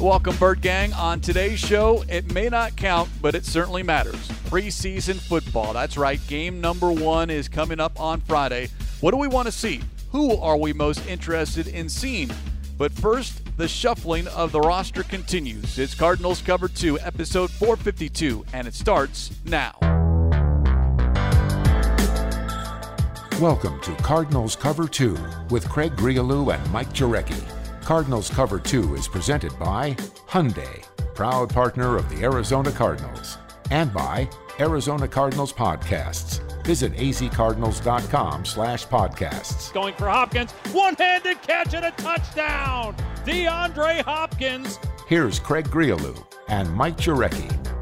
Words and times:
Welcome, 0.00 0.34
Bird 0.36 0.62
Gang. 0.62 0.94
On 0.94 1.20
today's 1.20 1.58
show, 1.58 2.02
it 2.08 2.32
may 2.32 2.48
not 2.48 2.74
count, 2.74 3.10
but 3.20 3.34
it 3.34 3.44
certainly 3.44 3.82
matters. 3.82 4.28
Preseason 4.48 5.20
football. 5.20 5.74
That's 5.74 5.98
right. 5.98 6.18
Game 6.26 6.58
number 6.58 6.90
one 6.90 7.28
is 7.28 7.50
coming 7.50 7.78
up 7.80 8.00
on 8.00 8.22
Friday. 8.22 8.70
What 9.02 9.10
do 9.10 9.18
we 9.18 9.28
want 9.28 9.44
to 9.48 9.52
see? 9.52 9.82
Who 10.10 10.38
are 10.38 10.56
we 10.56 10.72
most 10.72 11.06
interested 11.06 11.66
in 11.66 11.90
seeing? 11.90 12.30
But 12.78 12.92
first, 12.92 13.42
the 13.58 13.68
shuffling 13.68 14.26
of 14.28 14.52
the 14.52 14.60
roster 14.60 15.02
continues. 15.02 15.78
It's 15.78 15.94
Cardinals 15.94 16.40
Cover 16.40 16.68
2, 16.68 16.98
episode 17.00 17.50
452, 17.50 18.46
and 18.54 18.66
it 18.66 18.72
starts 18.72 19.30
now. 19.44 19.76
Welcome 23.38 23.78
to 23.82 23.94
Cardinals 23.96 24.56
Cover 24.56 24.88
2 24.88 25.14
with 25.50 25.68
Craig 25.68 25.92
Grialou 25.96 26.54
and 26.54 26.72
Mike 26.72 26.94
Jurecki. 26.94 27.59
Cardinals 27.90 28.30
Cover 28.30 28.60
2 28.60 28.94
is 28.94 29.08
presented 29.08 29.50
by 29.58 29.94
Hyundai, 30.28 30.84
proud 31.12 31.52
partner 31.52 31.96
of 31.96 32.08
the 32.08 32.22
Arizona 32.22 32.70
Cardinals, 32.70 33.36
and 33.72 33.92
by 33.92 34.30
Arizona 34.60 35.08
Cardinals 35.08 35.52
Podcasts. 35.52 36.38
Visit 36.64 36.92
azcardinals.com 36.92 38.44
slash 38.44 38.86
podcasts. 38.86 39.72
Going 39.72 39.94
for 39.94 40.08
Hopkins, 40.08 40.52
one-handed 40.70 41.42
catch 41.42 41.74
and 41.74 41.86
a 41.86 41.90
touchdown! 41.90 42.94
DeAndre 43.24 44.04
Hopkins. 44.04 44.78
Here's 45.08 45.40
Craig 45.40 45.66
Grialou 45.66 46.16
and 46.46 46.72
Mike 46.72 46.96
Jurecki. 46.96 47.79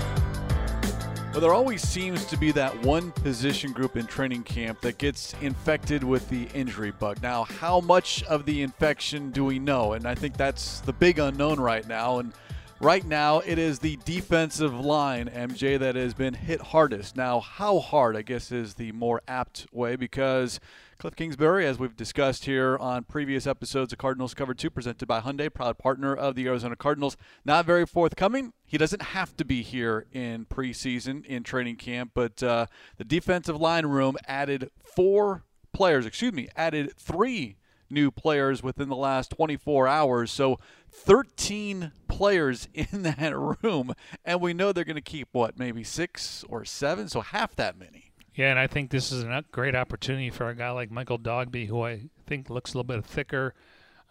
Well, 1.32 1.42
there 1.42 1.54
always 1.54 1.86
seems 1.86 2.24
to 2.24 2.36
be 2.36 2.52
that 2.52 2.82
one 2.82 3.12
position 3.12 3.72
group 3.72 3.96
in 3.96 4.06
training 4.06 4.42
camp 4.44 4.80
that 4.80 4.98
gets 4.98 5.34
infected 5.40 6.02
with 6.02 6.28
the 6.30 6.48
injury 6.54 6.90
bug. 6.90 7.22
Now, 7.22 7.44
how 7.44 7.80
much 7.80 8.24
of 8.24 8.46
the 8.46 8.62
infection 8.62 9.30
do 9.30 9.44
we 9.44 9.58
know? 9.58 9.92
And 9.92 10.06
I 10.06 10.14
think 10.14 10.36
that's 10.36 10.80
the 10.80 10.92
big 10.92 11.18
unknown 11.18 11.60
right 11.60 11.86
now. 11.86 12.18
And 12.18 12.32
right 12.80 13.04
now, 13.04 13.40
it 13.40 13.58
is 13.58 13.78
the 13.78 13.98
defensive 14.04 14.74
line, 14.74 15.28
MJ, 15.28 15.78
that 15.78 15.96
has 15.96 16.14
been 16.14 16.34
hit 16.34 16.60
hardest. 16.60 17.14
Now, 17.14 17.40
how 17.40 17.78
hard, 17.78 18.16
I 18.16 18.22
guess, 18.22 18.50
is 18.50 18.74
the 18.74 18.90
more 18.92 19.20
apt 19.28 19.66
way 19.70 19.96
because 19.96 20.58
Cliff 20.98 21.14
Kingsbury, 21.14 21.64
as 21.64 21.78
we've 21.78 21.94
discussed 21.94 22.46
here 22.46 22.76
on 22.76 23.04
previous 23.04 23.46
episodes 23.46 23.92
of 23.92 24.00
Cardinals 24.00 24.34
Cover 24.34 24.52
2, 24.52 24.68
presented 24.68 25.06
by 25.06 25.20
Hyundai, 25.20 25.52
proud 25.52 25.78
partner 25.78 26.12
of 26.12 26.34
the 26.34 26.48
Arizona 26.48 26.74
Cardinals, 26.74 27.16
not 27.44 27.64
very 27.64 27.86
forthcoming. 27.86 28.52
He 28.66 28.78
doesn't 28.78 29.02
have 29.02 29.36
to 29.36 29.44
be 29.44 29.62
here 29.62 30.06
in 30.10 30.44
preseason, 30.46 31.24
in 31.24 31.44
training 31.44 31.76
camp, 31.76 32.10
but 32.14 32.42
uh, 32.42 32.66
the 32.96 33.04
defensive 33.04 33.60
line 33.60 33.86
room 33.86 34.16
added 34.26 34.72
four 34.82 35.44
players, 35.72 36.04
excuse 36.04 36.32
me, 36.32 36.48
added 36.56 36.92
three 36.98 37.58
new 37.88 38.10
players 38.10 38.64
within 38.64 38.88
the 38.88 38.96
last 38.96 39.30
24 39.30 39.86
hours. 39.86 40.32
So 40.32 40.58
13 40.90 41.92
players 42.08 42.66
in 42.74 43.04
that 43.04 43.38
room, 43.62 43.94
and 44.24 44.40
we 44.40 44.52
know 44.52 44.72
they're 44.72 44.82
going 44.82 44.96
to 44.96 45.00
keep 45.00 45.28
what, 45.30 45.60
maybe 45.60 45.84
six 45.84 46.44
or 46.48 46.64
seven, 46.64 47.08
so 47.08 47.20
half 47.20 47.54
that 47.54 47.78
many. 47.78 48.07
Yeah, 48.38 48.50
and 48.50 48.58
I 48.60 48.68
think 48.68 48.90
this 48.90 49.10
is 49.10 49.24
a 49.24 49.44
great 49.50 49.74
opportunity 49.74 50.30
for 50.30 50.48
a 50.48 50.54
guy 50.54 50.70
like 50.70 50.92
Michael 50.92 51.18
Dogbe, 51.18 51.66
who 51.66 51.82
I 51.82 52.02
think 52.24 52.48
looks 52.48 52.72
a 52.72 52.78
little 52.78 52.84
bit 52.84 53.04
thicker. 53.04 53.52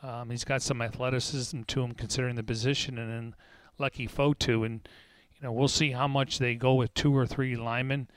Um, 0.03 0.31
he's 0.31 0.43
got 0.43 0.61
some 0.61 0.81
athleticism 0.81 1.61
to 1.61 1.81
him, 1.81 1.93
considering 1.93 2.35
the 2.35 2.43
position, 2.43 2.97
and 2.97 3.09
then 3.09 3.35
Leki 3.79 4.11
Fotu, 4.11 4.65
and 4.65 4.85
you 5.33 5.43
know 5.43 5.53
we'll 5.53 5.69
see 5.69 5.91
how 5.91 6.09
much 6.09 6.39
they 6.39 6.55
go 6.55 6.73
with 6.73 6.93
two 6.93 7.15
or 7.15 7.25
three 7.25 7.55
linemen. 7.55 8.09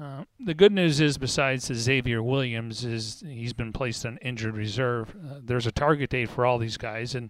Uh, 0.00 0.24
the 0.40 0.54
good 0.54 0.72
news 0.72 1.02
is, 1.02 1.18
besides 1.18 1.66
Xavier 1.66 2.22
Williams, 2.22 2.82
is 2.82 3.22
he's 3.26 3.52
been 3.52 3.74
placed 3.74 4.06
on 4.06 4.16
injured 4.22 4.56
reserve. 4.56 5.10
Uh, 5.10 5.34
there's 5.44 5.66
a 5.66 5.72
target 5.72 6.08
date 6.08 6.30
for 6.30 6.46
all 6.46 6.56
these 6.56 6.78
guys, 6.78 7.14
and 7.14 7.28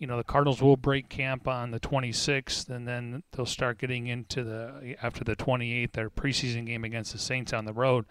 you 0.00 0.06
know 0.06 0.16
the 0.16 0.24
Cardinals 0.24 0.62
will 0.62 0.78
break 0.78 1.10
camp 1.10 1.46
on 1.46 1.70
the 1.70 1.78
26th, 1.78 2.70
and 2.70 2.88
then 2.88 3.22
they'll 3.32 3.44
start 3.44 3.78
getting 3.78 4.06
into 4.06 4.42
the 4.42 4.96
after 5.02 5.22
the 5.22 5.36
28th, 5.36 5.92
their 5.92 6.08
preseason 6.08 6.64
game 6.66 6.84
against 6.84 7.12
the 7.12 7.18
Saints 7.18 7.52
on 7.52 7.66
the 7.66 7.74
road. 7.74 8.06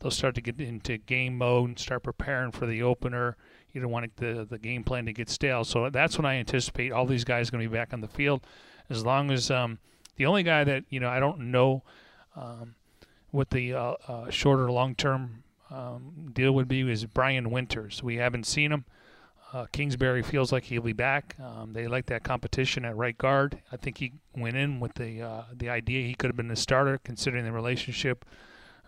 They'll 0.00 0.10
start 0.10 0.34
to 0.36 0.40
get 0.40 0.58
into 0.58 0.96
game 0.96 1.36
mode 1.36 1.68
and 1.68 1.78
start 1.78 2.02
preparing 2.02 2.50
for 2.50 2.66
the 2.66 2.82
opener. 2.82 3.36
You 3.72 3.82
don't 3.82 3.90
want 3.90 4.16
the 4.16 4.46
the 4.48 4.58
game 4.58 4.84
plan 4.84 5.04
to 5.04 5.12
get 5.12 5.28
stale, 5.28 5.64
so 5.64 5.90
that's 5.90 6.16
when 6.16 6.24
I 6.24 6.36
anticipate 6.36 6.92
all 6.92 7.04
these 7.04 7.24
guys 7.24 7.50
going 7.50 7.62
to 7.62 7.68
be 7.68 7.76
back 7.76 7.92
on 7.92 8.00
the 8.00 8.08
field. 8.08 8.40
As 8.88 9.04
long 9.04 9.30
as 9.30 9.50
um, 9.50 9.80
the 10.16 10.24
only 10.24 10.42
guy 10.42 10.64
that 10.64 10.84
you 10.88 10.98
know 10.98 11.10
I 11.10 11.20
don't 11.20 11.50
know 11.50 11.82
um, 12.36 12.74
what 13.32 13.50
the 13.50 13.74
uh, 13.74 13.94
uh, 14.08 14.30
shorter 14.30 14.72
long 14.72 14.94
term 14.94 15.42
um, 15.70 16.30
deal 16.32 16.52
would 16.52 16.68
be 16.68 16.90
is 16.90 17.04
Brian 17.04 17.50
Winters. 17.50 18.02
We 18.02 18.16
haven't 18.16 18.46
seen 18.46 18.72
him. 18.72 18.86
Uh, 19.52 19.64
Kingsbury 19.72 20.22
feels 20.22 20.52
like 20.52 20.64
he'll 20.64 20.82
be 20.82 20.92
back. 20.92 21.34
Um, 21.40 21.72
they 21.72 21.86
like 21.86 22.06
that 22.06 22.22
competition 22.22 22.84
at 22.84 22.96
right 22.96 23.16
guard. 23.16 23.60
I 23.72 23.78
think 23.78 23.96
he 23.98 24.12
went 24.36 24.56
in 24.56 24.78
with 24.78 24.94
the 24.94 25.22
uh, 25.22 25.42
the 25.56 25.70
idea 25.70 26.06
he 26.06 26.14
could 26.14 26.28
have 26.28 26.36
been 26.36 26.48
the 26.48 26.56
starter, 26.56 26.98
considering 27.02 27.44
the 27.44 27.52
relationship 27.52 28.26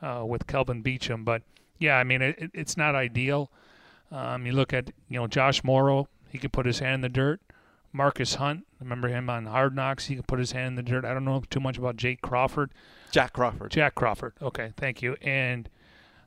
uh, 0.03 0.25
with 0.27 0.47
Kelvin 0.47 0.83
Beachum. 0.83 1.25
But 1.25 1.43
yeah, 1.79 1.97
I 1.97 2.05
mean 2.05 2.21
it, 2.21 2.51
it's 2.53 2.77
not 2.77 2.95
ideal. 2.95 3.51
Um, 4.13 4.45
you 4.45 4.53
look 4.53 4.75
at 4.75 4.91
you 5.09 5.19
know 5.19 5.27
Josh 5.27 5.65
Morrow, 5.65 6.09
he 6.29 6.37
could 6.37 6.53
put 6.53 6.67
his 6.67 6.81
hand 6.81 6.97
in 6.97 7.01
the 7.01 7.09
dirt. 7.09 7.41
Marcus 7.93 8.35
Hunt, 8.37 8.67
remember 8.79 9.09
him 9.09 9.29
on 9.29 9.47
Hard 9.47 9.75
Knocks? 9.75 10.07
He 10.07 10.17
could 10.17 10.29
put 10.29 10.39
his 10.39 10.53
hand 10.53 10.69
in 10.69 10.75
the 10.77 10.83
dirt. 10.83 11.05
I 11.05 11.13
don't 11.13 11.25
know 11.25 11.43
too 11.51 11.59
much 11.59 11.77
about 11.77 11.97
Jake 11.97 12.21
Crawford. 12.21 12.71
Jack 13.11 13.33
Crawford. 13.33 13.73
Jack 13.73 13.95
Crawford. 13.95 14.35
Okay, 14.41 14.73
thank 14.77 15.03
you. 15.03 15.17
And 15.23 15.69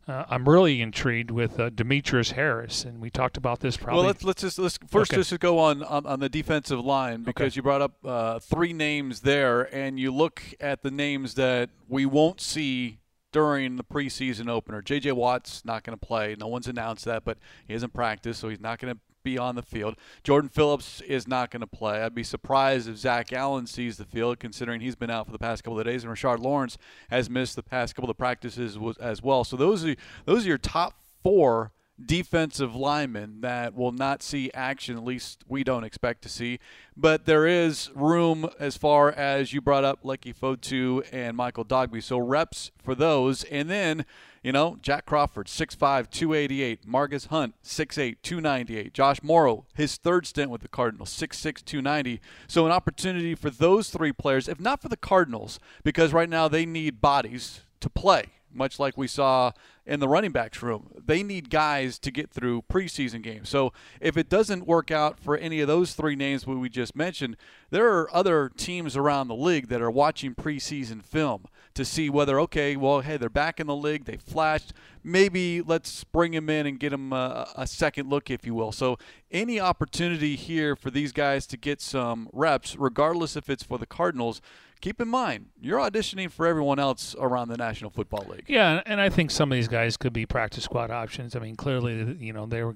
uh, 0.08 0.26
I'm 0.30 0.48
really 0.48 0.82
intrigued 0.82 1.32
with 1.32 1.60
uh, 1.60 1.70
Demetrius 1.70 2.32
Harris, 2.32 2.84
and 2.86 3.00
we 3.00 3.10
talked 3.10 3.38
about 3.38 3.60
this 3.62 3.78
probably. 3.78 4.00
Well, 4.00 4.08
let's 4.08 4.24
let's 4.24 4.42
just 4.42 4.60
let's 4.60 4.78
first 4.88 5.12
Okay. 5.14 5.20
just 5.22 5.40
go 5.40 5.60
on, 5.60 5.82
on 5.84 6.06
on 6.06 6.20
the 6.20 6.30
defensive 6.30 6.80
line 6.84 7.24
because 7.24 7.54
Okay. 7.54 7.56
you 7.58 7.62
brought 7.64 7.82
up 7.82 7.94
uh, 8.06 8.40
three 8.40 8.74
names 8.74 9.22
there, 9.22 9.74
and 9.74 10.00
you 10.00 10.12
look 10.14 10.42
at 10.60 10.82
the 10.84 10.92
names 10.92 11.36
that 11.36 11.70
we 11.88 12.06
won't 12.06 12.42
see 12.42 13.00
during 13.32 13.78
the 13.78 13.84
preseason 13.84 14.48
opener. 14.50 14.82
J.J. 14.82 15.14
Watt's 15.14 15.66
not 15.66 15.84
going 15.84 15.98
to 15.98 16.06
play. 16.06 16.36
No 16.40 16.48
one's 16.48 16.68
announced 16.68 17.06
that, 17.06 17.24
but 17.26 17.38
he 17.66 17.74
hasn't 17.74 17.94
practiced, 17.94 18.40
so 18.42 18.50
he's 18.50 18.60
not 18.60 18.78
going 18.80 18.94
to 18.94 19.00
be 19.24 19.38
on 19.38 19.56
the 19.56 19.62
field. 19.62 19.96
Jordan 20.24 20.50
Phillips 20.50 21.02
is 21.02 21.28
not 21.28 21.52
going 21.52 21.62
to 21.62 21.68
play. 21.68 22.02
I'd 22.02 22.16
be 22.16 22.24
surprised 22.24 22.88
if 22.88 22.98
Zach 22.98 23.34
Allen 23.34 23.68
sees 23.68 23.98
the 23.98 24.06
field, 24.06 24.40
considering 24.40 24.82
he's 24.82 24.96
been 24.96 25.10
out 25.10 25.26
for 25.26 25.32
the 25.32 25.40
past 25.40 25.64
couple 25.64 25.80
of 25.80 25.86
days, 25.86 26.04
and 26.04 26.14
Rashard 26.14 26.40
Lawrence 26.40 26.78
has 27.10 27.30
missed 27.30 27.56
the 27.56 27.64
past 27.64 27.96
couple 27.96 28.10
of 28.10 28.18
practices 28.18 28.78
as 29.00 29.22
well. 29.22 29.44
So 29.44 29.56
those 29.56 29.86
are 29.86 29.96
those 30.26 30.46
are 30.46 30.50
your 30.50 30.58
top 30.58 30.94
four 31.24 31.72
defensive 32.04 32.76
linemen 32.76 33.42
that 33.42 33.76
will 33.76 33.92
not 33.92 34.24
see 34.24 34.52
action, 34.54 34.98
at 34.98 35.04
least 35.04 35.44
we 35.48 35.64
don't 35.64 35.84
expect 35.84 36.22
to 36.24 36.30
see. 36.30 36.60
But 36.98 37.26
there 37.26 37.46
is 37.46 37.92
room 37.94 38.50
as 38.60 38.78
far 38.78 39.12
as 39.12 39.54
you 39.54 39.62
brought 39.62 39.84
up 39.84 40.04
Leki 40.04 40.36
Fotu 40.36 41.06
and 41.12 41.38
Michael 41.38 41.66
Dogbe. 41.66 42.02
So 42.02 42.18
reps 42.18 42.72
for 42.84 42.96
those. 42.96 43.44
And 43.46 43.70
then, 43.70 44.06
you 44.44 44.52
know, 44.52 44.78
Jack 44.82 45.06
Crawford, 45.06 45.48
6'5, 45.48 46.10
288. 46.10 46.86
Marcus 46.86 47.28
Hunt, 47.28 47.56
6'8, 47.64 48.18
298. 48.22 48.94
Josh 48.94 49.24
Morrow, 49.24 49.66
his 49.74 49.96
third 49.96 50.28
stint 50.28 50.52
with 50.52 50.62
the 50.62 50.68
Cardinals, 50.68 51.10
6'6, 51.10 51.64
290. 51.64 52.20
So 52.48 52.66
an 52.66 52.72
opportunity 52.72 53.36
for 53.36 53.50
those 53.50 53.90
three 53.90 54.12
players, 54.12 54.50
if 54.50 54.60
not 54.60 54.82
for 54.82 54.90
the 54.90 54.98
Cardinals, 54.98 55.60
because 55.84 56.12
right 56.12 56.30
now 56.30 56.50
they 56.50 56.66
need 56.66 57.00
bodies 57.00 57.62
to 57.80 57.90
play 57.90 58.26
much 58.56 58.80
like 58.80 58.98
we 58.98 59.08
saw 59.08 59.52
in 59.86 60.00
the 60.00 60.08
running 60.08 60.32
backs 60.32 60.62
room. 60.62 60.90
They 61.06 61.24
need 61.24 61.50
guys 61.50 62.00
to 62.00 62.12
get 62.12 62.30
through 62.30 62.64
preseason 62.64 63.22
games. 63.22 63.50
So 63.50 63.74
if 64.00 64.16
it 64.16 64.30
doesn't 64.30 64.68
work 64.68 64.92
out 64.92 65.20
for 65.20 65.36
any 65.38 65.60
of 65.60 65.68
those 65.68 65.94
three 65.94 66.16
names 66.16 66.48
we 66.48 66.70
just 66.70 66.96
mentioned, 66.96 67.36
there 67.70 67.92
are 67.92 68.14
other 68.16 68.50
teams 68.56 68.96
around 68.96 69.28
the 69.28 69.36
league 69.36 69.68
that 69.68 69.82
are 69.82 69.92
watching 69.92 70.36
preseason 70.36 71.04
film 71.04 71.46
to 71.76 71.84
see 71.86 72.10
whether, 72.10 72.40
okay, 72.42 72.76
well, 72.76 73.02
hey, 73.02 73.18
they're 73.18 73.30
back 73.30 73.60
in 73.60 73.68
the 73.68 73.76
league, 73.76 74.06
they 74.06 74.18
flashed. 74.18 74.74
Maybe 75.04 75.62
let's 75.62 76.04
bring 76.04 76.34
him 76.34 76.50
in 76.50 76.66
and 76.66 76.80
get 76.80 76.94
him 76.94 77.12
a, 77.14 77.48
a 77.56 77.68
second 77.68 78.10
look, 78.10 78.30
if 78.30 78.46
you 78.46 78.54
will. 78.54 78.72
So 78.72 78.98
any 79.32 79.60
opportunity 79.60 80.36
here 80.36 80.76
for 80.76 80.92
these 80.92 81.12
guys 81.12 81.48
to 81.48 81.58
get 81.58 81.82
some 81.82 82.30
reps, 82.32 82.76
regardless 82.78 83.36
if 83.36 83.50
it's 83.50 83.64
for 83.64 83.78
the 83.78 83.86
Cardinals, 83.86 84.42
keep 84.84 85.00
in 85.00 85.08
mind 85.08 85.46
you're 85.62 85.80
auditioning 85.80 86.30
for 86.30 86.46
everyone 86.46 86.78
else 86.78 87.16
around 87.18 87.48
the 87.48 87.58
National 87.58 87.90
Football 87.90 88.26
League. 88.30 88.46
Yeah, 88.48 88.82
and 88.86 89.00
I 89.00 89.10
think 89.10 89.32
some 89.32 89.52
of 89.52 89.56
these 89.56 89.70
guys 89.70 89.98
could 89.98 90.14
be 90.14 90.26
practice 90.26 90.66
squad 90.66 90.92
options. 90.92 91.36
I 91.36 91.40
mean, 91.40 91.56
clearly, 91.56 92.18
you 92.20 92.34
know, 92.34 92.46
they 92.46 92.64
were, 92.64 92.76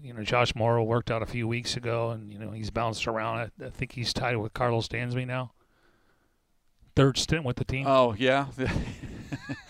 you 0.00 0.14
know, 0.14 0.22
Josh 0.22 0.54
Morrow 0.54 0.84
worked 0.84 1.10
out 1.10 1.22
a 1.22 1.26
few 1.26 1.48
weeks 1.48 1.76
ago, 1.76 2.10
and 2.10 2.32
you 2.32 2.38
know 2.38 2.52
he's 2.52 2.70
bounced 2.70 3.08
around. 3.08 3.50
I, 3.60 3.70
think 3.70 3.92
he's 3.92 4.12
tied 4.12 4.36
with 4.36 4.54
Karlos 4.54 4.86
Dansby 4.86 5.26
now. 5.26 5.52
Third 7.00 7.16
stint 7.16 7.44
with 7.44 7.56
the 7.56 7.64
team. 7.64 7.86
Oh 7.86 8.14
yeah, 8.18 8.48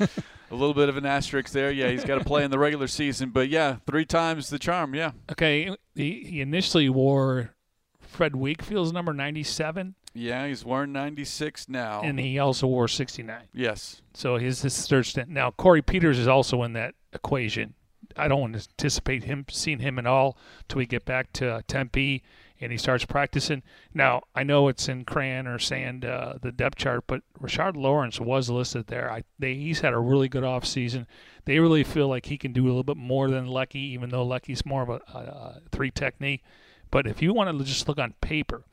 a 0.01 0.09
little 0.51 0.75
bit 0.75 0.89
of 0.89 0.97
an 0.97 1.07
asterisk 1.07 1.53
there. 1.53 1.71
Yeah, 1.71 1.89
he's 1.91 2.03
got 2.05 2.19
to 2.19 2.25
play 2.25 2.43
in 2.43 2.51
the 2.51 2.59
regular 2.59 2.89
season, 2.89 3.31
but 3.31 3.49
yeah, 3.49 3.77
three 3.87 4.05
times 4.05 4.51
the 4.51 4.59
charm. 4.59 4.97
Yeah, 4.97 5.13
okay, 5.31 5.77
he, 5.95 6.25
he 6.25 6.41
initially 6.41 6.89
wore 6.89 7.55
Fred 8.01 8.35
Wakefield's 8.35 8.93
number 8.93 9.13
97, 9.13 9.95
yeah, 10.13 10.49
he's 10.49 10.65
wearing 10.65 10.91
96 10.91 11.69
now. 11.69 12.03
and 12.03 12.19
he 12.19 12.37
also 12.41 12.67
wore 12.67 12.89
69. 12.89 13.45
yes, 13.55 14.03
So 14.13 14.37
his 14.39 14.63
his 14.63 14.89
third 14.89 15.07
stint. 15.07 15.29
Now 15.29 15.53
Corey 15.53 15.83
Peters 15.83 16.19
is 16.19 16.27
also 16.27 16.65
in 16.65 16.73
that 16.73 16.95
equation. 17.13 17.75
I 18.17 18.27
don't 18.27 18.57
anticipate 18.57 19.23
him 19.23 19.45
seeing 19.49 19.79
him 19.79 20.01
at 20.01 20.07
all 20.07 20.37
till 20.69 20.79
we 20.79 20.87
get 20.87 21.05
back 21.05 21.33
to 21.35 21.63
Tempe 21.69 22.25
and 22.61 22.71
he 22.71 22.79
starts 22.79 23.05
practicing. 23.05 23.63
Now 23.95 24.23
I 24.35 24.43
know 24.43 24.69
it's 24.69 24.89
in 24.89 25.05
crayon 25.05 25.47
or 25.47 25.59
sand 25.59 26.05
uh, 26.05 26.35
the 26.41 26.53
depth 26.53 26.77
chart, 26.77 27.05
but 27.07 27.23
Rashard 27.41 27.77
Lawrence 27.77 28.21
was 28.21 28.51
listed 28.51 28.89
there. 28.89 29.11
I 29.11 29.23
they, 29.39 29.55
he's 29.55 29.81
had 29.81 29.95
a 29.95 29.99
really 29.99 30.29
good 30.29 30.45
off 30.45 30.67
season. 30.67 31.07
They 31.47 31.59
really 31.59 31.85
feel 31.85 32.09
like 32.09 32.27
he 32.27 32.39
can 32.39 32.53
do 32.53 32.65
a 32.65 32.69
little 32.69 32.85
bit 32.85 32.97
more 32.97 33.31
than 33.31 33.47
Leki, 33.47 33.77
even 33.77 34.11
though 34.11 34.27
Leki's 34.27 34.67
more 34.67 34.83
of 34.83 34.89
a, 34.89 35.01
a, 35.15 35.19
a 35.19 35.61
three 35.73 35.91
technique. 35.91 36.43
But 36.91 37.07
if 37.07 37.23
you 37.23 37.33
want 37.33 37.57
to 37.57 37.65
just 37.65 37.89
look 37.89 37.99
on 37.99 38.15
paper, 38.21 38.65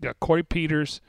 you 0.00 0.08
got 0.08 0.20
Corey 0.20 0.42
Peters, 0.42 1.00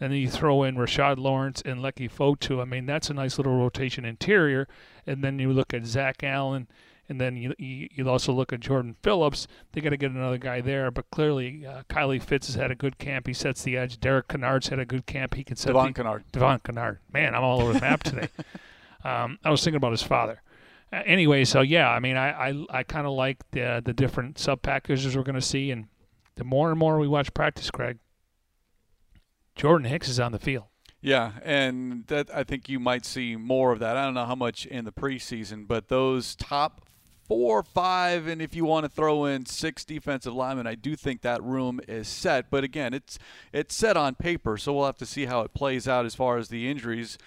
and 0.00 0.12
then 0.12 0.18
you 0.18 0.28
throw 0.28 0.62
in 0.62 0.76
Rashard 0.76 1.18
Lawrence 1.18 1.62
and 1.64 1.80
Leki 1.80 2.10
Fotu. 2.10 2.60
I 2.60 2.64
mean, 2.64 2.86
that's 2.86 3.10
a 3.10 3.14
nice 3.14 3.38
little 3.38 3.56
rotation 3.56 4.04
interior. 4.04 4.68
And 5.06 5.22
then 5.22 5.38
you 5.38 5.52
look 5.52 5.74
at 5.74 5.86
Zach 5.86 6.22
Allen 6.22 6.68
and 7.08 7.20
then 7.20 7.36
you, 7.36 7.54
you, 7.58 7.88
you 7.90 8.08
also 8.08 8.32
look 8.32 8.52
at 8.52 8.60
Jordan 8.60 8.96
Phillips. 9.02 9.46
They 9.72 9.80
got 9.80 9.90
to 9.90 9.96
get 9.96 10.10
another 10.10 10.38
guy 10.38 10.60
there, 10.60 10.90
but 10.90 11.10
clearly 11.10 11.64
uh, 11.66 11.82
Kylie 11.88 12.22
Fitts 12.22 12.48
has 12.48 12.56
had 12.56 12.70
a 12.70 12.74
good 12.74 12.98
camp. 12.98 13.26
He 13.26 13.32
sets 13.32 13.62
the 13.62 13.76
edge. 13.76 13.98
Derek 13.98 14.28
Kennard's 14.28 14.68
had 14.68 14.78
a 14.78 14.84
good 14.84 15.06
camp. 15.06 15.34
He 15.34 15.44
can 15.44 15.56
set 15.56 15.68
Devon 15.68 15.88
the, 15.88 15.92
Kennard. 15.94 16.24
Devon 16.32 16.60
Kennard. 16.60 16.98
Man, 17.12 17.34
I'm 17.34 17.42
all 17.42 17.62
over 17.62 17.72
the 17.72 17.80
map 17.80 18.02
today. 18.02 18.28
um, 19.04 19.38
I 19.44 19.50
was 19.50 19.64
thinking 19.64 19.76
about 19.76 19.92
his 19.92 20.02
father. 20.02 20.42
Uh, 20.92 21.02
anyway, 21.06 21.44
so 21.44 21.60
yeah, 21.60 21.90
I 21.90 22.00
mean, 22.00 22.16
I 22.16 22.50
I, 22.50 22.64
I 22.70 22.82
kind 22.82 23.06
of 23.06 23.12
like 23.12 23.38
the 23.50 23.82
the 23.84 23.92
different 23.92 24.38
sub 24.38 24.62
packages 24.62 25.16
we're 25.16 25.22
going 25.22 25.34
to 25.34 25.40
see, 25.40 25.70
and 25.70 25.86
the 26.36 26.44
more 26.44 26.70
and 26.70 26.78
more 26.78 26.98
we 26.98 27.08
watch 27.08 27.32
practice, 27.34 27.70
Craig, 27.70 27.98
Jordan 29.54 29.88
Hicks 29.88 30.08
is 30.08 30.20
on 30.20 30.32
the 30.32 30.38
field. 30.38 30.64
Yeah, 31.00 31.32
and 31.44 32.06
that 32.08 32.28
I 32.34 32.42
think 32.42 32.68
you 32.68 32.80
might 32.80 33.04
see 33.04 33.36
more 33.36 33.72
of 33.72 33.78
that. 33.78 33.96
I 33.96 34.04
don't 34.04 34.14
know 34.14 34.24
how 34.24 34.34
much 34.34 34.66
in 34.66 34.84
the 34.84 34.92
preseason, 34.92 35.66
but 35.68 35.88
those 35.88 36.34
top 36.34 36.87
four, 37.28 37.62
five, 37.62 38.26
and 38.26 38.40
if 38.40 38.56
you 38.56 38.64
want 38.64 38.84
to 38.84 38.88
throw 38.88 39.26
in 39.26 39.46
six 39.46 39.84
defensive 39.84 40.32
linemen, 40.34 40.66
I 40.66 40.74
do 40.74 40.96
think 40.96 41.20
that 41.20 41.42
room 41.42 41.80
is 41.86 42.08
set. 42.08 42.50
But 42.50 42.64
again, 42.64 42.94
it's 42.94 43.18
it's 43.52 43.74
set 43.74 43.96
on 43.96 44.14
paper, 44.14 44.56
so 44.56 44.72
we'll 44.72 44.86
have 44.86 44.96
to 44.98 45.06
see 45.06 45.26
how 45.26 45.42
it 45.42 45.54
plays 45.54 45.86
out 45.86 46.06
as 46.06 46.14
far 46.14 46.38
as 46.38 46.48
the 46.48 46.68
injuries 46.68 47.18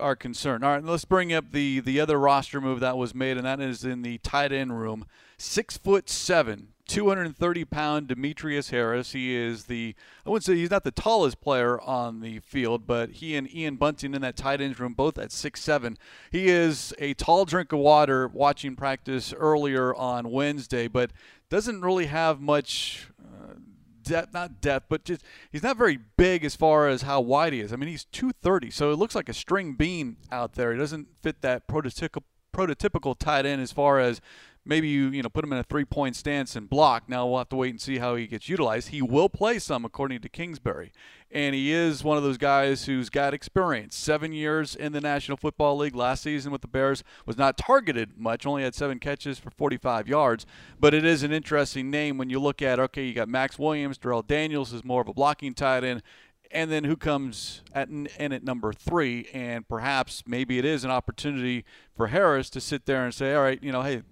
are 0.00 0.16
concerned. 0.16 0.64
All 0.64 0.70
right, 0.70 0.84
let's 0.84 1.04
bring 1.04 1.32
up 1.32 1.52
the 1.52 1.80
the 1.80 2.00
other 2.00 2.18
roster 2.18 2.60
move 2.60 2.80
that 2.80 2.96
was 2.96 3.14
made, 3.14 3.36
and 3.36 3.44
that 3.44 3.60
is 3.60 3.84
in 3.84 4.02
the 4.02 4.18
tight 4.18 4.52
end 4.52 4.78
room. 4.78 5.04
Six 5.36 5.76
foot 5.76 6.08
seven, 6.08 6.68
230 6.88 7.64
pound 7.66 8.08
Demetrius 8.08 8.70
Harris. 8.70 9.12
He 9.12 9.36
is 9.36 9.64
the, 9.64 9.94
I 10.26 10.30
wouldn't 10.30 10.44
say 10.44 10.56
he's 10.56 10.70
not 10.70 10.84
the 10.84 10.90
tallest 10.90 11.40
player 11.40 11.80
on 11.80 12.20
the 12.20 12.40
field, 12.40 12.86
but 12.86 13.10
he 13.10 13.36
and 13.36 13.54
Ian 13.54 13.76
Bunting 13.76 14.14
in 14.14 14.22
that 14.22 14.36
tight 14.36 14.60
end 14.60 14.80
room, 14.80 14.94
both 14.94 15.18
at 15.18 15.30
six 15.30 15.60
seven. 15.60 15.98
He 16.32 16.48
is 16.48 16.94
a 16.98 17.14
tall 17.14 17.44
drink 17.44 17.72
of 17.72 17.78
water 17.78 18.26
watching 18.26 18.74
practice 18.74 19.32
earlier 19.34 19.94
on 19.94 20.30
Wednesday, 20.30 20.88
but 20.88 21.12
doesn't 21.50 21.82
really 21.82 22.06
have 22.06 22.40
much. 22.40 23.08
Uh, 23.22 23.54
depth, 24.02 24.32
not 24.32 24.62
depth, 24.62 24.86
but 24.88 25.04
just 25.04 25.22
he's 25.52 25.62
not 25.62 25.76
very 25.76 25.98
big 26.16 26.42
as 26.42 26.56
far 26.56 26.88
as 26.88 27.02
how 27.02 27.20
wide 27.20 27.52
he 27.52 27.60
is. 27.60 27.72
I 27.72 27.76
mean, 27.76 27.90
he's 27.90 28.06
230, 28.06 28.70
so 28.70 28.90
it 28.90 28.96
looks 28.96 29.14
like 29.14 29.28
a 29.28 29.34
string 29.34 29.74
bean 29.74 30.16
out 30.32 30.54
there. 30.54 30.72
He 30.72 30.78
doesn't 30.78 31.08
fit 31.22 31.42
that 31.42 31.68
prototypical 31.68 32.22
prototypical 32.54 33.16
tight 33.16 33.46
end 33.46 33.62
as 33.62 33.70
far 33.70 34.00
as 34.00 34.20
maybe 34.68 34.86
you 34.86 35.08
you 35.08 35.22
know 35.22 35.28
put 35.28 35.42
him 35.42 35.52
in 35.52 35.58
a 35.58 35.64
three 35.64 35.84
point 35.84 36.14
stance 36.14 36.54
and 36.54 36.70
block. 36.70 37.08
Now 37.08 37.26
we'll 37.26 37.38
have 37.38 37.48
to 37.48 37.56
wait 37.56 37.70
and 37.70 37.80
see 37.80 37.98
how 37.98 38.14
he 38.14 38.26
gets 38.26 38.48
utilized. 38.48 38.88
He 38.88 39.02
will 39.02 39.28
play 39.28 39.58
some 39.58 39.84
according 39.84 40.20
to 40.20 40.28
Kingsbury, 40.28 40.92
and 41.32 41.54
he 41.54 41.72
is 41.72 42.04
one 42.04 42.16
of 42.16 42.22
those 42.22 42.36
guys 42.36 42.84
who's 42.84 43.08
got 43.08 43.34
experience. 43.34 43.96
Seven 43.96 44.32
years 44.32 44.76
in 44.76 44.92
the 44.92 45.00
National 45.00 45.36
Football 45.36 45.78
League. 45.78 45.96
Last 45.96 46.22
season 46.22 46.52
with 46.52 46.60
the 46.60 46.68
Bears 46.68 47.02
was 47.26 47.38
not 47.38 47.56
targeted 47.56 48.18
much. 48.18 48.46
Only 48.46 48.62
had 48.62 48.74
seven 48.74 48.98
catches 48.98 49.38
for 49.38 49.50
45 49.50 50.06
yards. 50.06 50.46
But 50.78 50.94
it 50.94 51.04
is 51.04 51.22
an 51.22 51.32
interesting 51.32 51.90
name 51.90 52.18
when 52.18 52.30
you 52.30 52.38
look 52.38 52.62
at 52.62 52.78
okay, 52.78 53.04
you 53.04 53.14
got 53.14 53.28
Maxx 53.28 53.58
Williams, 53.58 53.98
Darrell 53.98 54.22
Daniels 54.22 54.72
is 54.72 54.84
more 54.84 55.00
of 55.00 55.08
a 55.08 55.14
blocking 55.14 55.54
tight 55.54 55.82
end 55.82 56.02
and 56.50 56.70
then 56.70 56.84
who 56.84 56.96
comes 56.96 57.62
at 57.74 57.88
in 57.88 58.08
at 58.18 58.42
number 58.42 58.72
three 58.72 59.28
and 59.32 59.68
perhaps 59.68 60.22
maybe 60.26 60.58
it 60.58 60.64
is 60.64 60.84
an 60.84 60.90
opportunity 60.90 61.64
for 61.94 62.06
harris 62.06 62.48
to 62.48 62.60
sit 62.60 62.86
there 62.86 63.04
and 63.04 63.12
say 63.12 63.34
all 63.34 63.42
right 63.42 63.62
you 63.62 63.70
know 63.70 63.82
hey 63.82 64.02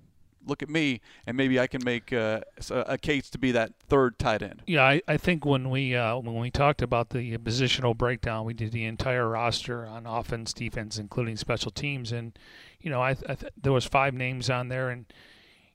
look 0.46 0.62
at 0.62 0.70
me, 0.70 1.00
and 1.26 1.36
maybe 1.36 1.58
I 1.60 1.66
can 1.66 1.82
make 1.84 2.12
uh, 2.12 2.40
a 2.70 2.96
case 2.96 3.28
to 3.30 3.38
be 3.38 3.52
that 3.52 3.72
third 3.88 4.18
tight 4.18 4.42
end. 4.42 4.62
Yeah, 4.66 4.84
I, 4.84 5.02
I 5.06 5.16
think 5.16 5.44
when 5.44 5.70
we 5.70 5.94
uh, 5.94 6.16
when 6.18 6.38
we 6.38 6.50
talked 6.50 6.82
about 6.82 7.10
the 7.10 7.36
positional 7.38 7.96
breakdown, 7.96 8.44
we 8.44 8.54
did 8.54 8.72
the 8.72 8.84
entire 8.84 9.28
roster 9.28 9.86
on 9.86 10.06
offense, 10.06 10.52
defense, 10.52 10.98
including 10.98 11.36
special 11.36 11.70
teams, 11.70 12.12
and 12.12 12.38
you 12.80 12.90
know, 12.90 13.02
I, 13.02 13.10
I 13.10 13.34
th- 13.34 13.52
there 13.60 13.72
was 13.72 13.84
five 13.84 14.14
names 14.14 14.48
on 14.48 14.68
there, 14.68 14.90
and 14.90 15.06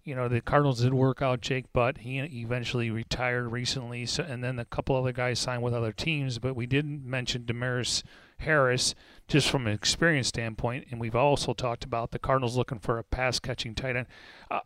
you 0.03 0.15
know, 0.15 0.27
the 0.27 0.41
Cardinals 0.41 0.81
did 0.81 0.93
work 0.93 1.21
out 1.21 1.41
Jake 1.41 1.71
Butt. 1.73 1.99
He 1.99 2.19
eventually 2.19 2.89
retired 2.89 3.51
recently, 3.51 4.05
so, 4.05 4.23
and 4.23 4.43
then 4.43 4.57
a 4.57 4.65
couple 4.65 4.95
other 4.95 5.11
guys 5.11 5.39
signed 5.39 5.61
with 5.61 5.73
other 5.73 5.91
teams. 5.91 6.39
But 6.39 6.55
we 6.55 6.65
didn't 6.65 7.05
mention 7.05 7.43
Demaris 7.43 8.03
Harris 8.41 8.95
just 9.27 9.49
from 9.49 9.65
an 9.65 9.73
experience 9.73 10.27
standpoint, 10.27 10.87
and 10.91 10.99
we've 10.99 11.15
also 11.15 11.53
talked 11.53 11.83
about 11.85 12.11
the 12.11 12.19
Cardinals 12.19 12.57
looking 12.57 12.79
for 12.79 12.97
a 12.97 13.03
pass 13.03 13.39
catching 13.39 13.73
tight 13.73 13.95
end. 13.95 14.07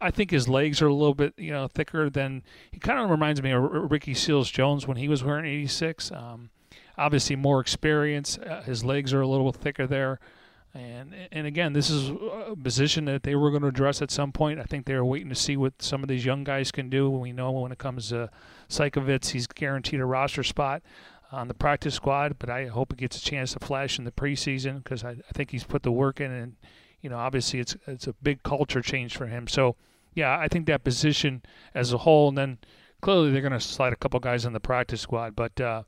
I 0.01 0.09
think 0.09 0.31
his 0.31 0.47
legs 0.47 0.81
are 0.81 0.87
a 0.87 0.93
little 0.93 1.13
bit 1.13 1.33
you 1.37 1.51
know 1.51 1.67
thicker 1.67 2.09
than 2.09 2.43
he 2.71 2.79
kind 2.79 2.99
of 2.99 3.09
reminds 3.09 3.43
me 3.43 3.51
of 3.51 3.91
Ricky 3.91 4.13
Seals 4.13 4.49
Jones 4.49 4.87
when 4.87 4.97
he 4.97 5.07
was 5.07 5.23
wearing 5.23 5.45
86. 5.45 6.11
Um, 6.11 6.49
obviously 6.97 7.35
more 7.35 7.59
experience. 7.59 8.37
Uh, 8.37 8.63
his 8.65 8.83
legs 8.83 9.13
are 9.13 9.21
a 9.21 9.27
little 9.27 9.51
thicker 9.51 9.85
there. 9.87 10.19
And 10.73 11.15
and 11.31 11.47
again, 11.47 11.71
this 11.71 11.89
is 11.89 12.09
a 12.09 12.55
position 12.61 13.05
that 13.05 13.23
they 13.23 13.33
were 13.33 13.49
going 13.49 13.61
to 13.61 13.69
address 13.69 14.01
at 14.01 14.11
some 14.11 14.33
point. 14.33 14.59
I 14.59 14.63
think 14.63 14.85
they 14.85 14.95
were 14.95 15.05
waiting 15.05 15.29
to 15.29 15.35
see 15.35 15.55
what 15.55 15.81
some 15.81 16.03
of 16.03 16.09
these 16.09 16.25
young 16.25 16.43
guys 16.43 16.71
can 16.71 16.89
do. 16.89 17.09
We 17.09 17.31
know 17.31 17.51
when 17.51 17.71
it 17.71 17.77
comes 17.77 18.09
to 18.09 18.29
Seikovits, 18.67 19.29
he's 19.29 19.47
guaranteed 19.47 20.01
a 20.01 20.05
roster 20.05 20.43
spot 20.43 20.81
on 21.35 21.49
the 21.49 21.53
practice 21.53 21.95
squad, 21.95 22.37
but 22.39 22.49
I 22.49 22.67
hope 22.67 22.93
he 22.93 22.97
gets 22.97 23.17
a 23.17 23.21
chance 23.21 23.53
to 23.53 23.59
flash 23.59 23.99
in 23.99 24.05
the 24.05 24.11
preseason 24.11 24.83
because 24.83 25.03
I, 25.03 25.11
I 25.11 25.31
think 25.33 25.51
he's 25.51 25.65
put 25.65 25.83
the 25.83 25.91
work 25.91 26.21
in, 26.21 26.31
and 26.31 26.55
you 27.01 27.09
know, 27.09 27.17
obviously 27.17 27.59
it's 27.59 27.75
it's 27.85 28.07
a 28.07 28.13
big 28.13 28.41
culture 28.43 28.81
change 28.81 29.15
for 29.15 29.27
him. 29.27 29.47
So, 29.47 29.75
yeah, 30.13 30.39
I 30.39 30.47
think 30.47 30.65
that 30.67 30.83
position 30.83 31.43
as 31.73 31.91
a 31.91 31.99
whole, 31.99 32.29
and 32.29 32.37
then 32.37 32.57
clearly 33.01 33.31
they're 33.31 33.41
going 33.41 33.51
to 33.51 33.59
slide 33.59 33.93
a 33.93 33.97
couple 33.97 34.19
guys 34.19 34.45
on 34.45 34.53
the 34.53 34.59
practice 34.59 35.01
squad, 35.01 35.35
but 35.35 35.59
uh, 35.59 35.83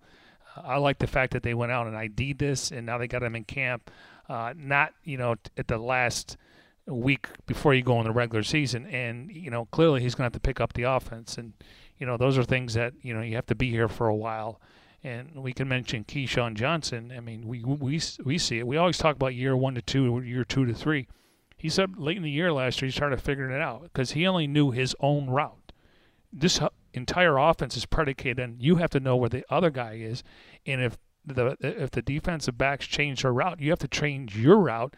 I 0.58 0.78
like 0.78 1.00
the 1.00 1.08
fact 1.08 1.32
that 1.34 1.44
they 1.44 1.54
went 1.54 1.72
out 1.72 1.88
and 1.88 1.96
ID'd 1.96 2.40
this, 2.40 2.72
and 2.72 2.86
now 2.86 2.98
they 2.98 3.08
got 3.08 3.24
him 3.24 3.36
in 3.36 3.46
camp, 3.46 3.90
uh, 4.28 4.54
not 4.56 4.94
you 5.06 5.18
know 5.18 5.36
at 5.58 5.68
the 5.68 5.78
last 5.78 6.36
week 6.86 7.28
before 7.46 7.74
you 7.74 7.84
go 7.84 8.00
in 8.00 8.06
the 8.06 8.12
regular 8.12 8.44
season, 8.44 8.86
and 8.88 9.32
you 9.32 9.50
know 9.50 9.66
clearly 9.72 10.02
he's 10.02 10.14
going 10.14 10.24
to 10.24 10.26
have 10.26 10.42
to 10.42 10.42
pick 10.42 10.60
up 10.60 10.74
the 10.74 10.84
offense, 10.84 11.38
and 11.38 11.54
you 11.98 12.06
know 12.06 12.18
those 12.18 12.38
are 12.38 12.44
things 12.44 12.74
that 12.74 12.94
you 13.02 13.14
know 13.14 13.22
you 13.22 13.36
have 13.36 13.46
to 13.46 13.56
be 13.56 13.70
here 13.70 13.88
for 13.88 14.08
a 14.08 14.16
while 14.16 14.60
and 15.04 15.36
we 15.36 15.54
can 15.54 15.68
mention 15.68 16.04
Keyshawn 16.04 16.56
Johnson. 16.56 17.14
I 17.16 17.20
mean, 17.20 17.48
we 17.48 17.64
we 17.64 18.02
we 18.24 18.38
see 18.38 18.60
it. 18.60 18.68
We 18.68 18.78
always 18.78 18.98
talk 18.98 19.16
about 19.16 19.36
year 19.36 19.56
one 19.56 19.76
to 19.76 19.82
two, 19.82 20.22
year 20.22 20.44
two 20.44 20.66
to 20.66 20.74
three. 20.74 21.08
He 21.58 21.70
said 21.70 21.98
late 21.98 22.18
in 22.18 22.24
the 22.24 22.30
year 22.30 22.52
last 22.52 22.82
year 22.82 22.88
he 22.88 22.96
started 22.96 23.22
figuring 23.22 23.56
it 23.56 23.62
out 23.62 23.84
because 23.84 24.12
he 24.12 24.28
only 24.28 24.48
knew 24.48 24.72
his 24.72 24.96
own 25.00 25.30
route. 25.30 25.72
This 26.32 26.60
entire 26.94 27.38
offense 27.38 27.78
is 27.78 27.86
predicated 27.86 28.40
on 28.40 28.58
you 28.60 28.76
have 28.76 28.90
to 28.92 29.00
know 29.00 29.16
where 29.16 29.30
the 29.30 29.46
other 29.50 29.70
guy 29.70 29.94
is, 29.94 30.24
and 30.66 30.82
if 30.82 30.98
the 31.26 31.58
if 31.62 31.92
the 31.92 32.02
defensive 32.02 32.58
backs 32.58 32.86
change 32.86 33.22
their 33.22 33.34
route, 33.34 33.60
you 33.60 33.70
have 33.70 33.80
to 33.80 33.88
change 33.88 34.38
your 34.38 34.58
route, 34.58 34.96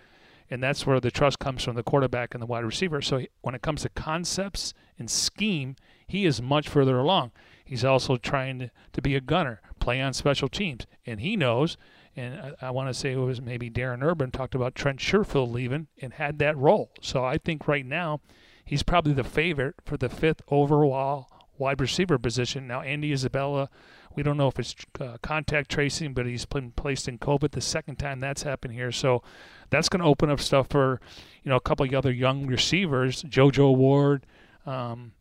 and 0.50 0.62
that's 0.64 0.86
where 0.86 1.00
the 1.00 1.12
trust 1.12 1.40
comes 1.40 1.64
from 1.64 1.76
the 1.76 1.84
quarterback 1.84 2.34
and 2.34 2.42
the 2.42 2.48
wide 2.48 2.66
receiver. 2.66 3.02
So 3.02 3.24
when 3.42 3.56
it 3.56 3.62
comes 3.62 3.84
to 3.84 3.90
concepts 3.90 4.74
and 4.98 5.10
scheme, 5.10 5.76
he 6.08 6.26
is 6.26 6.42
much 6.42 6.68
further 6.68 6.98
along. 6.98 7.32
He's 7.64 7.86
also 7.86 8.18
trying 8.18 8.60
to, 8.60 8.72
to 8.94 9.02
be 9.02 9.16
a 9.16 9.22
gunner, 9.22 9.62
play 9.90 10.02
on 10.02 10.14
special 10.14 10.48
teams. 10.48 10.86
And 11.08 11.20
he 11.20 11.36
knows, 11.36 11.76
and 12.16 12.40
I, 12.62 12.68
I 12.68 12.72
want 12.72 12.90
to 12.90 12.94
say 12.94 13.14
it 13.14 13.18
was 13.18 13.42
maybe 13.42 13.72
Darren 13.72 14.04
Urban 14.04 14.30
talked 14.30 14.54
about 14.54 14.76
Trent 14.76 15.00
Sherfield 15.00 15.52
leaving 15.52 15.88
and 16.00 16.14
had 16.14 16.38
that 16.40 16.56
role. 16.56 16.92
So 17.02 17.26
I 17.26 17.40
think 17.40 17.68
right 17.68 17.86
now 17.86 18.22
he's 18.64 18.84
probably 18.84 19.14
the 19.14 19.24
favorite 19.24 19.76
for 19.84 19.98
the 19.98 20.08
fifth 20.08 20.44
overall 20.50 21.28
wide 21.58 21.82
receiver 21.82 22.20
position. 22.20 22.68
Now, 22.68 22.82
Andy 22.82 23.12
Isabella, 23.12 23.68
we 24.16 24.22
don't 24.22 24.38
know 24.38 24.48
if 24.48 24.60
it's 24.60 24.76
uh, 25.00 25.18
contact 25.24 25.72
tracing, 25.72 26.14
but 26.14 26.28
he's 26.28 26.46
been 26.46 26.70
placed 26.72 27.08
in 27.08 27.18
COVID 27.18 27.52
the 27.52 27.60
second 27.62 27.96
time 27.96 28.20
that's 28.20 28.44
happened 28.44 28.76
here. 28.76 28.92
So 28.92 29.24
that's 29.72 29.90
going 29.90 30.02
to 30.02 30.08
open 30.08 30.30
up 30.30 30.40
stuff 30.40 30.68
for, 30.70 31.02
you 31.44 31.50
know, 31.50 31.56
a 31.56 31.62
couple 31.62 31.84
of 31.84 31.94
other 31.96 32.12
young 32.12 32.46
receivers, 32.46 33.24
JoJo 33.24 33.76
Ward, 33.76 34.28
um, 34.68 35.14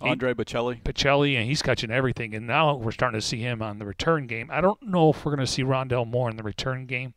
Andre 0.00 0.34
Baccellia. 0.34 0.82
Baccellia, 0.82 1.36
and 1.38 1.46
he's 1.46 1.62
catching 1.62 1.90
everything. 1.90 2.34
And 2.34 2.46
now 2.46 2.74
we're 2.74 2.90
starting 2.90 3.20
to 3.20 3.26
see 3.26 3.40
him 3.40 3.62
on 3.62 3.78
the 3.78 3.84
return 3.84 4.26
game. 4.26 4.50
I 4.52 4.60
don't 4.60 4.82
know 4.82 5.10
if 5.10 5.24
we're 5.24 5.34
going 5.34 5.46
to 5.46 5.50
see 5.50 5.62
Rondale 5.62 6.06
Moore 6.06 6.30
in 6.30 6.36
the 6.36 6.42
return 6.42 6.86
game. 6.86 7.14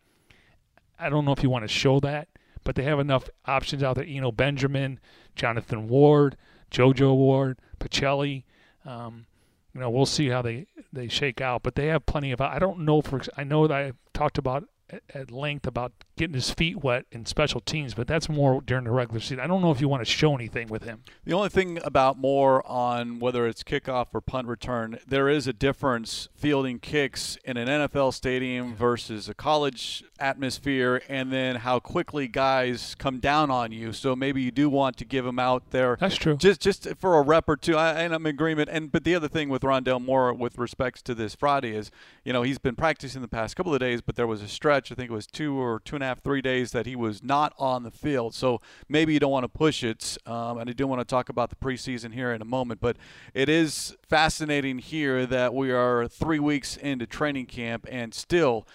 I 0.99 1.09
don't 1.09 1.25
know 1.25 1.31
if 1.31 1.43
you 1.43 1.49
want 1.49 1.63
to 1.63 1.69
show 1.69 1.99
that, 2.01 2.27
but 2.63 2.75
they 2.75 2.83
have 2.83 2.99
enough 2.99 3.29
options 3.45 3.83
out 3.83 3.95
there. 3.95 4.05
Eno 4.07 4.31
Benjamin, 4.31 4.99
Jonathan 5.35 5.87
Ward, 5.87 6.35
JoJo 6.71 7.15
Ward, 7.15 7.59
Baccellia. 7.79 8.43
Um, 8.85 9.25
you 9.73 9.81
know, 9.81 9.89
we'll 9.89 10.05
see 10.05 10.29
how 10.29 10.41
they, 10.41 10.67
they 10.91 11.07
shake 11.07 11.41
out, 11.41 11.63
but 11.63 11.75
they 11.75 11.87
have 11.87 12.05
plenty 12.05 12.31
of. 12.31 12.41
I 12.41 12.59
don't 12.59 12.79
know 12.79 13.01
for. 13.01 13.21
I 13.37 13.43
know 13.43 13.67
that 13.67 13.75
I 13.75 13.91
talked 14.13 14.37
about 14.37 14.67
at 15.13 15.31
length 15.31 15.67
about 15.67 15.91
getting 16.19 16.33
his 16.33 16.51
feet 16.51 16.83
wet 16.83 17.05
in 17.13 17.25
special 17.25 17.61
teams, 17.61 17.93
but 17.93 18.05
that's 18.05 18.27
more 18.27 18.61
during 18.61 18.83
the 18.83 18.91
regular 18.91 19.21
season. 19.21 19.39
I 19.39 19.47
don't 19.47 19.61
know 19.61 19.71
if 19.71 19.79
you 19.79 19.87
want 19.87 20.01
to 20.01 20.11
show 20.11 20.35
anything 20.35 20.67
with 20.67 20.83
him. 20.83 21.01
The 21.23 21.33
only 21.33 21.47
thing 21.47 21.79
about 21.83 22.19
more 22.19 22.65
on 22.69 23.19
whether 23.19 23.47
it's 23.47 23.63
kickoff 23.63 24.07
or 24.13 24.19
punt 24.19 24.47
return, 24.47 24.99
there 25.07 25.29
is 25.29 25.47
a 25.47 25.53
difference 25.53 26.27
fielding 26.35 26.79
kicks 26.79 27.37
in 27.45 27.55
an 27.55 27.67
NFL 27.67 28.13
stadium 28.13 28.75
versus 28.75 29.29
a 29.29 29.33
college 29.33 30.03
atmosphere, 30.19 31.01
and 31.07 31.31
then 31.31 31.55
how 31.55 31.79
quickly 31.79 32.27
guys 32.27 32.95
come 32.95 33.19
down 33.19 33.49
on 33.49 33.71
you. 33.71 33.93
So 33.93 34.13
maybe 34.13 34.41
you 34.41 34.51
do 34.51 34.69
want 34.69 34.97
to 34.97 35.05
give 35.05 35.23
them 35.23 35.39
out 35.39 35.71
there. 35.71 35.95
That's 35.99 36.17
true. 36.17 36.35
Just 36.35 36.59
just 36.59 36.87
for 36.99 37.17
a 37.17 37.21
rep 37.21 37.47
or 37.47 37.55
two, 37.55 37.77
I, 37.77 37.93
and 37.93 38.13
I'm 38.13 38.25
in 38.25 38.35
agreement. 38.35 38.69
And 38.69 38.91
but 38.91 39.05
the 39.05 39.15
other 39.15 39.29
thing 39.29 39.47
with 39.47 39.61
Rondale 39.61 40.03
Moore 40.03 40.33
with 40.33 40.57
respects 40.57 41.01
to 41.03 41.15
this 41.15 41.33
Friday 41.33 41.75
is, 41.75 41.91
you 42.25 42.33
know, 42.33 42.41
he's 42.41 42.57
been 42.57 42.75
practicing 42.75 43.21
the 43.21 43.29
past 43.29 43.55
couple 43.55 43.73
of 43.73 43.79
days, 43.79 44.01
but 44.01 44.17
there 44.17 44.27
was 44.27 44.41
a 44.41 44.49
stretch. 44.49 44.91
I 44.91 44.95
think 44.95 45.09
it 45.09 45.13
was 45.13 45.27
two 45.27 45.57
or 45.57 45.79
two 45.79 45.95
and 45.95 46.03
a 46.03 46.07
half, 46.07 46.08
three 46.17 46.41
days 46.41 46.71
that 46.71 46.87
he 46.87 46.95
was 46.95 47.21
not 47.23 47.53
on 47.59 47.83
the 47.83 47.91
field. 47.91 48.33
So 48.33 48.61
maybe 48.87 49.13
you 49.13 49.19
don't 49.19 49.31
want 49.31 49.43
to 49.43 49.49
push 49.49 49.83
it. 49.83 50.17
Um, 50.25 50.57
and 50.57 50.69
I 50.69 50.73
do 50.73 50.87
want 50.87 51.01
to 51.01 51.05
talk 51.05 51.29
about 51.29 51.51
the 51.51 51.55
preseason 51.55 52.13
here 52.13 52.33
in 52.33 52.41
a 52.41 52.45
moment, 52.45 52.81
but 52.81 52.97
it 53.35 53.49
is 53.49 53.95
fascinating 54.07 54.79
here 54.79 55.27
that 55.27 55.53
we 55.53 55.71
are 55.71 56.07
three 56.07 56.39
weeks 56.39 56.75
into 56.75 57.05
training 57.05 57.45
camp 57.45 57.85
and 57.89 58.13
still 58.13 58.65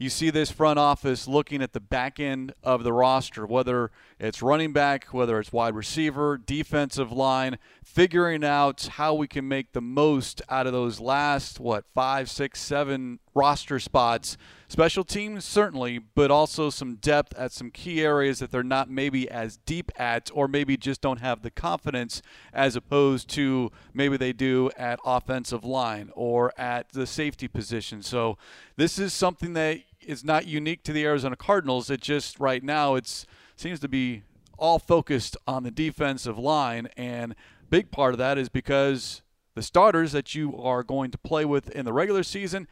you 0.00 0.08
see 0.08 0.30
this 0.30 0.50
front 0.50 0.78
office 0.78 1.28
looking 1.28 1.60
at 1.60 1.74
the 1.74 1.78
back 1.78 2.18
end 2.18 2.54
of 2.64 2.84
the 2.84 2.92
roster, 2.92 3.44
whether 3.44 3.90
it's 4.18 4.40
running 4.40 4.72
back, 4.72 5.04
whether 5.12 5.38
it's 5.38 5.52
wide 5.52 5.74
receiver, 5.74 6.38
defensive 6.38 7.12
line, 7.12 7.58
figuring 7.84 8.42
out 8.42 8.88
how 8.92 9.12
we 9.12 9.28
can 9.28 9.46
make 9.46 9.72
the 9.72 9.82
most 9.82 10.40
out 10.48 10.66
of 10.66 10.72
those 10.72 11.00
last, 11.00 11.60
what, 11.60 11.84
five, 11.94 12.30
six, 12.30 12.62
seven 12.62 13.18
roster 13.34 13.78
spots. 13.78 14.38
Special 14.70 15.02
teams, 15.02 15.44
certainly, 15.44 15.98
but 15.98 16.30
also 16.30 16.70
some 16.70 16.94
depth 16.94 17.36
at 17.36 17.50
some 17.50 17.72
key 17.72 18.00
areas 18.04 18.38
that 18.38 18.52
they're 18.52 18.62
not 18.62 18.88
maybe 18.88 19.28
as 19.28 19.56
deep 19.56 19.90
at, 19.96 20.30
or 20.32 20.46
maybe 20.46 20.76
just 20.76 21.00
don't 21.00 21.18
have 21.18 21.42
the 21.42 21.50
confidence 21.50 22.22
as 22.52 22.76
opposed 22.76 23.28
to 23.30 23.72
maybe 23.92 24.16
they 24.16 24.32
do 24.32 24.70
at 24.76 25.00
offensive 25.04 25.64
line 25.64 26.12
or 26.14 26.52
at 26.56 26.88
the 26.92 27.04
safety 27.04 27.48
position. 27.48 28.00
So, 28.00 28.38
this 28.76 28.96
is 28.96 29.12
something 29.12 29.54
that 29.54 29.80
is 30.00 30.22
not 30.22 30.46
unique 30.46 30.84
to 30.84 30.92
the 30.92 31.04
Arizona 31.04 31.34
Cardinals. 31.34 31.90
It 31.90 32.00
just 32.00 32.38
right 32.38 32.62
now 32.62 32.94
it 32.94 33.26
seems 33.56 33.80
to 33.80 33.88
be 33.88 34.22
all 34.56 34.78
focused 34.78 35.36
on 35.48 35.64
the 35.64 35.72
defensive 35.72 36.38
line, 36.38 36.86
and 36.96 37.34
big 37.70 37.90
part 37.90 38.14
of 38.14 38.18
that 38.18 38.38
is 38.38 38.48
because 38.48 39.22
the 39.56 39.62
starters 39.62 40.12
that 40.12 40.36
you 40.36 40.56
are 40.56 40.84
going 40.84 41.10
to 41.10 41.18
play 41.18 41.44
with 41.44 41.70
in 41.70 41.84
the 41.84 41.92
regular 41.92 42.22
season, 42.22 42.68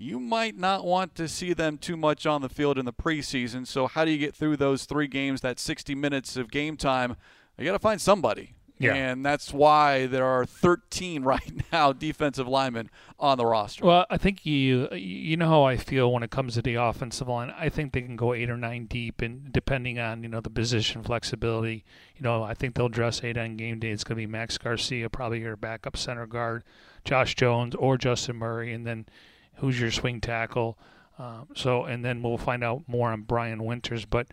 you 0.00 0.18
might 0.18 0.56
not 0.56 0.84
want 0.84 1.14
to 1.14 1.28
see 1.28 1.52
them 1.52 1.76
too 1.76 1.96
much 1.96 2.24
on 2.24 2.40
the 2.40 2.48
field 2.48 2.78
in 2.78 2.86
the 2.86 2.92
preseason. 2.92 3.66
So 3.66 3.86
how 3.86 4.06
do 4.06 4.10
you 4.10 4.16
get 4.18 4.34
through 4.34 4.56
those 4.56 4.86
three 4.86 5.06
games, 5.06 5.42
that 5.42 5.58
60 5.58 5.94
minutes 5.94 6.38
of 6.38 6.50
game 6.50 6.78
time? 6.78 7.16
You 7.58 7.66
got 7.66 7.72
to 7.72 7.78
find 7.78 8.00
somebody. 8.00 8.54
Yeah. 8.78 8.94
And 8.94 9.26
that's 9.26 9.52
why 9.52 10.06
there 10.06 10.24
are 10.24 10.46
13 10.46 11.22
right 11.24 11.52
now 11.70 11.92
defensive 11.92 12.48
linemen 12.48 12.88
on 13.18 13.36
the 13.36 13.44
roster. 13.44 13.84
Well, 13.84 14.06
I 14.08 14.16
think 14.16 14.46
you 14.46 14.88
you 14.92 15.36
know 15.36 15.48
how 15.48 15.64
I 15.64 15.76
feel 15.76 16.10
when 16.10 16.22
it 16.22 16.30
comes 16.30 16.54
to 16.54 16.62
the 16.62 16.76
offensive 16.76 17.28
line. 17.28 17.52
I 17.54 17.68
think 17.68 17.92
they 17.92 18.00
can 18.00 18.16
go 18.16 18.32
eight 18.32 18.48
or 18.48 18.56
nine 18.56 18.86
deep, 18.86 19.20
and 19.20 19.52
depending 19.52 19.98
on 19.98 20.22
you 20.22 20.30
know 20.30 20.40
the 20.40 20.48
position 20.48 21.02
flexibility, 21.02 21.84
you 22.16 22.22
know 22.22 22.42
I 22.42 22.54
think 22.54 22.74
they'll 22.74 22.88
dress 22.88 23.22
eight 23.22 23.36
on 23.36 23.58
game 23.58 23.80
day. 23.80 23.90
It's 23.90 24.02
going 24.02 24.16
to 24.16 24.22
be 24.22 24.26
Max 24.26 24.56
Garcia, 24.56 25.10
probably 25.10 25.40
your 25.40 25.56
backup 25.56 25.98
center 25.98 26.26
guard, 26.26 26.64
Josh 27.04 27.34
Jones 27.34 27.74
or 27.74 27.98
Justin 27.98 28.36
Murray, 28.36 28.72
and 28.72 28.86
then 28.86 29.04
who's 29.60 29.80
your 29.80 29.90
swing 29.90 30.20
tackle. 30.20 30.78
Um, 31.18 31.48
so, 31.54 31.84
and 31.84 32.04
then 32.04 32.22
we'll 32.22 32.38
find 32.38 32.64
out 32.64 32.82
more 32.86 33.10
on 33.10 33.22
Brian 33.22 33.64
Winters, 33.64 34.04
but 34.06 34.26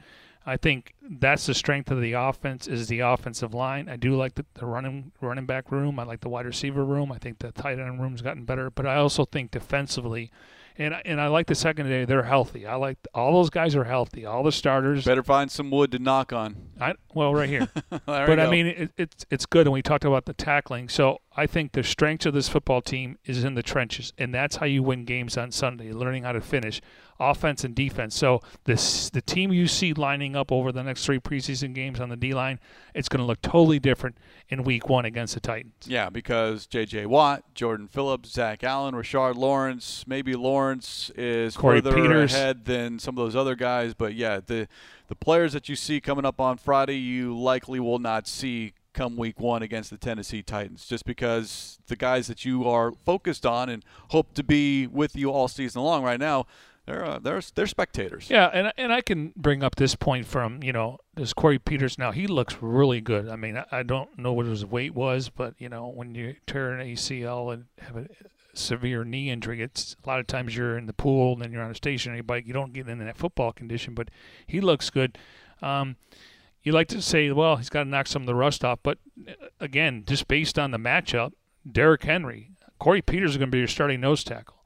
I 0.46 0.58
think 0.58 0.94
that's 1.10 1.46
the 1.46 1.54
strength 1.54 1.92
of 1.92 2.02
the 2.02 2.14
offense 2.14 2.68
is 2.68 2.88
the 2.88 3.00
offensive 3.00 3.54
line. 3.54 3.90
I 3.90 3.96
do 3.96 4.16
like 4.16 4.36
the, 4.36 4.46
the 4.56 4.66
running 4.66 5.12
running 5.22 5.46
back 5.46 5.72
room. 5.72 6.00
I 6.00 6.04
like 6.04 6.22
the 6.22 6.30
wide 6.30 6.46
receiver 6.46 6.84
room. 6.84 7.12
I 7.12 7.18
think 7.18 7.40
the 7.40 7.52
tight 7.52 7.80
end 7.80 8.02
room's 8.02 8.22
gotten 8.22 8.46
better, 8.46 8.70
but 8.70 8.86
I 8.86 8.98
also 8.98 9.26
think 9.26 9.52
defensively 9.52 10.32
and 10.78 10.96
and 11.06 11.20
I 11.20 11.28
like 11.28 11.48
the 11.48 11.56
secondary. 11.56 12.06
They're 12.06 12.24
healthy. 12.24 12.66
I 12.66 12.76
like 12.76 12.98
all 13.14 13.34
those 13.34 13.50
guys 13.50 13.76
are 13.76 13.84
healthy. 13.84 14.26
All 14.26 14.44
the 14.44 14.52
starters. 14.52 15.06
Better 15.06 15.24
find 15.24 15.50
some 15.52 15.72
wood 15.72 15.92
to 15.92 16.00
knock 16.00 16.32
on. 16.32 16.70
I 16.80 16.94
well 17.14 17.34
right 17.34 17.50
here. 17.50 17.68
but 18.06 18.40
I 18.40 18.50
mean 18.50 18.68
it, 18.68 18.92
it's 18.98 19.26
it's 19.30 19.46
good. 19.46 19.66
And 19.66 19.74
we 19.74 19.82
talked 19.82 20.06
about 20.06 20.26
the 20.26 20.34
tackling. 20.34 20.90
So 20.90 21.22
I 21.36 21.48
think 21.48 21.72
the 21.72 21.84
strength 21.84 22.26
of 22.26 22.34
this 22.34 22.48
football 22.48 22.82
team 22.82 23.18
is 23.26 23.44
in 23.44 23.56
the 23.56 23.64
trenches, 23.64 24.14
and 24.18 24.34
that's 24.34 24.58
how 24.58 24.66
you 24.66 24.84
win 24.84 25.06
games 25.06 25.38
on 25.38 25.52
Sunday. 25.52 25.92
Learning 25.92 26.24
how 26.24 26.32
to 26.32 26.42
finish 26.42 26.82
offense 27.20 27.64
and 27.64 27.74
defense. 27.74 28.16
So 28.16 28.42
this 28.66 29.10
the 29.10 29.22
team 29.22 29.52
you 29.52 29.68
see 29.68 29.94
lining 29.94 30.36
up 30.36 30.52
over 30.52 30.72
the 30.72 30.84
next 30.84 30.97
three 31.06 31.20
preseason 31.20 31.74
games 31.74 32.00
on 32.00 32.10
the 32.10 32.16
D 32.16 32.34
line, 32.34 32.60
it's 32.94 33.10
going 33.10 33.20
to 33.20 33.26
look 33.26 33.42
totally 33.42 33.80
different 33.80 34.18
in 34.50 34.64
Week 34.64 34.90
One 34.90 35.06
against 35.06 35.34
the 35.34 35.40
Titans. 35.40 35.74
Yeah, 35.86 36.10
because 36.10 36.68
J.J. 36.68 37.06
Watt, 37.06 37.44
Jordan 37.54 37.88
Phillips, 37.88 38.30
Zach 38.30 38.64
Allen, 38.64 38.96
Rashard 38.96 39.36
Lawrence, 39.36 40.06
maybe 40.08 40.34
Lawrence 40.36 41.12
is 41.16 41.56
Corey 41.56 41.82
further 41.82 41.96
Peters. 41.96 42.34
ahead 42.34 42.66
than 42.66 43.00
some 43.00 43.18
of 43.18 43.24
those 43.24 43.36
other 43.36 43.56
guys, 43.56 43.94
but 43.94 44.14
yeah, 44.16 44.40
the 44.46 44.68
the 45.08 45.16
players 45.16 45.54
that 45.54 45.70
you 45.70 45.76
see 45.76 46.02
coming 46.02 46.26
up 46.26 46.42
on 46.42 46.58
Friday, 46.58 46.98
you 46.98 47.38
likely 47.38 47.80
will 47.80 48.00
not 48.00 48.28
see 48.28 48.74
come 48.94 49.16
week 49.16 49.40
one 49.40 49.62
against 49.62 49.90
the 49.92 49.98
Tennessee 49.98 50.42
Titans, 50.42 50.86
just 50.88 51.06
because 51.06 51.78
the 51.88 51.96
guys 51.96 52.28
that 52.28 52.44
you 52.44 52.68
are 52.68 52.92
focused 53.06 53.46
on 53.46 53.70
and 53.70 53.86
hope 54.10 54.34
to 54.34 54.44
be 54.44 54.88
with 54.88 55.16
you 55.16 55.32
all 55.32 55.48
season 55.48 55.84
long 55.84 56.04
right 56.04 56.20
now 56.20 56.46
they're 56.88 57.06
uh, 57.06 57.20
they're 57.20 57.42
they're 57.54 57.68
spectators. 57.68 58.30
Yeah, 58.30 58.50
and 58.52 58.72
and 58.78 58.94
I 58.94 59.02
can 59.02 59.34
bring 59.36 59.62
up 59.62 59.76
this 59.76 59.94
point 59.94 60.26
from 60.26 60.64
you 60.64 60.72
know 60.72 61.00
this 61.16 61.34
Corey 61.34 61.60
Peters. 61.60 62.00
Now 62.00 62.12
he 62.12 62.28
looks 62.28 62.58
really 62.62 63.02
good. 63.02 63.28
I 63.28 63.36
mean, 63.36 63.58
I, 63.58 63.66
I 63.72 63.84
don't 63.84 64.18
know 64.18 64.32
what 64.32 64.46
his 64.46 64.66
weight 64.66 64.96
was, 64.96 65.30
but 65.30 65.54
you 65.60 65.68
know 65.68 65.88
when 65.88 66.16
you 66.16 66.36
tear 66.48 66.72
an 66.72 66.88
ACL 66.88 67.54
and 67.54 67.66
have 67.80 67.98
a 67.98 68.08
severe 68.54 69.04
knee 69.04 69.30
injury, 69.30 69.62
it's 69.62 69.98
a 70.02 70.08
lot 70.08 70.22
of 70.22 70.28
times 70.28 70.56
you're 70.56 70.78
in 70.78 70.86
the 70.86 70.94
pool 70.94 71.34
and 71.34 71.42
then 71.42 71.52
you're 71.52 71.62
on 71.62 71.72
a 71.72 71.76
stationary 71.76 72.22
bike. 72.22 72.48
You 72.48 72.54
don't 72.54 72.72
get 72.72 72.88
in 72.88 73.00
that 73.00 73.18
football 73.18 73.52
condition, 73.52 73.94
but 73.94 74.10
he 74.48 74.62
looks 74.62 74.90
good. 74.90 75.18
Um, 75.62 75.98
you 76.64 76.72
like 76.72 76.88
to 76.90 77.02
say, 77.02 77.32
well, 77.32 77.58
he's 77.58 77.70
got 77.70 77.84
to 77.84 77.90
knock 77.90 78.08
some 78.08 78.22
of 78.22 78.28
the 78.28 78.36
rust 78.36 78.64
off, 78.64 78.80
but 78.82 78.98
uh, 79.28 79.48
again, 79.60 80.04
just 80.08 80.28
based 80.30 80.58
on 80.58 80.72
the 80.72 80.78
matchup, 80.78 81.34
Derrick 81.70 82.04
Henry, 82.04 82.52
Corey 82.80 83.02
Peters 83.02 83.32
is 83.32 83.38
going 83.38 83.50
to 83.50 83.56
be 83.56 83.60
your 83.60 83.68
starting 83.68 84.00
nose 84.00 84.24
tackle. 84.24 84.57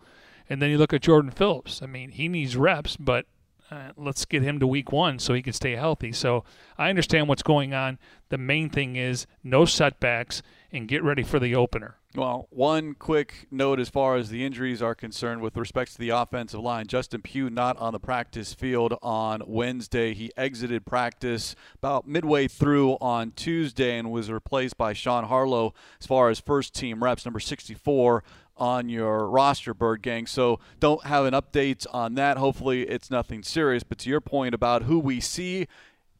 And 0.52 0.62
then 0.62 0.70
you 0.70 0.78
look 0.78 0.92
at 0.92 1.02
Jordan 1.02 1.32
Phillips. 1.32 1.82
I 1.82 1.86
mean, 1.86 2.10
he 2.10 2.28
needs 2.28 2.58
reps, 2.58 2.98
but 2.98 3.26
uh, 3.72 3.92
let's 3.96 4.26
get 4.26 4.44
him 4.44 4.60
to 4.60 4.68
week 4.68 4.92
one 4.92 5.18
so 5.18 5.34
he 5.34 5.42
can 5.42 5.54
stay 5.54 5.78
healthy. 5.78 6.12
So 6.12 6.44
I 6.78 6.90
understand 6.90 7.30
what's 7.30 7.42
going 7.42 7.74
on. 7.74 8.00
The 8.28 8.38
main 8.38 8.70
thing 8.70 8.98
is 8.98 9.28
no 9.46 9.64
setbacks 9.64 10.42
and 10.70 10.90
get 10.90 11.06
ready 11.06 11.24
for 11.24 11.40
the 11.40 11.56
opener. 11.56 11.96
Well, 12.14 12.48
one 12.50 12.96
quick 12.96 13.48
note 13.50 13.80
as 13.80 13.88
far 13.88 14.18
as 14.18 14.28
the 14.28 14.46
injuries 14.46 14.82
are 14.82 14.94
concerned 14.94 15.42
with 15.42 15.56
respect 15.56 15.94
to 15.94 15.98
the 15.98 16.10
offensive 16.10 16.60
line. 16.60 16.88
Justin 16.88 17.22
Pugh 17.22 17.50
not 17.50 17.78
on 17.78 17.94
the 17.94 18.00
practice 18.00 18.54
field 18.54 18.94
on 19.02 19.42
Wednesday. 19.48 20.14
He 20.14 20.32
exited 20.36 20.86
practice 20.86 21.56
about 21.76 22.06
midway 22.06 22.50
through 22.50 22.98
on 23.00 23.32
Tuesday 23.32 23.98
and 23.98 24.12
was 24.12 24.30
replaced 24.30 24.78
by 24.78 24.92
Sean 24.92 25.24
Harlow 25.24 25.74
as 26.02 26.08
far 26.08 26.30
as 26.30 26.42
first 26.42 26.76
team 26.76 27.02
reps, 27.02 27.24
number 27.24 27.40
64 27.40 28.26
on 28.62 28.90
your 28.90 29.28
roster, 29.28 29.74
Bird 29.74 30.04
Gang. 30.04 30.28
So 30.28 30.60
don't 30.80 31.04
have 31.08 31.26
an 31.26 31.34
update 31.34 31.88
on 31.92 32.14
that. 32.14 32.38
Hopefully, 32.38 32.84
it's 32.84 33.10
nothing 33.10 33.42
serious. 33.42 33.82
But 33.82 33.98
to 34.00 34.10
your 34.10 34.22
point 34.22 34.54
about 34.54 34.84
who 34.84 35.00
we 35.00 35.20
see 35.20 35.68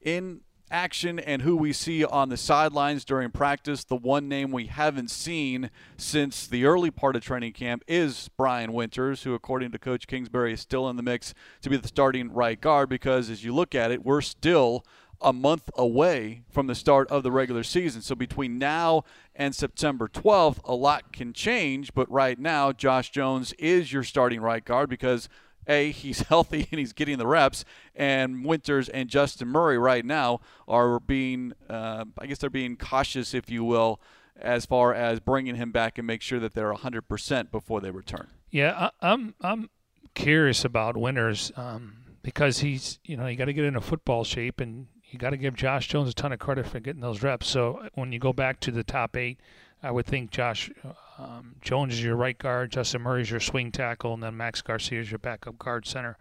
in 0.02 0.42
action 0.72 1.20
and 1.20 1.44
who 1.44 1.56
we 1.56 1.72
see 1.72 2.04
on 2.04 2.30
the 2.30 2.38
sidelines 2.38 3.06
during 3.06 3.30
practice, 3.30 3.84
the 3.84 3.96
one 3.96 4.28
name 4.28 4.52
we 4.52 4.66
haven't 4.66 5.12
seen 5.12 5.70
since 5.98 6.48
the 6.48 6.66
early 6.66 6.90
part 6.90 7.16
of 7.16 7.22
training 7.22 7.54
camp 7.54 7.84
is 7.88 8.32
Brian 8.38 8.74
Winters, 8.74 9.22
who, 9.22 9.36
according 9.36 9.72
to 9.72 9.78
Coach 9.78 10.08
Kingsbury, 10.08 10.54
is 10.54 10.62
still 10.62 10.90
in 10.90 10.96
the 10.96 11.04
mix 11.04 11.36
to 11.62 11.70
be 11.70 11.78
the 11.78 11.88
starting 11.88 12.34
right 12.34 12.60
guard 12.60 12.90
because 12.90 13.30
as 13.30 13.44
you 13.44 13.54
look 13.54 13.76
at 13.76 13.92
it, 13.92 14.04
we're 14.04 14.22
still 14.22 14.84
a 15.22 15.34
month 15.34 15.70
away 15.76 16.44
from 16.50 16.68
the 16.68 16.76
start 16.76 17.10
of 17.10 17.24
the 17.24 17.32
regular 17.32 17.64
season. 17.64 18.02
So 18.02 18.16
between 18.16 18.58
now 18.58 19.04
and 19.36 19.56
September 19.56 20.08
12th, 20.08 20.60
a 20.64 20.76
lot 20.76 21.12
can 21.12 21.34
change. 21.34 21.94
But 21.94 22.12
right 22.12 22.40
now, 22.40 22.72
Josh 22.72 23.10
Jones 23.10 23.54
is 23.54 23.92
your 23.94 24.04
starting 24.04 24.42
right 24.42 24.64
guard 24.64 24.90
because 24.90 25.30
a, 25.68 25.92
he's 25.92 26.22
healthy 26.28 26.68
and 26.72 26.80
he's 26.80 26.94
getting 26.94 27.18
the 27.18 27.28
reps, 27.28 27.66
and 27.96 28.46
Winters 28.46 28.90
and 28.90 29.10
Justin 29.10 29.48
Murray 29.48 29.78
right 29.78 30.06
now 30.06 30.42
are 30.68 31.00
being, 31.00 31.54
uh, 31.70 32.06
I 32.18 32.26
guess 32.26 32.40
they're 32.40 32.50
being 32.50 32.78
cautious, 32.78 33.34
if 33.34 33.50
you 33.50 33.64
will, 33.64 34.02
as 34.36 34.66
far 34.66 34.94
as 34.94 35.20
bringing 35.20 35.56
him 35.56 35.72
back 35.72 35.98
and 35.98 36.08
make 36.08 36.22
sure 36.22 36.40
that 36.40 36.54
they're 36.54 36.74
100% 36.74 37.52
before 37.52 37.82
they 37.82 37.92
return. 37.92 38.28
Yeah, 38.50 38.90
I, 39.02 39.12
am 39.14 39.36
I'm, 39.42 39.62
I'm 39.62 39.70
curious 40.14 40.66
about 40.66 40.98
Winters 40.98 41.52
um, 41.56 41.96
because 42.24 42.60
he's, 42.60 43.00
you 43.06 43.18
know, 43.18 43.28
you 43.28 43.38
got 43.38 43.46
to 43.46 43.54
get 43.54 43.66
into 43.66 43.82
football 43.82 44.24
shape, 44.24 44.60
and 44.60 44.88
you 45.12 45.20
got 45.20 45.32
to 45.32 45.38
give 45.38 45.56
Josh 45.56 45.88
Jones 45.88 46.10
a 46.10 46.14
ton 46.14 46.32
of 46.32 46.40
credit 46.40 46.68
for 46.68 46.80
getting 46.80 47.02
those 47.02 47.24
reps. 47.24 47.48
So 47.48 47.88
when 47.96 48.12
you 48.12 48.20
go 48.20 48.34
back 48.34 48.60
to 48.62 48.72
the 48.72 48.84
top 48.84 49.16
eight, 49.18 49.40
I 49.84 49.92
would 49.92 50.06
think 50.06 50.32
Josh 50.32 50.70
um, 51.18 51.56
Jones 51.62 51.94
is 51.94 52.04
your 52.04 52.16
right 52.16 52.38
guard, 52.38 52.72
Justin 52.72 53.02
Murray 53.02 53.22
is 53.22 53.32
your 53.32 53.40
swing 53.40 53.72
tackle, 53.72 54.14
and 54.14 54.24
then 54.24 54.38
Max 54.38 54.62
Garcia 54.62 55.00
is 55.00 55.12
your 55.12 55.20
backup 55.20 55.58
guard 55.58 55.86
center. 55.86 56.18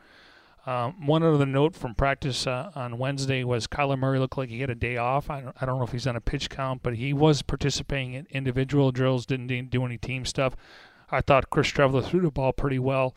Um, 0.67 1.07
one 1.07 1.23
other 1.23 1.47
note 1.47 1.75
from 1.75 1.95
practice 1.95 2.47
uh, 2.47 2.71
on 2.75 2.99
Wednesday 2.99 3.45
was 3.45 3.67
Kyler 3.67 3.99
Murray 3.99 4.19
looked 4.19 4.37
like 4.37 4.51
he 4.51 4.61
had 4.61 4.71
a 4.71 4.75
day 4.75 4.99
off. 4.99 5.31
I 5.31 5.41
don't, 5.41 5.57
I 5.61 5.67
don't 5.67 5.79
know 5.79 5.85
if 5.85 5.93
he's 5.93 6.07
on 6.07 6.17
a 6.17 6.21
pitch 6.21 6.51
count, 6.51 6.83
but 6.83 6.97
he 6.97 7.13
was 7.13 7.41
participating 7.43 8.13
in 8.13 8.27
individual 8.31 8.93
drills, 8.93 9.25
didn't 9.25 9.71
do 9.71 9.85
any 9.85 9.97
team 9.97 10.27
stuff. 10.27 10.55
I 11.11 11.23
thought 11.23 11.51
Chris 11.51 11.71
Streveler 11.71 12.05
threw 12.05 12.21
the 12.21 12.31
ball 12.31 12.53
pretty 12.53 12.79
well. 12.79 13.15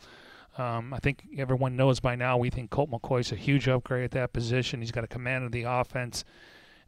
Um, 0.56 0.94
I 0.94 0.98
think 0.98 1.24
everyone 1.36 1.76
knows 1.76 2.00
by 2.00 2.14
now 2.14 2.36
we 2.36 2.50
think 2.50 2.70
Colt 2.70 2.90
McCoy's 2.90 3.32
a 3.32 3.36
huge 3.36 3.68
upgrade 3.68 4.04
at 4.04 4.10
that 4.12 4.32
position. 4.32 4.80
He's 4.80 4.92
got 4.92 5.04
a 5.04 5.08
command 5.08 5.44
of 5.44 5.52
the 5.52 5.64
offense, 5.64 6.24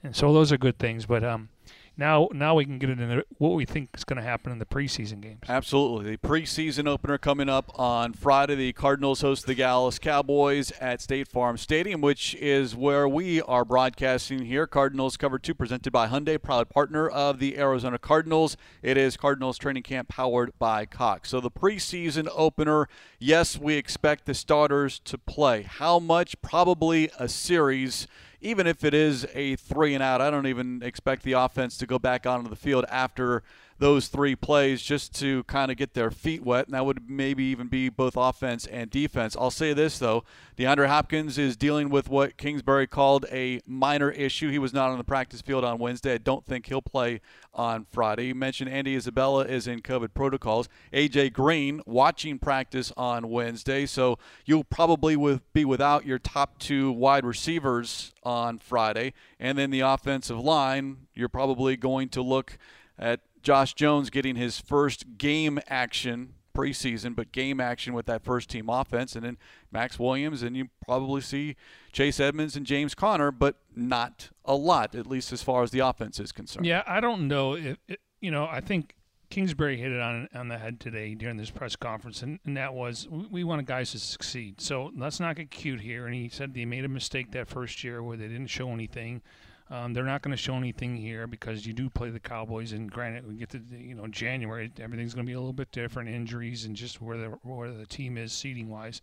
and 0.03 0.15
so 0.15 0.33
those 0.33 0.53
are 0.53 0.59
good 0.59 0.79
things. 0.79 1.07
But 1.07 1.25
um, 1.25 1.49
now 1.97 2.29
now 2.33 2.55
we 2.55 2.65
can 2.65 2.79
get 2.79 2.91
into 2.91 3.25
what 3.39 3.51
we 3.51 3.65
think 3.65 3.91
is 3.95 4.05
going 4.05 4.17
to 4.17 4.23
happen 4.23 4.53
in 4.53 4.59
the 4.59 4.67
preseason 4.67 5.21
games. 5.21 5.41
Absolutely. 5.49 6.13
The 6.13 6.19
preseason 6.19 6.87
opener 6.87 7.19
coming 7.19 7.49
up 7.49 7.71
on 7.79 8.13
Friday. 8.13 8.55
The 8.55 8.73
Cardinals 8.73 9.21
host 9.21 9.47
the 9.47 9.55
Dallas 9.55 9.99
Cowboys 9.99 10.73
at 10.81 11.01
State 11.01 11.29
Farm 11.29 11.57
Stadium, 11.57 12.01
which 12.01 12.35
is 12.37 12.77
where 12.77 13.09
we 13.09 13.41
are 13.43 13.65
broadcasting 13.65 14.45
here. 14.45 14.67
Cardinals 14.67 15.17
Cover 15.17 15.39
2 15.39 15.55
presented 15.55 15.93
by 15.93 16.09
Hyundai, 16.09 16.41
proud 16.41 16.69
partner 16.69 17.09
of 17.09 17.39
the 17.39 17.59
Arizona 17.59 17.99
Cardinals. 17.99 18.57
It 18.83 18.97
is 18.97 19.17
Cardinals 19.17 19.59
training 19.59 19.85
camp 19.85 20.09
powered 20.09 20.59
by 20.59 20.87
Cox. 20.87 21.31
So 21.31 21.41
the 21.41 21.51
preseason 21.51 22.29
opener, 22.35 22.89
yes, 23.19 23.59
we 23.59 23.75
expect 23.75 24.27
the 24.27 24.35
starters 24.35 24.99
to 25.01 25.19
play. 25.19 25.63
How 25.63 25.99
much? 25.99 26.41
Probably 26.43 27.11
a 27.19 27.29
series 27.29 28.07
even 28.47 28.69
if 28.69 28.85
it 28.85 28.95
is 28.95 29.27
a 29.35 29.57
three 29.57 29.93
and 29.95 30.03
out, 30.03 30.21
I 30.21 30.31
don't 30.31 30.47
even 30.47 30.81
expect 30.83 31.25
the 31.25 31.33
offense 31.33 31.77
to 31.79 31.87
go 31.87 31.99
back 31.99 32.27
onto 32.27 32.49
the 32.49 32.57
field 32.57 32.85
after 32.89 33.43
those 33.79 34.09
three 34.09 34.35
plays 34.35 34.83
just 34.83 35.15
to 35.17 35.45
kind 35.45 35.71
of 35.71 35.77
get 35.77 35.95
their 35.95 36.11
feet 36.11 36.43
wet, 36.43 36.67
and 36.67 36.75
that 36.75 36.87
would 36.87 37.09
maybe 37.09 37.45
even 37.45 37.69
be 37.69 37.89
both 37.89 38.17
offense 38.17 38.67
and 38.67 38.91
defense. 38.91 39.37
I'll 39.39 39.51
say 39.51 39.73
this, 39.73 39.99
though 39.99 40.25
DeAndre 40.57 40.87
Hopkins 40.87 41.37
is 41.37 41.57
dealing 41.57 41.91
with 41.91 42.09
what 42.09 42.39
Kingsbury 42.39 42.87
called 42.87 43.27
a 43.31 43.61
minor 43.67 44.11
issue. 44.11 44.51
He 44.51 44.59
was 44.59 44.73
not 44.73 44.91
on 44.91 44.99
the 44.99 45.05
practice 45.05 45.43
field 45.43 45.65
on 45.65 45.79
Wednesday. 45.79 46.15
I 46.15 46.19
don't 46.19 46.47
think 46.47 46.67
he'll 46.67 46.81
play 46.81 47.21
on 47.53 47.87
Friday. 47.91 48.27
You 48.27 48.35
mentioned 48.35 48.71
Andy 48.71 48.95
Isabella 48.97 49.45
is 49.45 49.67
in 49.67 49.81
COVID 49.81 50.15
protocols. 50.15 50.69
A.J. 50.93 51.31
Green 51.31 51.83
watching 51.85 52.39
practice 52.39 52.93
on 52.97 53.29
Wednesday, 53.29 53.85
so 53.85 54.19
you'll 54.47 54.65
probably 54.65 55.17
be 55.53 55.65
without 55.65 56.07
your 56.07 56.19
top 56.19 56.59
two 56.59 56.91
wide 56.93 57.27
receivers 57.27 58.15
on 58.23 58.59
Friday. 58.59 59.13
And 59.39 59.59
then 59.59 59.71
the 59.71 59.81
offensive 59.81 60.39
line, 60.39 61.09
you're 61.15 61.29
probably 61.29 61.77
going 61.77 62.09
to 62.11 62.23
look 62.23 62.57
at 62.99 63.21
Josh 63.47 63.75
Jones 63.75 64.11
getting 64.11 64.35
his 64.35 64.59
first 64.59 65.19
game 65.19 65.61
action 65.69 66.35
preseason, 66.53 67.15
but 67.15 67.31
game 67.31 67.61
action 67.61 67.95
with 67.95 68.07
that 68.07 68.25
first 68.25 68.51
team 68.51 68.69
offense, 68.69 69.15
and 69.15 69.25
then 69.25 69.39
Maxx 69.71 70.01
Williams, 70.01 70.43
and 70.43 70.57
you 70.57 70.67
probably 70.85 71.21
see 71.21 71.55
Chase 71.93 72.19
Edmonds 72.19 72.57
and 72.57 72.67
James 72.67 72.93
Conner, 72.93 73.31
but 73.31 73.59
not 73.73 74.31
a 74.45 74.57
lot, 74.57 74.97
at 74.97 75.07
least 75.07 75.33
as 75.33 75.45
far 75.45 75.63
as 75.63 75.71
the 75.71 75.79
offense 75.79 76.19
is 76.19 76.33
concerned. 76.33 76.67
Yeah, 76.67 76.83
I 76.89 76.99
don't 76.99 77.29
know 77.29 77.55
if 77.55 77.77
you 78.21 78.33
know. 78.33 78.49
I 78.51 78.61
think 78.61 78.97
Kingsbury 79.31 79.77
hit 79.77 79.93
it 79.93 80.01
on 80.01 80.29
on 80.35 80.49
the 80.49 80.59
head 80.59 80.81
today 80.81 81.15
during 81.15 81.37
this 81.37 81.51
press 81.51 81.77
conference, 81.77 82.23
and, 82.23 82.41
and 82.45 82.57
that 82.57 82.75
was 82.75 83.07
we, 83.09 83.27
we 83.27 83.45
want 83.45 83.65
guys 83.65 83.93
to 83.93 84.01
succeed. 84.01 84.61
So 84.61 84.91
let's 84.97 85.21
not 85.21 85.37
get 85.37 85.53
cute 85.53 85.83
here. 85.83 86.07
And 86.07 86.17
he 86.17 86.29
said 86.29 86.53
they 86.53 86.65
made 86.65 86.85
a 86.85 86.89
mistake 86.89 87.31
that 87.31 87.47
first 87.47 87.85
year 87.85 88.03
where 88.03 88.17
they 88.17 88.27
didn't 88.27 88.49
show 88.49 88.71
anything. 88.71 89.23
Um, 89.69 89.93
they're 89.93 90.05
not 90.05 90.23
going 90.23 90.31
to 90.31 90.41
show 90.41 90.57
anything 90.57 90.97
here 90.97 91.27
because 91.27 91.67
you 91.67 91.73
do 91.73 91.91
play 91.91 92.11
the 92.11 92.21
Cowboys, 92.21 92.73
and 92.73 92.91
granted, 92.91 93.27
we 93.27 93.35
get 93.35 93.51
to 93.51 93.61
you 93.71 93.95
know 93.95 94.07
January, 94.07 94.71
everything's 94.81 95.13
going 95.13 95.27
to 95.27 95.31
be 95.31 95.35
a 95.35 95.41
little 95.41 95.53
bit 95.53 95.73
different, 95.73 96.09
injuries 96.09 96.65
and 96.65 96.77
just 96.77 97.03
where 97.03 97.17
the 97.17 97.27
where 97.43 97.73
the 97.73 97.87
team 97.87 98.17
is 98.17 98.33
seating 98.33 98.69
wise. 98.69 99.03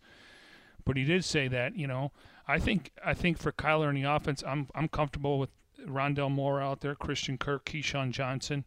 But 0.86 0.96
he 0.96 1.04
did 1.04 1.24
say 1.24 1.48
that 1.48 1.76
you 1.76 1.86
know 1.86 2.12
I 2.46 2.58
think 2.58 2.92
I 3.04 3.14
think 3.14 3.38
for 3.38 3.52
Kyler 3.52 3.88
in 3.88 3.94
the 3.94 4.10
offense, 4.10 4.42
I'm 4.46 4.68
I'm 4.74 4.88
comfortable 4.88 5.38
with 5.38 5.50
Rondale 5.86 6.30
Moore 6.30 6.60
out 6.60 6.80
there, 6.80 6.94
Christian 6.94 7.38
Kirk, 7.38 7.64
Keyshawn 7.64 8.10
Johnson. 8.10 8.64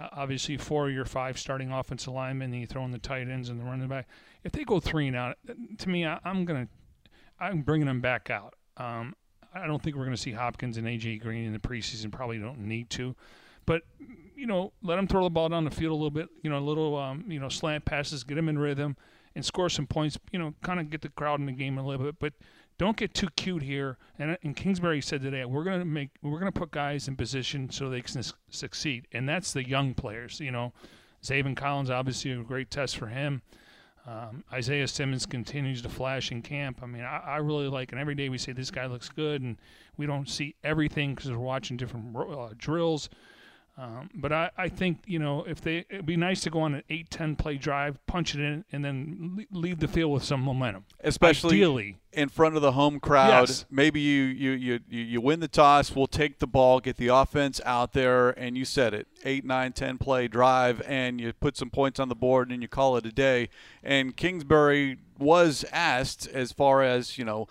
Uh, 0.00 0.08
obviously, 0.12 0.56
four 0.56 0.88
of 0.88 0.94
your 0.94 1.04
five 1.04 1.38
starting 1.38 1.72
offensive 1.72 2.12
linemen, 2.12 2.52
and 2.52 2.60
you 2.60 2.66
throw 2.66 2.84
in 2.84 2.92
the 2.92 2.98
tight 2.98 3.28
ends 3.28 3.48
and 3.48 3.60
the 3.60 3.64
running 3.64 3.88
back. 3.88 4.08
If 4.44 4.52
they 4.52 4.64
go 4.64 4.78
three 4.78 5.08
and 5.08 5.16
out, 5.16 5.38
to 5.78 5.88
me, 5.88 6.06
I, 6.06 6.18
am 6.24 6.44
gonna 6.44 6.68
I'm 7.40 7.62
bringing 7.62 7.86
them 7.86 8.00
back 8.00 8.30
out. 8.30 8.54
Um, 8.76 9.14
I 9.54 9.66
don't 9.66 9.82
think 9.82 9.96
we're 9.96 10.04
going 10.04 10.16
to 10.16 10.22
see 10.22 10.32
Hopkins 10.32 10.76
and 10.76 10.86
AJ 10.86 11.20
Green 11.22 11.44
in 11.44 11.52
the 11.52 11.58
preseason. 11.58 12.12
Probably 12.12 12.38
don't 12.38 12.60
need 12.60 12.90
to, 12.90 13.14
but 13.66 13.82
you 14.36 14.46
know, 14.46 14.72
let 14.82 14.96
them 14.96 15.06
throw 15.06 15.24
the 15.24 15.30
ball 15.30 15.48
down 15.48 15.64
the 15.64 15.70
field 15.70 15.92
a 15.92 15.94
little 15.94 16.10
bit. 16.10 16.28
You 16.42 16.50
know, 16.50 16.58
a 16.58 16.60
little 16.60 16.96
um, 16.96 17.24
you 17.28 17.40
know 17.40 17.48
slant 17.48 17.84
passes, 17.84 18.24
get 18.24 18.36
them 18.36 18.48
in 18.48 18.58
rhythm, 18.58 18.96
and 19.34 19.44
score 19.44 19.68
some 19.68 19.86
points. 19.86 20.18
You 20.32 20.38
know, 20.38 20.54
kind 20.62 20.80
of 20.80 20.90
get 20.90 21.02
the 21.02 21.10
crowd 21.10 21.40
in 21.40 21.46
the 21.46 21.52
game 21.52 21.78
a 21.78 21.86
little 21.86 22.06
bit, 22.06 22.16
but 22.18 22.32
don't 22.78 22.96
get 22.96 23.12
too 23.12 23.28
cute 23.36 23.62
here. 23.62 23.98
And, 24.18 24.38
and 24.42 24.56
Kingsbury 24.56 25.02
said 25.02 25.20
today, 25.20 25.44
we're 25.44 25.64
going 25.64 25.80
to 25.80 25.84
make 25.84 26.10
we're 26.22 26.40
going 26.40 26.50
to 26.50 26.58
put 26.58 26.70
guys 26.70 27.08
in 27.08 27.16
position 27.16 27.70
so 27.70 27.90
they 27.90 28.00
can 28.00 28.22
succeed, 28.48 29.06
and 29.12 29.28
that's 29.28 29.52
the 29.52 29.68
young 29.68 29.92
players. 29.92 30.40
You 30.40 30.50
know, 30.50 30.72
Zaven 31.22 31.54
Collins 31.54 31.90
obviously 31.90 32.32
a 32.32 32.36
great 32.36 32.70
test 32.70 32.96
for 32.96 33.08
him. 33.08 33.42
Um, 34.06 34.44
Isaiah 34.52 34.88
Simmons 34.88 35.26
continues 35.26 35.82
to 35.82 35.88
flash 35.88 36.32
in 36.32 36.40
camp. 36.42 36.80
I 36.82 36.86
mean, 36.86 37.02
I, 37.02 37.18
I, 37.18 37.36
really 37.36 37.68
like, 37.68 37.92
and 37.92 38.00
every 38.00 38.14
day 38.14 38.28
we 38.30 38.38
say 38.38 38.52
this 38.52 38.70
guy 38.70 38.86
looks 38.86 39.10
good, 39.10 39.42
and 39.42 39.56
we 39.98 40.06
don't 40.06 40.28
see 40.28 40.54
everything 40.64 41.14
because 41.14 41.30
we're 41.30 41.38
watching 41.38 41.76
different 41.76 42.16
uh, 42.16 42.48
drills. 42.56 43.10
Um, 43.80 44.10
but 44.14 44.30
I, 44.30 44.50
I 44.58 44.68
think, 44.68 44.98
you 45.06 45.18
know, 45.18 45.42
if 45.44 45.62
they, 45.62 45.86
it'd 45.88 46.04
be 46.04 46.18
nice 46.18 46.42
to 46.42 46.50
go 46.50 46.60
on 46.60 46.74
an 46.74 46.82
8 46.90 47.08
10 47.08 47.36
play 47.36 47.56
drive, 47.56 48.04
punch 48.06 48.34
it 48.34 48.40
in, 48.40 48.66
and 48.70 48.84
then 48.84 49.46
leave 49.50 49.78
the 49.78 49.88
field 49.88 50.12
with 50.12 50.22
some 50.22 50.42
momentum. 50.42 50.84
Especially 51.02 51.56
Ideally. 51.56 51.96
in 52.12 52.28
front 52.28 52.56
of 52.56 52.62
the 52.62 52.72
home 52.72 53.00
crowd. 53.00 53.48
Yes. 53.48 53.64
Maybe 53.70 54.00
you, 54.00 54.24
you, 54.24 54.50
you, 54.50 54.80
you 54.86 55.20
win 55.22 55.40
the 55.40 55.48
toss, 55.48 55.96
we'll 55.96 56.06
take 56.06 56.40
the 56.40 56.46
ball, 56.46 56.80
get 56.80 56.98
the 56.98 57.08
offense 57.08 57.58
out 57.64 57.94
there, 57.94 58.30
and 58.38 58.54
you 58.54 58.66
said 58.66 58.92
it 58.92 59.08
8, 59.24 59.46
9, 59.46 59.72
10 59.72 59.96
play 59.96 60.28
drive, 60.28 60.82
and 60.86 61.18
you 61.18 61.32
put 61.32 61.56
some 61.56 61.70
points 61.70 61.98
on 61.98 62.10
the 62.10 62.14
board, 62.14 62.50
and 62.50 62.60
you 62.60 62.68
call 62.68 62.98
it 62.98 63.06
a 63.06 63.12
day. 63.12 63.48
And 63.82 64.14
Kingsbury 64.14 64.98
was 65.18 65.64
asked 65.72 66.28
as 66.28 66.52
far 66.52 66.82
as, 66.82 67.16
you 67.16 67.24
know, 67.24 67.48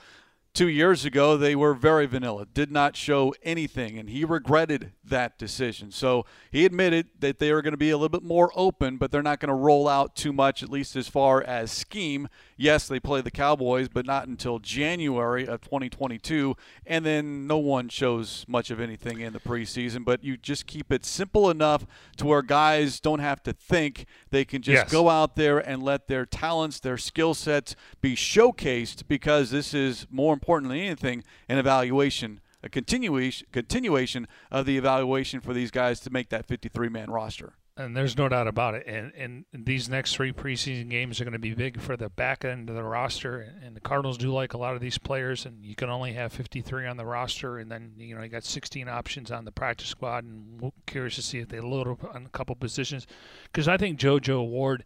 Two 0.60 0.68
years 0.68 1.06
ago, 1.06 1.38
they 1.38 1.56
were 1.56 1.74
very 1.74 2.06
vanilla, 2.06 2.46
did 2.46 2.70
not 2.70 2.98
show 2.98 3.34
anything, 3.44 3.98
and 3.98 4.10
he 4.10 4.26
regretted 4.26 4.92
that 5.06 5.38
decision. 5.38 5.90
So 5.90 6.26
he 6.52 6.66
admitted 6.66 7.08
that 7.20 7.40
they 7.40 7.50
are 7.52 7.62
going 7.62 7.72
to 7.72 7.78
be 7.78 7.92
a 7.92 7.96
little 7.96 8.10
bit 8.10 8.28
more 8.28 8.52
open, 8.54 8.98
but 8.98 9.10
they're 9.10 9.24
not 9.24 9.40
going 9.40 9.48
to 9.48 9.56
roll 9.56 9.88
out 9.88 10.18
too 10.18 10.34
much, 10.34 10.62
at 10.62 10.70
least 10.70 10.98
as 10.98 11.08
far 11.08 11.42
as 11.42 11.72
scheme. 11.72 12.28
Yes, 12.62 12.90
they 12.90 13.00
play 13.00 13.22
the 13.22 13.32
Cowboys, 13.32 13.88
but 13.88 14.06
not 14.06 14.28
until 14.28 14.60
January 14.60 15.48
of 15.48 15.62
2022, 15.62 16.58
and 16.86 17.06
then 17.06 17.48
no 17.48 17.58
one 17.58 17.88
shows 17.88 18.44
much 18.50 18.70
of 18.70 18.82
anything 18.82 19.22
in 19.22 19.32
the 19.32 19.40
preseason. 19.40 20.04
But 20.04 20.26
you 20.26 20.36
just 20.36 20.68
keep 20.68 20.92
it 20.92 21.06
simple 21.06 21.50
enough 21.50 21.88
to 22.18 22.26
where 22.26 22.42
guys 22.42 23.00
don't 23.00 23.20
have 23.20 23.42
to 23.44 23.54
think; 23.54 24.08
they 24.30 24.44
can 24.44 24.62
just 24.62 24.84
yes. 24.84 24.92
go 24.92 25.08
out 25.08 25.38
there 25.38 25.60
and 25.60 25.82
let 25.82 26.10
their 26.10 26.26
talents, 26.26 26.82
their 26.82 26.98
skill 26.98 27.34
sets 27.34 27.78
be 28.02 28.14
showcased 28.14 29.04
because 29.08 29.52
this 29.52 29.74
is 29.74 30.06
more 30.12 30.34
important 30.34 30.70
than 30.70 30.80
anything 30.80 31.24
an 31.48 31.60
evaluation 31.60 32.42
a 32.62 32.68
continuation 32.68 33.48
continuation 33.54 34.28
of 34.52 34.66
the 34.66 34.78
evaluation 34.78 35.40
for 35.40 35.54
these 35.54 35.72
guys 35.72 36.02
to 36.02 36.10
make 36.10 36.28
that 36.28 36.46
53 36.46 36.90
man 36.90 37.10
roster 37.10 37.54
and 37.80 37.96
there's 37.96 38.18
no 38.18 38.28
doubt 38.28 38.48
about 38.48 38.76
it. 38.76 38.86
And 38.86 39.14
and 39.18 39.46
these 39.66 39.88
next 39.88 40.14
three 40.14 40.34
preseason 40.34 40.90
games 40.90 41.20
are 41.20 41.24
going 41.24 41.32
to 41.32 41.40
be 41.40 41.54
big 41.54 41.80
for 41.80 41.96
the 41.96 42.10
back 42.10 42.44
end 42.44 42.70
of 42.70 42.76
the 42.76 42.84
roster. 42.84 43.56
And 43.64 43.74
the 43.74 43.80
Cardinals 43.80 44.18
do 44.18 44.34
like 44.34 44.54
a 44.54 44.58
lot 44.58 44.76
of 44.76 44.82
these 44.82 44.98
players, 44.98 45.46
and 45.46 45.64
you 45.66 45.76
can 45.76 45.90
only 45.90 46.12
have 46.14 46.34
53 46.34 46.86
on 46.86 46.98
the 46.98 47.06
roster, 47.06 47.58
and 47.58 47.72
then 47.72 47.94
you 47.98 48.16
know 48.16 48.22
you 48.22 48.28
got 48.28 48.44
16 48.44 48.90
options 48.90 49.32
on 49.32 49.46
the 49.46 49.52
practice 49.52 49.88
squad. 49.88 50.26
And 50.26 50.60
we're 50.60 50.72
curious 50.88 51.16
to 51.16 51.22
see 51.22 51.40
if 51.40 51.48
they 51.48 51.62
load 51.62 51.88
up 51.88 52.14
on 52.14 52.26
a 52.26 52.30
couple 52.30 52.56
positions, 52.56 53.08
because 53.44 53.70
I 53.70 53.78
think 53.78 53.98
JoJo 53.98 54.46
Ward, 54.48 54.84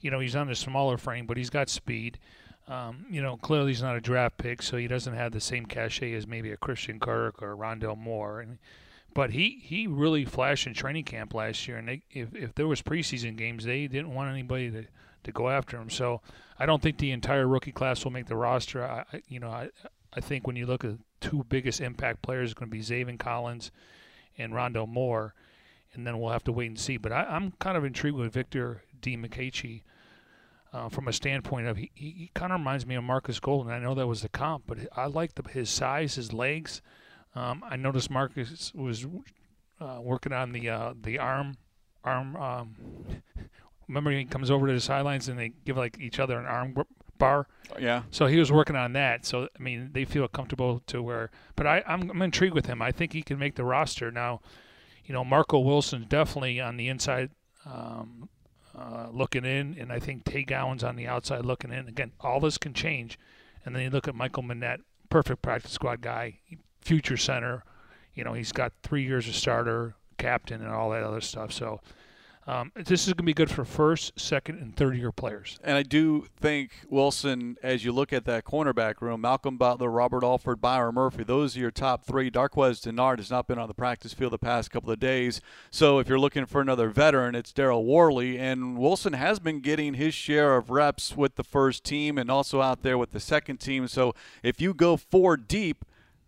you 0.00 0.10
know, 0.10 0.18
he's 0.18 0.34
on 0.34 0.50
a 0.50 0.56
smaller 0.56 0.98
frame, 0.98 1.26
but 1.26 1.36
he's 1.36 1.50
got 1.50 1.68
speed. 1.68 2.18
Um, 2.66 3.06
you 3.08 3.22
know, 3.22 3.36
clearly 3.36 3.68
he's 3.68 3.82
not 3.82 3.96
a 3.96 4.00
draft 4.00 4.38
pick, 4.38 4.62
so 4.62 4.76
he 4.76 4.88
doesn't 4.88 5.14
have 5.14 5.30
the 5.30 5.40
same 5.40 5.66
cachet 5.66 6.12
as 6.14 6.26
maybe 6.26 6.50
a 6.50 6.56
Christian 6.56 6.98
Kirk 6.98 7.40
or 7.40 7.56
Rondale 7.56 7.98
Moore. 7.98 8.40
And 8.40 8.58
but 9.14 9.30
he, 9.30 9.60
he 9.62 9.86
really 9.86 10.24
flashed 10.24 10.66
in 10.66 10.74
training 10.74 11.04
camp 11.04 11.34
last 11.34 11.66
year, 11.68 11.76
and 11.76 11.88
they, 11.88 12.02
if 12.10 12.34
if 12.34 12.54
there 12.54 12.66
was 12.66 12.82
preseason 12.82 13.36
games, 13.36 13.64
they 13.64 13.86
didn't 13.86 14.14
want 14.14 14.30
anybody 14.30 14.70
to, 14.70 14.84
to 15.24 15.32
go 15.32 15.48
after 15.48 15.76
him. 15.76 15.90
So 15.90 16.20
I 16.58 16.66
don't 16.66 16.82
think 16.82 16.98
the 16.98 17.10
entire 17.10 17.46
rookie 17.46 17.72
class 17.72 18.04
will 18.04 18.12
make 18.12 18.26
the 18.26 18.36
roster. 18.36 18.84
I, 18.84 19.04
you 19.28 19.40
know 19.40 19.50
I 19.50 19.70
I 20.14 20.20
think 20.20 20.46
when 20.46 20.56
you 20.56 20.66
look 20.66 20.84
at 20.84 20.92
the 20.92 20.98
two 21.20 21.44
biggest 21.48 21.80
impact 21.80 22.22
players, 22.22 22.54
going 22.54 22.70
to 22.70 22.76
be 22.76 22.82
Zaven 22.82 23.18
Collins 23.18 23.70
and 24.38 24.52
Rondale 24.52 24.88
Moore, 24.88 25.34
and 25.94 26.06
then 26.06 26.18
we'll 26.18 26.32
have 26.32 26.44
to 26.44 26.52
wait 26.52 26.66
and 26.66 26.78
see. 26.78 26.96
But 26.96 27.12
I, 27.12 27.36
am 27.36 27.52
kind 27.58 27.76
of 27.76 27.84
intrigued 27.84 28.16
with 28.16 28.32
Victor 28.32 28.82
Dimukeje. 29.00 29.82
Uh, 30.74 30.88
from 30.88 31.06
a 31.06 31.12
standpoint 31.12 31.66
of 31.66 31.76
he, 31.76 31.90
he, 31.92 32.10
he 32.12 32.30
kind 32.32 32.50
of 32.50 32.58
reminds 32.58 32.86
me 32.86 32.94
of 32.94 33.04
Marcus 33.04 33.38
Golden. 33.38 33.70
I 33.70 33.78
know 33.78 33.94
that 33.94 34.06
was 34.06 34.22
the 34.22 34.30
comp, 34.30 34.64
but 34.66 34.78
I 34.96 35.04
like 35.04 35.34
the, 35.34 35.46
his 35.50 35.68
size, 35.68 36.14
his 36.14 36.32
legs. 36.32 36.80
Um, 37.34 37.64
I 37.68 37.76
noticed 37.76 38.10
Marcus 38.10 38.72
was 38.74 39.06
uh, 39.80 39.98
working 40.00 40.32
on 40.32 40.52
the 40.52 40.68
uh, 40.68 40.94
the 41.00 41.18
arm 41.18 41.56
arm. 42.04 42.36
Um, 42.36 42.76
remember, 43.88 44.10
he 44.10 44.24
comes 44.24 44.50
over 44.50 44.66
to 44.66 44.72
the 44.72 44.80
sidelines 44.80 45.28
and 45.28 45.38
they 45.38 45.52
give 45.64 45.76
like 45.76 45.98
each 45.98 46.18
other 46.18 46.38
an 46.38 46.46
arm 46.46 46.76
bar. 47.18 47.46
Yeah. 47.78 48.02
So 48.10 48.26
he 48.26 48.38
was 48.38 48.52
working 48.52 48.76
on 48.76 48.92
that. 48.94 49.24
So 49.24 49.48
I 49.58 49.62
mean, 49.62 49.90
they 49.92 50.04
feel 50.04 50.26
comfortable 50.28 50.82
to 50.88 51.02
where. 51.02 51.30
But 51.56 51.66
I, 51.66 51.82
I'm, 51.86 52.10
I'm 52.10 52.22
intrigued 52.22 52.54
with 52.54 52.66
him. 52.66 52.82
I 52.82 52.92
think 52.92 53.12
he 53.12 53.22
can 53.22 53.38
make 53.38 53.54
the 53.54 53.64
roster 53.64 54.10
now. 54.10 54.40
You 55.04 55.14
know, 55.14 55.24
Marco 55.24 55.58
Wilson's 55.58 56.06
definitely 56.06 56.60
on 56.60 56.76
the 56.76 56.88
inside. 56.88 57.30
Um, 57.64 58.28
uh, 58.76 59.08
looking 59.12 59.44
in, 59.44 59.76
and 59.78 59.92
I 59.92 59.98
think 59.98 60.24
Tay 60.24 60.44
Gowan's 60.44 60.82
on 60.82 60.96
the 60.96 61.06
outside 61.06 61.44
looking 61.44 61.70
in. 61.70 61.88
Again, 61.88 62.12
all 62.20 62.40
this 62.40 62.56
can 62.56 62.72
change. 62.72 63.18
And 63.64 63.74
then 63.74 63.82
you 63.82 63.90
look 63.90 64.08
at 64.08 64.14
Michael 64.14 64.42
Menet, 64.42 64.78
perfect 65.10 65.42
practice 65.42 65.72
squad 65.72 66.00
guy, 66.00 66.38
future 66.82 67.16
center. 67.16 67.64
You 68.14 68.24
know, 68.24 68.34
he's 68.34 68.52
got 68.52 68.72
three 68.82 69.04
years 69.04 69.26
of 69.28 69.34
starter, 69.34 69.94
captain, 70.18 70.60
and 70.60 70.70
all 70.70 70.90
that 70.90 71.02
other 71.02 71.20
stuff. 71.20 71.52
So 71.52 71.80
um, 72.46 72.72
this 72.74 73.06
is 73.06 73.14
going 73.14 73.18
to 73.18 73.22
be 73.22 73.34
good 73.34 73.50
for 73.50 73.64
first, 73.64 74.18
second, 74.18 74.58
and 74.58 74.74
third 74.74 74.96
year 74.96 75.12
players. 75.12 75.58
And 75.62 75.76
I 75.76 75.84
do 75.84 76.26
think 76.40 76.72
Wilson, 76.90 77.56
as 77.62 77.84
you 77.84 77.92
look 77.92 78.12
at 78.12 78.24
that 78.24 78.44
cornerback 78.44 79.00
room, 79.00 79.20
Malcolm 79.20 79.56
Butler, 79.56 79.88
Robert 79.88 80.24
Alford, 80.24 80.60
Byron 80.60 80.96
Murphy, 80.96 81.22
those 81.22 81.56
are 81.56 81.60
your 81.60 81.70
top 81.70 82.04
three. 82.04 82.32
Darqueze 82.32 82.82
Dennard 82.82 83.18
has 83.18 83.30
not 83.30 83.46
been 83.46 83.60
on 83.60 83.68
the 83.68 83.74
practice 83.74 84.12
field 84.12 84.32
the 84.32 84.38
past 84.38 84.72
couple 84.72 84.90
of 84.90 84.98
days. 84.98 85.40
So 85.70 86.00
if 86.00 86.08
you're 86.08 86.18
looking 86.18 86.46
for 86.46 86.60
another 86.60 86.88
veteran, 86.88 87.36
it's 87.36 87.52
Daryl 87.52 87.84
Worley. 87.84 88.38
And 88.38 88.76
Wilson 88.76 89.12
has 89.12 89.38
been 89.38 89.60
getting 89.60 89.94
his 89.94 90.12
share 90.12 90.56
of 90.56 90.68
reps 90.68 91.16
with 91.16 91.36
the 91.36 91.44
first 91.44 91.84
team 91.84 92.18
and 92.18 92.28
also 92.28 92.60
out 92.60 92.82
there 92.82 92.98
with 92.98 93.12
the 93.12 93.20
second 93.20 93.58
team. 93.58 93.86
So 93.86 94.16
if 94.42 94.60
you 94.60 94.74
go 94.74 94.96
four 94.96 95.36
deep, 95.36 95.84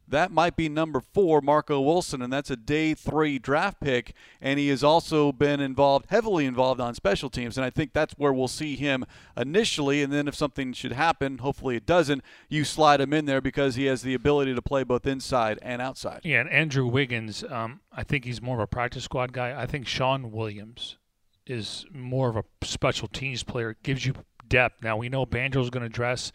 that 0.07 0.31
might 0.31 0.57
be 0.57 0.69
number 0.69 1.01
four, 1.01 1.41
Marco 1.41 1.81
Wilson, 1.81 2.23
and 2.23 2.33
that's 2.33 2.51
a 2.51 2.57
day 2.57 2.95
three 2.95 3.39
draft 3.39 3.81
pick. 3.81 4.15
And 4.41 4.59
he 4.59 4.69
has 4.69 4.85
also 4.85 5.33
been 5.33 5.61
involved, 5.61 6.07
heavily 6.11 6.45
involved 6.45 6.81
on 6.81 6.95
special 6.95 7.31
teams. 7.31 7.57
And 7.57 7.65
I 7.65 7.71
think 7.71 7.93
that's 7.93 8.15
where 8.15 8.33
we'll 8.33 8.49
see 8.49 8.77
him 8.77 9.05
initially. 9.37 10.03
And 10.03 10.13
then 10.13 10.29
if 10.29 10.35
something 10.35 10.73
should 10.73 10.93
happen, 10.93 11.39
hopefully 11.39 11.77
it 11.77 11.87
doesn't, 11.87 12.23
you 12.49 12.65
slide 12.65 13.01
him 13.01 13.13
in 13.13 13.25
there 13.25 13.41
because 13.41 13.77
he 13.77 13.87
has 13.87 14.03
the 14.03 14.15
ability 14.15 14.55
to 14.55 14.63
play 14.63 14.83
both 14.83 15.07
inside 15.07 15.59
and 15.63 15.81
outside. 15.81 16.21
Yeah, 16.25 16.41
and 16.41 16.51
Andrew 16.51 16.87
Wiggins, 16.87 17.45
um, 17.45 17.81
I 17.93 18.03
think 18.03 18.25
he's 18.25 18.43
more 18.43 18.57
of 18.57 18.63
a 18.63 18.67
practice 18.67 19.05
squad 19.05 19.33
guy. 19.33 19.61
I 19.61 19.67
think 19.67 19.87
Shawn 19.87 20.31
Williams 20.31 20.99
is 21.47 21.87
more 21.93 22.29
of 22.29 22.37
a 22.37 22.45
special 22.63 23.09
teams 23.09 23.43
player, 23.43 23.77
gives 23.83 24.07
you 24.07 24.15
depth. 24.49 24.83
Now, 24.83 24.97
we 24.97 25.09
know 25.09 25.27
Banjo's 25.27 25.71
going 25.71 25.83
to 25.83 25.89
dress 25.89 26.33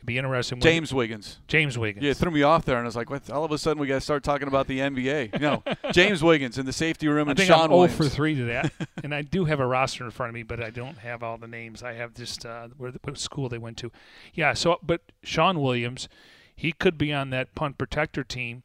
It'd 0.00 0.06
be 0.06 0.16
interesting. 0.16 0.60
James 0.60 0.94
Wiggins. 0.94 1.40
James 1.46 1.76
Wiggins. 1.76 2.02
Yeah, 2.02 2.12
it 2.12 2.16
threw 2.16 2.30
me 2.30 2.42
off 2.42 2.64
there, 2.64 2.76
and 2.76 2.84
I 2.84 2.88
was 2.88 2.96
like, 2.96 3.10
what? 3.10 3.28
all 3.28 3.44
of 3.44 3.52
a 3.52 3.58
sudden 3.58 3.78
we 3.78 3.86
got 3.86 3.96
to 3.96 4.00
start 4.00 4.22
talking 4.24 4.48
about 4.48 4.66
the 4.66 4.78
NBA. 4.78 5.38
No, 5.38 5.62
James 5.92 6.24
Wiggins 6.24 6.56
in 6.56 6.64
the 6.64 6.72
safety 6.72 7.06
room 7.06 7.28
I 7.28 7.32
and 7.32 7.40
Shawn 7.40 7.64
I'm 7.64 7.68
0 7.68 7.76
Williams. 7.80 7.96
for 7.98 8.08
3 8.08 8.34
to 8.36 8.44
that. 8.44 8.72
and 9.04 9.14
I 9.14 9.20
do 9.20 9.44
have 9.44 9.60
a 9.60 9.66
roster 9.66 10.06
in 10.06 10.10
front 10.10 10.30
of 10.30 10.34
me, 10.34 10.42
but 10.42 10.62
I 10.62 10.70
don't 10.70 10.96
have 10.98 11.22
all 11.22 11.36
the 11.36 11.46
names. 11.46 11.82
I 11.82 11.92
have 11.92 12.14
just 12.14 12.46
uh, 12.46 12.68
where 12.78 12.92
what 13.02 13.18
school 13.18 13.50
they 13.50 13.58
went 13.58 13.76
to. 13.78 13.92
Yeah, 14.32 14.54
so, 14.54 14.78
but 14.82 15.02
Shawn 15.22 15.60
Williams, 15.60 16.08
he 16.56 16.72
could 16.72 16.96
be 16.96 17.12
on 17.12 17.28
that 17.30 17.54
punt 17.54 17.76
protector 17.76 18.24
team, 18.24 18.62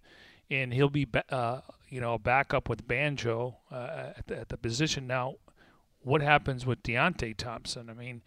and 0.49 0.73
he'll 0.73 0.89
be, 0.89 1.05
uh, 1.29 1.59
you 1.89 1.99
know, 1.99 2.13
a 2.13 2.19
backup 2.19 2.69
with 2.69 2.87
Banjo 2.87 3.57
uh, 3.69 4.13
at, 4.17 4.27
the, 4.27 4.39
at 4.39 4.47
the 4.47 4.57
position. 4.57 5.05
Now, 5.05 5.35
what 6.01 6.21
happens 6.21 6.65
with 6.65 6.81
Deionte 6.81 7.35
Thompson? 7.35 7.89
I 7.89 7.93
mean, 7.93 8.21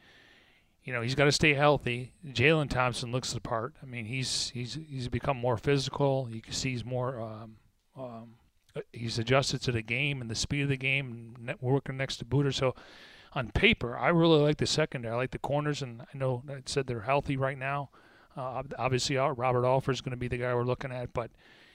you 0.89 0.95
know 0.95 1.03
he's 1.03 1.15
got 1.15 1.27
to 1.27 1.33
stay 1.33 1.53
healthy. 1.53 2.15
Jalen 2.27 2.71
Thompson 2.71 3.13
looks 3.13 3.35
the 3.35 3.43
part. 3.43 3.75
I 3.83 3.85
mean 3.85 4.07
he's 4.07 4.49
he's 4.55 4.79
he's 4.89 5.09
become 5.09 5.37
more 5.37 5.59
physical. 5.59 6.29
You 6.31 6.41
can 6.41 6.55
see 6.55 6.71
he's 6.71 6.83
more 6.83 7.21
um, 7.21 7.57
um, 7.95 8.37
he's 8.95 9.19
adjusted 9.19 9.61
to 9.65 9.73
the 9.73 9.83
game 9.83 10.23
and 10.23 10.31
the 10.31 10.35
speed 10.35 10.63
of 10.63 10.71
the 10.71 10.79
game. 10.79 11.11
And 11.37 11.47
ne- 11.49 11.55
working 11.61 11.99
next 11.99 12.17
to 12.17 12.25
Budda, 12.25 12.55
so 12.55 12.75
on 13.35 13.51
paper 13.51 13.99
I 13.99 14.09
really 14.09 14.41
like 14.41 14.57
the 14.57 14.67
secondary. 14.67 15.13
I 15.13 15.19
like 15.19 15.33
the 15.33 15.39
corners, 15.39 15.83
and 15.83 16.01
I 16.01 16.17
know 16.17 16.43
I 16.49 16.63
said 16.65 16.87
they're 16.87 17.01
healthy 17.01 17.37
right 17.37 17.59
now. 17.59 17.91
Uh, 18.35 18.63
obviously, 18.79 19.19
uh, 19.19 19.29
Robert 19.29 19.67
Alford 19.67 19.93
is 19.93 20.01
going 20.01 20.13
to 20.13 20.17
be 20.17 20.29
the 20.29 20.39
guy 20.39 20.55
we're 20.55 20.65
looking 20.65 20.91
at, 20.91 21.13
but 21.13 21.31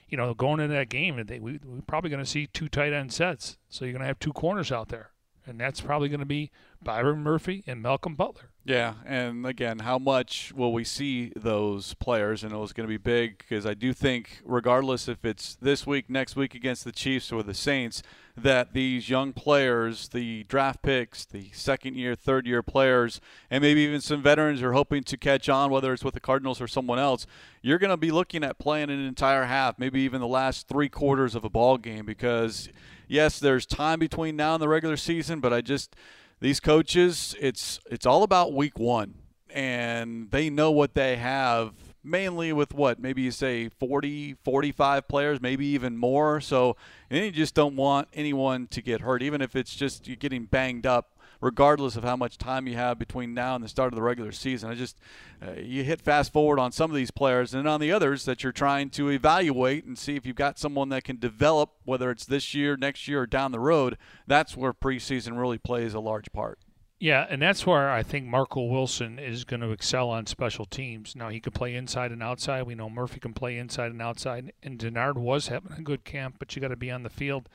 you 0.09 0.17
know 0.17 0.33
going 0.33 0.59
into 0.59 0.73
that 0.73 0.89
game, 0.89 1.23
they, 1.27 1.39
we, 1.39 1.59
we're 1.63 1.81
probably 1.85 2.09
going 2.09 2.23
to 2.23 2.27
see 2.27 2.47
two 2.47 2.67
tight 2.67 2.93
end 2.93 3.13
sets. 3.13 3.59
So 3.69 3.85
you're 3.85 3.91
going 3.91 4.01
to 4.01 4.07
have 4.07 4.17
two 4.17 4.33
corners 4.33 4.71
out 4.71 4.87
there, 4.87 5.11
and 5.45 5.59
that's 5.59 5.81
probably 5.81 6.09
going 6.09 6.19
to 6.19 6.25
be 6.25 6.49
Byron 6.83 7.19
Murphy 7.19 7.63
and 7.65 7.81
Malcolm 7.81 8.15
Butler. 8.15 8.49
Yeah, 8.65 8.93
and 9.05 9.45
again, 9.45 9.79
how 9.79 9.99
much 9.99 10.53
will 10.55 10.71
we 10.71 10.85
see 10.85 11.33
those 11.35 11.95
players? 11.95 12.45
And 12.45 12.53
it 12.53 12.57
was 12.57 12.71
going 12.71 12.87
to 12.87 12.91
be 12.91 12.97
big 12.97 13.37
because 13.37 13.65
I 13.65 13.73
do 13.73 13.91
think, 13.91 14.41
regardless 14.45 15.09
if 15.09 15.25
it's 15.25 15.55
this 15.55 15.85
week, 15.85 16.09
next 16.09 16.37
week 16.37 16.55
against 16.55 16.85
the 16.85 16.93
Chiefs 16.93 17.33
or 17.33 17.43
the 17.43 17.53
Saints, 17.53 18.03
that 18.37 18.73
these 18.73 19.09
young 19.09 19.33
players, 19.33 20.07
the 20.07 20.43
draft 20.45 20.81
picks, 20.81 21.25
the 21.25 21.49
second 21.51 21.95
year, 21.95 22.15
third 22.15 22.47
year 22.47 22.63
players, 22.63 23.19
and 23.51 23.61
maybe 23.61 23.81
even 23.81 23.99
some 23.99 24.23
veterans 24.23 24.61
are 24.61 24.71
hoping 24.71 25.03
to 25.03 25.17
catch 25.17 25.49
on, 25.49 25.69
whether 25.69 25.91
it's 25.91 26.05
with 26.05 26.13
the 26.13 26.21
Cardinals 26.21 26.61
or 26.61 26.67
someone 26.67 26.99
else, 26.99 27.27
you're 27.61 27.77
going 27.77 27.89
to 27.89 27.97
be 27.97 28.11
looking 28.11 28.45
at 28.45 28.57
playing 28.59 28.89
an 28.89 29.05
entire 29.05 29.43
half, 29.43 29.77
maybe 29.77 29.99
even 29.99 30.21
the 30.21 30.27
last 30.27 30.69
three 30.69 30.89
quarters 30.89 31.35
of 31.35 31.43
a 31.43 31.49
ball 31.49 31.77
game 31.77 32.05
because, 32.05 32.69
yes, 33.09 33.39
there's 33.39 33.65
time 33.65 33.99
between 33.99 34.37
now 34.37 34.55
and 34.55 34.61
the 34.61 34.69
regular 34.69 34.97
season, 34.97 35.41
but 35.41 35.51
I 35.51 35.59
just 35.59 35.97
these 36.43 36.59
coaches, 36.59 37.35
it's 37.39 37.79
it's 37.89 38.05
all 38.05 38.21
about 38.21 38.53
week 38.53 38.77
one, 38.77 39.13
and 39.49 40.29
they 40.29 40.49
know 40.49 40.71
what 40.71 40.93
they 40.93 41.15
have. 41.15 41.71
Mainly 42.03 42.51
with 42.51 42.73
what 42.73 42.99
maybe 42.99 43.21
you 43.21 43.31
say 43.31 43.69
40, 43.69 44.35
45 44.43 45.07
players, 45.07 45.39
maybe 45.39 45.65
even 45.67 45.95
more. 45.95 46.41
So, 46.41 46.75
and 47.09 47.23
you 47.23 47.31
just 47.31 47.55
don't 47.55 47.77
want 47.77 48.09
anyone 48.11 48.67
to 48.71 48.81
get 48.81 48.99
hurt, 48.99 49.23
even 49.23 49.41
if 49.41 49.55
it's 49.55 49.73
just 49.73 50.05
you're 50.05 50.17
getting 50.17 50.43
banged 50.43 50.85
up 50.85 51.12
regardless 51.43 51.97
of 51.97 52.03
how 52.03 52.15
much 52.15 52.37
time 52.37 52.67
you 52.67 52.75
have 52.75 52.97
between 52.97 53.33
now 53.33 53.53
and 53.53 53.63
the 53.63 53.67
start 53.67 53.91
of 53.91 53.97
the 53.97 54.01
regular 54.01 54.31
season. 54.31 54.71
I 54.71 54.75
just 54.75 54.97
uh, 55.45 55.59
you 55.59 55.83
hit 55.83 56.01
fast 56.01 56.31
forward 56.31 56.57
on 56.57 56.71
some 56.71 56.89
of 56.89 56.95
these 56.95 57.11
players, 57.11 57.53
and 57.53 57.67
on 57.67 57.81
the 57.81 57.91
others 57.91 58.23
that 58.25 58.43
you're 58.43 58.53
trying 58.53 58.89
to 58.91 59.09
evaluate 59.09 59.83
and 59.83 59.97
see 59.97 60.15
if 60.15 60.25
you've 60.25 60.37
got 60.37 60.57
someone 60.57 60.89
that 60.89 61.03
can 61.03 61.19
develop, 61.19 61.71
whether 61.83 62.09
it's 62.09 62.25
this 62.25 62.53
year, 62.53 62.77
next 62.77 63.07
year, 63.07 63.21
or 63.21 63.27
down 63.27 63.51
the 63.51 63.59
road. 63.59 63.97
That's 64.25 64.55
where 64.55 64.73
preseason 64.73 65.37
really 65.37 65.57
plays 65.57 65.93
a 65.93 65.99
large 65.99 66.31
part. 66.31 66.59
Yeah, 66.99 67.27
and 67.29 67.41
that's 67.41 67.67
where 67.67 67.91
I 67.91 68.01
think 68.01 68.27
Marco 68.27 68.63
Wilson 68.63 69.19
is 69.19 69.43
going 69.43 69.59
to 69.59 69.71
excel 69.71 70.09
on 70.09 70.25
special 70.25 70.65
teams. 70.65 71.17
Now 71.17 71.27
he 71.27 71.41
can 71.41 71.51
play 71.51 71.75
inside 71.75 72.13
and 72.13 72.23
outside. 72.23 72.63
We 72.63 72.75
know 72.75 72.89
Murphy 72.89 73.19
can 73.19 73.33
play 73.33 73.57
inside 73.57 73.91
and 73.91 74.01
outside, 74.01 74.53
and 74.63 74.79
Dennard 74.79 75.17
was 75.17 75.49
having 75.49 75.73
a 75.73 75.81
good 75.81 76.05
camp, 76.05 76.35
but 76.39 76.55
you 76.55 76.61
got 76.61 76.69
to 76.69 76.77
be 76.77 76.89
on 76.89 77.03
the 77.03 77.09
field. 77.09 77.49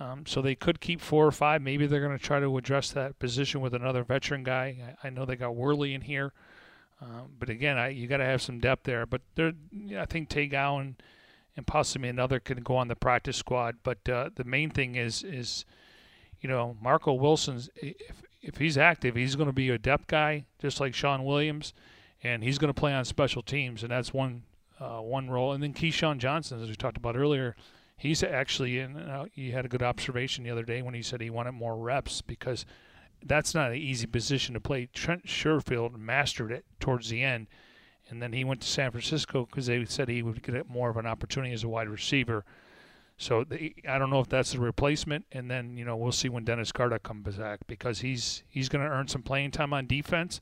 Um, 0.00 0.26
so 0.26 0.42
they 0.42 0.56
could 0.56 0.80
keep 0.80 1.00
four 1.00 1.24
or 1.26 1.32
five. 1.32 1.62
Maybe 1.62 1.86
they're 1.86 2.04
going 2.04 2.18
to 2.18 2.24
try 2.24 2.40
to 2.40 2.58
address 2.58 2.90
that 2.92 3.18
position 3.18 3.60
with 3.60 3.74
another 3.74 4.02
veteran 4.02 4.42
guy. 4.42 4.96
I, 5.02 5.06
I 5.06 5.10
know 5.10 5.24
they 5.24 5.36
got 5.36 5.54
Worley 5.54 5.94
in 5.94 6.00
here, 6.00 6.32
um, 7.00 7.30
but 7.38 7.48
again, 7.48 7.78
I, 7.78 7.88
you 7.88 8.08
got 8.08 8.16
to 8.16 8.24
have 8.24 8.42
some 8.42 8.58
depth 8.58 8.84
there. 8.84 9.06
But 9.06 9.20
there, 9.36 9.52
I 9.96 10.04
think 10.06 10.28
Tay 10.28 10.48
Gowan 10.48 10.96
and 11.56 11.66
possibly 11.66 12.08
another 12.08 12.40
can 12.40 12.62
go 12.62 12.76
on 12.76 12.88
the 12.88 12.96
practice 12.96 13.36
squad. 13.36 13.76
But 13.82 14.08
uh, 14.08 14.30
the 14.34 14.44
main 14.44 14.70
thing 14.70 14.96
is 14.96 15.22
is 15.22 15.64
you 16.40 16.48
know 16.48 16.76
Marco 16.80 17.12
Wilson's 17.12 17.70
if 17.76 18.22
if 18.42 18.56
he's 18.58 18.76
active, 18.76 19.14
he's 19.14 19.36
going 19.36 19.48
to 19.48 19.54
be 19.54 19.70
a 19.70 19.78
depth 19.78 20.06
guy 20.06 20.44
just 20.60 20.80
like 20.80 20.94
Shawn 20.94 21.24
Williams, 21.24 21.72
and 22.22 22.42
he's 22.42 22.58
going 22.58 22.72
to 22.72 22.78
play 22.78 22.92
on 22.92 23.04
special 23.04 23.42
teams, 23.42 23.82
and 23.82 23.90
that's 23.90 24.12
one 24.12 24.42
uh, 24.80 24.98
one 24.98 25.30
role. 25.30 25.52
And 25.52 25.62
then 25.62 25.72
Keyshawn 25.72 26.18
Johnson, 26.18 26.60
as 26.60 26.68
we 26.68 26.74
talked 26.74 26.96
about 26.96 27.16
earlier 27.16 27.54
he's 27.96 28.22
actually 28.22 28.78
in. 28.78 28.96
Uh, 28.96 29.26
he 29.32 29.50
had 29.50 29.64
a 29.64 29.68
good 29.68 29.82
observation 29.82 30.44
the 30.44 30.50
other 30.50 30.64
day 30.64 30.82
when 30.82 30.94
he 30.94 31.02
said 31.02 31.20
he 31.20 31.30
wanted 31.30 31.52
more 31.52 31.76
reps 31.76 32.22
because 32.22 32.64
that's 33.24 33.54
not 33.54 33.70
an 33.70 33.76
easy 33.76 34.06
position 34.06 34.54
to 34.54 34.60
play. 34.60 34.88
Trent 34.92 35.26
Sherfield 35.26 35.96
mastered 35.96 36.52
it 36.52 36.64
towards 36.80 37.08
the 37.08 37.22
end, 37.22 37.46
and 38.08 38.20
then 38.22 38.32
he 38.32 38.44
went 38.44 38.60
to 38.62 38.68
San 38.68 38.90
Francisco 38.90 39.46
because 39.46 39.66
they 39.66 39.84
said 39.84 40.08
he 40.08 40.22
would 40.22 40.42
get 40.42 40.68
more 40.68 40.90
of 40.90 40.96
an 40.96 41.06
opportunity 41.06 41.52
as 41.52 41.64
a 41.64 41.68
wide 41.68 41.88
receiver. 41.88 42.44
So 43.16 43.44
the, 43.44 43.74
I 43.88 43.98
don't 43.98 44.10
know 44.10 44.20
if 44.20 44.28
that's 44.28 44.54
a 44.54 44.60
replacement, 44.60 45.26
and 45.30 45.50
then 45.50 45.76
you 45.76 45.84
know 45.84 45.96
we'll 45.96 46.12
see 46.12 46.28
when 46.28 46.44
Dennis 46.44 46.72
Gardeck 46.72 47.04
comes 47.04 47.36
back 47.36 47.60
because 47.66 48.00
he's 48.00 48.42
he's 48.48 48.68
going 48.68 48.84
to 48.84 48.90
earn 48.90 49.08
some 49.08 49.22
playing 49.22 49.52
time 49.52 49.72
on 49.72 49.86
defense, 49.86 50.40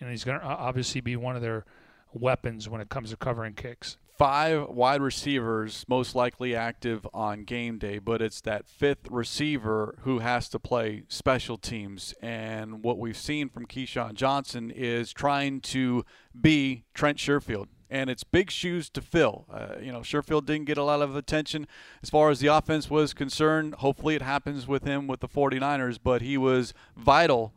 and 0.00 0.10
he's 0.10 0.24
going 0.24 0.40
to 0.40 0.44
obviously 0.44 1.00
be 1.00 1.16
one 1.16 1.36
of 1.36 1.42
their 1.42 1.64
weapons 2.12 2.68
when 2.68 2.80
it 2.80 2.88
comes 2.88 3.10
to 3.10 3.16
covering 3.16 3.54
kicks 3.54 3.98
five 4.18 4.68
wide 4.68 5.00
receivers 5.00 5.84
most 5.88 6.14
likely 6.14 6.54
active 6.54 7.06
on 7.14 7.44
game 7.44 7.78
day, 7.78 7.98
but 7.98 8.20
it's 8.20 8.40
that 8.40 8.68
fifth 8.68 9.08
receiver 9.08 9.94
who 10.02 10.18
has 10.18 10.48
to 10.48 10.58
play 10.58 11.04
special 11.08 11.56
teams. 11.56 12.12
And 12.20 12.82
what 12.82 12.98
we've 12.98 13.16
seen 13.16 13.48
from 13.48 13.66
Keyshawn 13.66 14.14
Johnson 14.14 14.72
is 14.74 15.12
trying 15.12 15.60
to 15.60 16.04
be 16.38 16.84
Trent 16.94 17.18
Sherfield. 17.18 17.68
And 17.90 18.10
it's 18.10 18.22
big 18.22 18.50
shoes 18.50 18.90
to 18.90 19.00
fill. 19.00 19.46
Uh, 19.50 19.76
you 19.80 19.90
know, 19.90 20.00
Sherfield 20.00 20.44
didn't 20.44 20.66
get 20.66 20.76
a 20.76 20.82
lot 20.82 21.00
of 21.00 21.16
attention 21.16 21.66
as 22.02 22.10
far 22.10 22.28
as 22.28 22.40
the 22.40 22.48
offense 22.48 22.90
was 22.90 23.14
concerned. 23.14 23.76
Hopefully, 23.76 24.14
it 24.14 24.20
happens 24.20 24.68
with 24.68 24.84
him 24.84 25.06
with 25.06 25.20
the 25.20 25.28
49ers, 25.28 25.98
but 26.02 26.20
he 26.20 26.36
was 26.36 26.74
vital 26.96 27.54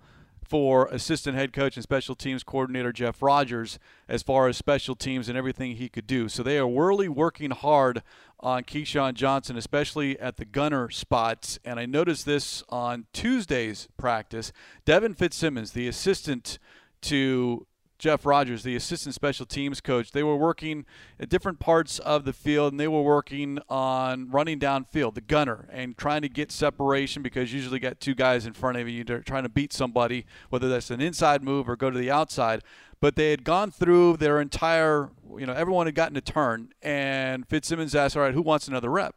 for 0.51 0.87
assistant 0.87 1.37
head 1.37 1.53
coach 1.53 1.77
and 1.77 1.83
special 1.83 2.13
teams 2.13 2.43
coordinator 2.43 2.91
Jeff 2.91 3.21
Rogers 3.21 3.79
as 4.09 4.21
far 4.21 4.49
as 4.49 4.57
special 4.57 4.95
teams 4.95 5.29
and 5.29 5.37
everything 5.37 5.77
he 5.77 5.87
could 5.87 6.05
do. 6.05 6.27
So 6.27 6.43
they 6.43 6.57
are 6.57 6.69
really 6.69 7.07
working 7.07 7.51
hard 7.51 8.03
on 8.37 8.63
Keyshawn 8.63 9.13
Johnson, 9.13 9.55
especially 9.55 10.19
at 10.19 10.35
the 10.35 10.43
gunner 10.43 10.89
spots. 10.89 11.57
And 11.63 11.79
I 11.79 11.85
noticed 11.85 12.25
this 12.25 12.65
on 12.67 13.05
Tuesday's 13.13 13.87
practice. 13.95 14.51
Devin 14.83 15.13
Fitzsimmons, 15.13 15.71
the 15.71 15.87
assistant 15.87 16.59
to 17.03 17.65
Jeff 18.01 18.25
Rogers, 18.25 18.63
the 18.63 18.75
assistant 18.75 19.13
special 19.13 19.45
teams 19.45 19.79
coach. 19.79 20.11
They 20.11 20.23
were 20.23 20.35
working 20.35 20.87
at 21.19 21.29
different 21.29 21.59
parts 21.59 21.99
of 21.99 22.25
the 22.25 22.33
field, 22.33 22.73
and 22.73 22.79
they 22.79 22.87
were 22.87 23.03
working 23.03 23.59
on 23.69 24.31
running 24.31 24.59
downfield, 24.59 25.13
the 25.13 25.21
gunner, 25.21 25.69
and 25.71 25.95
trying 25.95 26.23
to 26.23 26.27
get 26.27 26.51
separation 26.51 27.21
because 27.21 27.53
you 27.53 27.59
usually 27.59 27.77
got 27.77 27.99
two 27.99 28.15
guys 28.15 28.47
in 28.47 28.53
front 28.53 28.79
of 28.79 28.89
you. 28.89 29.03
Trying 29.03 29.43
to 29.43 29.49
beat 29.49 29.71
somebody, 29.71 30.25
whether 30.49 30.67
that's 30.67 30.89
an 30.89 30.99
inside 30.99 31.43
move 31.43 31.69
or 31.69 31.75
go 31.75 31.91
to 31.91 31.99
the 31.99 32.09
outside. 32.09 32.63
But 32.99 33.15
they 33.15 33.29
had 33.29 33.43
gone 33.43 33.69
through 33.69 34.17
their 34.17 34.41
entire, 34.41 35.11
you 35.37 35.45
know, 35.45 35.53
everyone 35.53 35.85
had 35.85 35.93
gotten 35.93 36.17
a 36.17 36.21
turn, 36.21 36.73
and 36.81 37.47
Fitzsimmons 37.47 37.93
asked, 37.93 38.17
"All 38.17 38.23
right, 38.23 38.33
who 38.33 38.41
wants 38.41 38.67
another 38.67 38.89
rep?" 38.89 39.13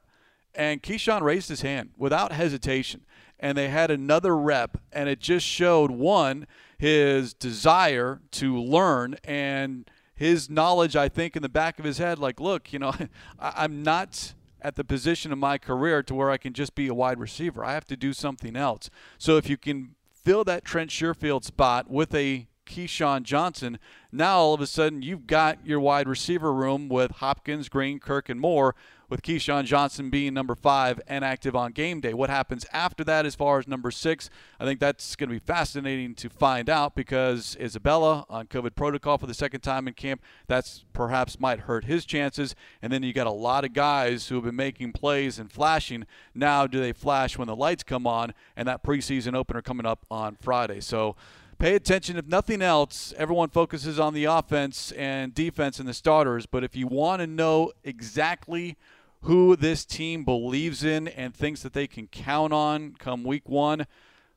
And 0.55 0.83
Keyshawn 0.83 1.23
raised 1.23 1.49
his 1.49 1.63
hand 1.63 1.93
without 1.97 2.33
hesitation, 2.33 3.01
and 3.39 3.57
they 3.59 3.69
had 3.69 3.91
another 3.91 4.37
rep, 4.37 4.79
and 4.93 5.09
it 5.09 5.21
just 5.21 5.47
showed 5.47 5.91
one 5.91 6.47
his 6.79 7.35
desire 7.35 8.21
to 8.33 8.61
learn 8.61 9.17
and 9.25 9.91
his 10.15 10.49
knowledge, 10.49 10.95
I 10.97 11.09
think, 11.09 11.35
in 11.35 11.43
the 11.43 11.49
back 11.49 11.79
of 11.79 11.85
his 11.85 11.99
head, 11.99 12.19
like, 12.19 12.39
look, 12.41 12.73
you 12.73 12.79
know, 12.79 12.93
I'm 13.39 13.83
not 13.83 14.35
at 14.61 14.77
the 14.77 14.85
position 14.85 15.33
of 15.33 15.39
my 15.39 15.59
career 15.59 16.03
to 16.03 16.15
where 16.15 16.31
I 16.31 16.39
can 16.39 16.53
just 16.53 16.75
be 16.75 16.89
a 16.89 16.95
wide 16.95 17.19
receiver. 17.19 17.65
I 17.65 17.73
have 17.73 17.85
to 17.87 17.97
do 17.97 18.13
something 18.13 18.57
else. 18.57 18.89
So 19.19 19.37
if 19.37 19.49
you 19.49 19.57
can 19.57 19.95
fill 20.13 20.45
that 20.45 20.65
Trent 20.65 20.91
Sherfield 20.91 21.45
spot 21.45 21.91
with 21.91 22.15
a 22.15 22.47
Keyshawn 22.67 23.25
Johnson, 23.25 23.79
now 24.15 24.39
all 24.39 24.55
of 24.55 24.61
a 24.61 24.67
sudden 24.67 25.03
you've 25.03 25.27
got 25.27 25.67
your 25.67 25.81
wide 25.81 26.09
receiver 26.09 26.53
room 26.53 26.89
with 26.89 27.11
Hopkins, 27.13 27.69
Green, 27.69 27.99
Kirk, 27.99 28.29
and 28.29 28.41
Moore, 28.41 28.75
with 29.09 29.23
Keyshawn 29.23 29.65
Johnson 29.65 30.11
being 30.11 30.35
number 30.35 30.55
five 30.55 31.01
and 31.07 31.25
active 31.25 31.55
on 31.55 31.73
game 31.73 32.01
day. 32.01 32.15
What 32.15 32.31
happens 32.31 32.65
after 32.73 33.05
that 33.05 33.27
as 33.27 33.35
far 33.35 33.59
as 33.59 33.69
number 33.69 33.91
six? 33.91 34.31
I 34.59 34.65
think 34.65 34.81
that's 34.81 35.15
going 35.15 35.29
to 35.29 35.35
be 35.35 35.39
fascinating 35.39 36.15
to 36.17 36.29
find 36.29 36.71
out 36.71 36.95
because 36.95 37.57
Isabella 37.61 38.25
on 38.29 38.47
COVID 38.47 38.75
protocol 38.75 39.19
for 39.19 39.27
the 39.27 39.35
second 39.35 39.61
time 39.61 39.87
in 39.87 39.95
camp, 39.95 40.23
that's 40.47 40.85
perhaps 40.93 41.39
might 41.39 41.61
hurt 41.61 41.85
his 41.85 42.05
chances. 42.05 42.55
And 42.83 42.93
then 42.93 43.03
you 43.03 43.13
got 43.13 43.27
a 43.27 43.33
lot 43.33 43.65
of 43.65 43.73
guys 43.73 44.29
who 44.29 44.37
have 44.37 44.45
been 44.45 44.57
making 44.57 44.93
plays 44.93 45.39
and 45.39 45.51
flashing. 45.51 46.07
Now, 46.35 46.67
do 46.67 46.81
they 46.81 46.93
flash 46.93 47.37
when 47.39 47.47
the 47.47 47.57
lights 47.57 47.83
come 47.83 48.07
on? 48.07 48.33
And 48.57 48.67
that 48.69 48.83
preseason 48.83 49.35
opener 49.35 49.63
coming 49.63 49.87
up 49.87 50.07
on 50.11 50.37
Friday. 50.41 50.81
So, 50.81 51.17
pay 51.55 51.75
attention. 51.75 52.17
If 52.17 52.27
nothing 52.27 52.63
else, 52.63 53.15
everyone 53.17 53.49
focuses 53.49 53.99
on 53.99 54.15
the 54.15 54.25
offense 54.25 54.93
and 54.93 55.35
defense 55.35 55.79
and 55.79 55.89
the 55.89 55.95
starters. 55.95 56.47
But 56.47 56.65
if 56.65 56.77
you 56.77 56.87
want 56.87 57.21
to 57.21 57.27
know 57.27 57.73
exactly 57.83 58.77
who 59.23 59.57
this 59.57 59.85
team 59.85 60.25
believes 60.25 60.85
in 60.85 61.09
and 61.09 61.35
thinks 61.35 61.63
that 61.63 61.73
they 61.73 61.87
can 61.87 62.07
count 62.07 62.53
on 62.53 62.95
come 62.99 63.25
week 63.25 63.49
one, 63.49 63.87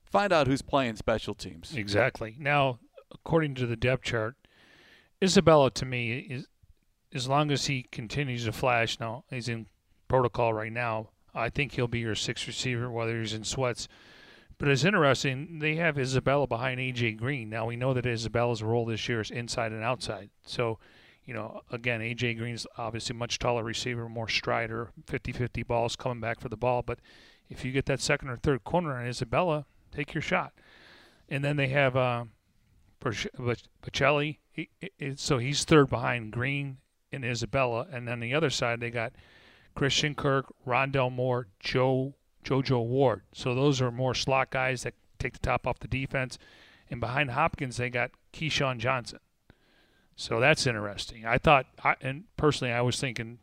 find 0.03 0.32
out 0.32 0.47
who's 0.47 0.62
playing 0.62 0.95
special 0.95 1.36
teams. 1.36 1.75
Exactly. 1.75 2.36
Now, 2.39 2.80
according 3.13 3.56
to 3.56 3.65
the 3.65 3.75
depth 3.75 4.03
chart, 4.03 4.36
Isabella 5.21 5.71
to 5.71 5.86
me 5.86 6.19
is 6.19 6.47
as 7.13 7.27
long 7.27 7.51
as 7.51 7.65
he 7.65 7.86
continues 7.91 8.45
to 8.45 8.51
flash. 8.51 8.99
Now 8.99 9.23
he's 9.30 9.49
in 9.49 9.67
protocol 10.08 10.53
right 10.53 10.71
now. 10.71 11.10
I 11.34 11.49
think 11.49 11.73
he'll 11.73 11.88
be 11.88 11.99
your 11.99 12.15
sixth 12.15 12.47
receiver, 12.47 12.89
whether 12.89 13.19
he's 13.19 13.34
in 13.34 13.43
sweats. 13.43 13.88
But 14.58 14.70
it's 14.70 14.84
interesting. 14.84 15.60
They 15.60 15.76
have 15.76 16.00
Isabella 16.00 16.48
behind 16.48 16.80
AJ 16.80 17.17
Green. 17.17 17.50
Now 17.50 17.67
we 17.67 17.76
know 17.76 17.93
that 17.93 18.06
Isabella's 18.06 18.63
role 18.63 18.86
this 18.86 19.08
year 19.08 19.22
is 19.22 19.30
inside 19.30 19.72
and 19.72 19.84
outside. 19.84 20.30
So 20.43 20.80
you 21.28 21.34
know, 21.34 21.62
again, 21.70 22.00
AJ 22.00 22.38
Green's 22.38 22.65
obviously 22.78 23.15
much 23.15 23.38
taller 23.38 23.62
receiver, 23.62 24.08
more 24.08 24.30
strider, 24.30 24.91
50-50 25.06 25.67
balls 25.67 25.98
coming 25.98 26.22
back 26.22 26.39
for 26.39 26.48
the 26.48 26.56
ball. 26.56 26.82
But 26.82 27.00
if 27.50 27.65
you 27.65 27.74
get 27.74 27.86
that 27.88 28.00
second 28.00 28.30
or 28.30 28.38
third 28.38 28.63
corner 28.63 28.98
on 28.98 29.06
Isabella, 29.06 29.65
take 29.91 30.13
your 30.13 30.22
shot. 30.22 30.54
And 31.28 31.43
then 31.43 31.58
they 31.58 31.67
have 31.67 31.98
uh, 31.98 32.24
Baccellia, 33.04 34.38
he, 34.54 34.70
so 35.17 35.38
he's 35.38 35.65
third 35.65 35.89
behind 35.89 36.32
Green 36.32 36.78
and 37.12 37.26
Isabella. 37.26 37.88
And 37.91 38.08
then 38.08 38.22
the 38.22 38.34
other 38.34 38.50
side, 38.50 38.80
they 38.80 38.89
got 38.89 39.12
Christian 39.76 40.15
Kirk, 40.15 40.46
Rondale 40.65 41.12
Moore, 41.12 41.48
Joe 41.60 42.15
JoJo 42.47 42.86
Ward. 42.86 43.21
So 43.33 43.53
those 43.53 43.81
are 43.81 43.91
more 43.91 44.13
slot 44.13 44.51
guys 44.51 44.83
that 44.83 44.93
take 45.19 45.33
the 45.33 45.39
top 45.39 45.67
off 45.67 45.79
the 45.79 45.88
defense. 45.88 46.38
And 46.89 47.01
behind 47.01 47.31
Hopkins, 47.31 47.77
they 47.77 47.89
got 47.89 48.12
Keyshawn 48.33 48.77
Johnson. 48.77 49.19
So 50.15 50.39
that's 50.39 50.65
interesting. 50.65 51.25
I 51.25 51.38
thought, 51.38 51.67
I, 51.83 51.95
and 52.01 52.23
personally, 52.38 52.73
I 52.73 52.81
was 52.81 52.99
thinking 52.99 53.39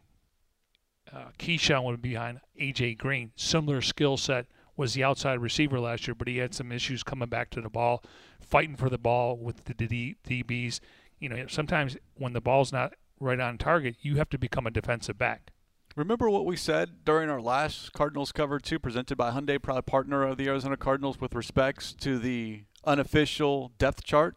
uh, 1.12 1.26
Keyshawn 1.38 1.84
would 1.84 2.02
be 2.02 2.10
behind 2.10 2.40
AJ 2.60 2.98
Green. 2.98 3.32
Similar 3.36 3.82
skill 3.82 4.16
set 4.16 4.46
was 4.76 4.94
the 4.94 5.04
outside 5.04 5.40
receiver 5.40 5.78
last 5.78 6.08
year, 6.08 6.14
but 6.14 6.26
he 6.26 6.38
had 6.38 6.54
some 6.54 6.72
issues 6.72 7.02
coming 7.02 7.28
back 7.28 7.50
to 7.50 7.60
the 7.60 7.68
ball, 7.68 8.02
fighting 8.40 8.74
for 8.74 8.88
the 8.88 8.98
ball 8.98 9.36
with 9.36 9.64
the 9.64 9.74
DBs. 9.74 10.80
You 11.20 11.28
know, 11.28 11.46
sometimes 11.48 11.96
when 12.14 12.32
the 12.32 12.40
ball's 12.40 12.72
not 12.72 12.94
right 13.20 13.38
on 13.38 13.58
target, 13.58 13.96
you 14.00 14.16
have 14.16 14.30
to 14.30 14.38
become 14.38 14.66
a 14.66 14.70
defensive 14.70 15.18
back. 15.18 15.52
Remember 15.96 16.28
what 16.28 16.44
we 16.44 16.56
said 16.56 17.04
during 17.04 17.30
our 17.30 17.40
last 17.40 17.92
Cardinals 17.92 18.32
cover 18.32 18.58
two, 18.58 18.80
presented 18.80 19.16
by 19.16 19.30
Hyundai, 19.30 19.62
proud 19.62 19.86
partner 19.86 20.24
of 20.24 20.36
the 20.38 20.48
Arizona 20.48 20.76
Cardinals, 20.76 21.20
with 21.20 21.34
respects 21.34 21.92
to 22.00 22.18
the 22.18 22.64
unofficial 22.84 23.70
depth 23.78 24.02
chart 24.02 24.36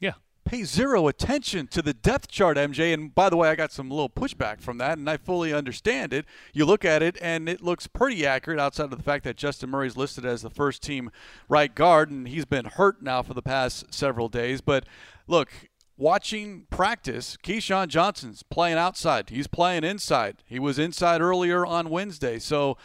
Yeah. 0.00 0.14
pay 0.46 0.64
zero 0.64 1.06
attention 1.06 1.66
to 1.68 1.82
the 1.82 1.92
depth 1.92 2.28
chart, 2.28 2.56
MJ. 2.56 2.94
And 2.94 3.14
by 3.14 3.28
the 3.28 3.36
way, 3.36 3.50
I 3.50 3.54
got 3.54 3.70
some 3.70 3.90
little 3.90 4.08
pushback 4.08 4.62
from 4.62 4.78
that, 4.78 4.96
and 4.96 5.08
I 5.08 5.18
fully 5.18 5.52
understand 5.52 6.14
it. 6.14 6.24
You 6.54 6.64
look 6.64 6.86
at 6.86 7.02
it, 7.02 7.18
and 7.20 7.50
it 7.50 7.60
looks 7.62 7.86
pretty 7.86 8.26
accurate 8.26 8.58
outside 8.58 8.84
of 8.84 8.90
the 8.96 9.02
fact 9.02 9.24
that 9.24 9.36
Justin 9.36 9.68
Murray 9.70 9.88
is 9.88 9.98
listed 9.98 10.24
as 10.24 10.40
the 10.40 10.50
first 10.50 10.82
team 10.82 11.10
right 11.50 11.74
guard, 11.74 12.10
and 12.10 12.26
he's 12.28 12.46
been 12.46 12.64
hurt 12.64 13.02
now 13.02 13.20
for 13.22 13.34
the 13.34 13.42
past 13.42 13.92
several 13.92 14.28
days. 14.30 14.62
But 14.62 14.84
look, 15.26 15.50
watching 15.96 16.66
practice, 16.70 17.36
Keyshawn 17.42 17.88
Johnson's 17.88 18.42
playing 18.42 18.78
outside. 18.78 19.30
He's 19.30 19.46
playing 19.46 19.84
inside. 19.84 20.42
He 20.46 20.58
was 20.58 20.78
inside 20.78 21.20
earlier 21.20 21.64
on 21.64 21.90
Wednesday. 21.90 22.38
So 22.38 22.76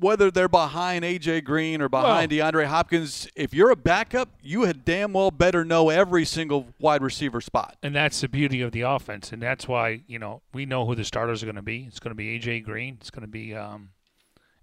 whether 0.00 0.30
they're 0.30 0.48
behind 0.48 1.04
AJ 1.04 1.44
Green 1.44 1.82
or 1.82 1.88
behind 1.88 2.32
well, 2.32 2.52
DeAndre 2.52 2.66
Hopkins, 2.66 3.28
if 3.36 3.52
you're 3.52 3.70
a 3.70 3.76
backup, 3.76 4.30
you 4.42 4.62
had 4.62 4.84
damn 4.84 5.12
well 5.12 5.30
better 5.30 5.64
know 5.64 5.90
every 5.90 6.24
single 6.24 6.68
wide 6.80 7.02
receiver 7.02 7.40
spot. 7.40 7.76
And 7.82 7.94
that's 7.94 8.20
the 8.20 8.28
beauty 8.28 8.62
of 8.62 8.72
the 8.72 8.80
offense, 8.80 9.32
and 9.32 9.42
that's 9.42 9.68
why 9.68 10.02
you 10.06 10.18
know 10.18 10.42
we 10.52 10.66
know 10.66 10.86
who 10.86 10.94
the 10.94 11.04
starters 11.04 11.42
are 11.42 11.46
going 11.46 11.56
to 11.56 11.62
be. 11.62 11.84
It's 11.86 12.00
going 12.00 12.12
to 12.12 12.16
be 12.16 12.38
AJ 12.38 12.64
Green. 12.64 12.96
It's 13.00 13.10
going 13.10 13.22
to 13.22 13.28
be 13.28 13.54
um, 13.54 13.90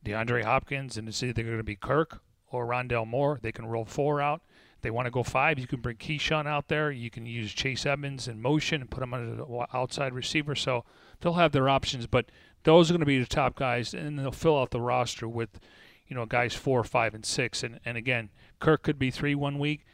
DeAndre 0.03 0.43
Hopkins, 0.43 0.97
and 0.97 1.07
it's 1.07 1.21
either 1.21 1.43
going 1.43 1.57
to 1.57 1.63
be 1.63 1.75
Kirk 1.75 2.21
or 2.49 2.65
Rondale 2.65 3.07
Moore. 3.07 3.39
They 3.41 3.51
can 3.51 3.67
roll 3.67 3.85
four 3.85 4.21
out. 4.21 4.41
They 4.87 4.91
want 4.91 5.05
to 5.05 5.11
go 5.11 5.21
five. 5.21 5.59
You 5.59 5.67
can 5.67 5.81
bring 5.81 5.97
Keyshawn 5.97 6.47
out 6.47 6.69
there. 6.69 6.91
You 6.91 7.09
can 7.09 7.25
use 7.25 7.51
Chase 7.51 7.85
Edmonds 7.85 8.29
in 8.29 8.41
motion 8.41 8.79
and 8.79 8.89
put 8.89 9.03
him 9.03 9.13
on 9.13 9.35
the 9.35 9.67
outside 9.73 10.13
receiver. 10.13 10.55
So 10.55 10.85
they'll 11.19 11.33
have 11.33 11.51
their 11.51 11.67
options, 11.67 12.07
but 12.07 12.27
those 12.63 12.89
are 12.89 12.93
going 12.93 13.01
to 13.01 13.05
be 13.05 13.19
the 13.19 13.25
top 13.25 13.55
guys, 13.55 13.93
and 13.93 14.17
they'll 14.17 14.31
fill 14.31 14.57
out 14.57 14.71
the 14.71 14.79
roster 14.79 15.27
with, 15.27 15.59
you 16.07 16.15
know, 16.15 16.25
guys 16.25 16.53
four, 16.53 16.85
five, 16.85 17.13
and 17.13 17.25
six. 17.25 17.63
And 17.63 17.81
and 17.83 17.97
again, 17.97 18.29
Kirk 18.59 18.81
could 18.81 18.97
be 18.97 19.11
three 19.11 19.35
one 19.35 19.59
week. 19.59 19.85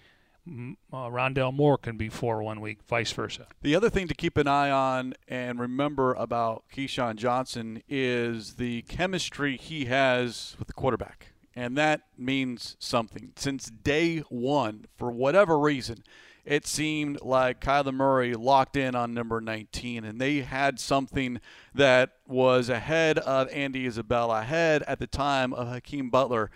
Uh, 0.47 1.09
Rondale 1.09 1.51
Moore 1.51 1.79
can 1.79 1.97
be 1.97 2.07
four 2.07 2.43
one 2.43 2.61
week, 2.61 2.83
vice 2.87 3.11
versa. 3.13 3.47
The 3.63 3.73
other 3.73 3.89
thing 3.89 4.07
to 4.09 4.13
keep 4.13 4.37
an 4.37 4.47
eye 4.47 4.69
on 4.69 5.15
and 5.27 5.59
remember 5.59 6.13
about 6.13 6.65
Keyshawn 6.71 7.15
Johnson 7.15 7.81
is 7.89 8.57
the 8.57 8.83
chemistry 8.83 9.57
he 9.57 9.85
has 9.85 10.55
with 10.59 10.67
the 10.67 10.73
quarterback. 10.73 11.32
And 11.55 11.77
that 11.77 12.01
means 12.17 12.75
something. 12.79 13.31
Since 13.35 13.69
day 13.69 14.19
one, 14.29 14.85
for 14.97 15.11
whatever 15.11 15.59
reason, 15.59 16.03
it 16.45 16.67
seemed 16.67 17.21
like 17.21 17.61
Kyler 17.61 17.93
Murray 17.93 18.33
locked 18.33 18.75
in 18.75 18.95
on 18.95 19.13
number 19.13 19.39
19, 19.39 20.03
and 20.03 20.19
they 20.19 20.41
had 20.41 20.79
something 20.79 21.39
that 21.73 22.11
was 22.27 22.69
ahead 22.69 23.17
of 23.19 23.49
Andy 23.49 23.85
Isabella, 23.85 24.41
ahead 24.41 24.83
at 24.87 24.99
the 24.99 25.07
time 25.07 25.53
of 25.53 25.67
Hakeem 25.67 26.09
Butler. 26.09 26.51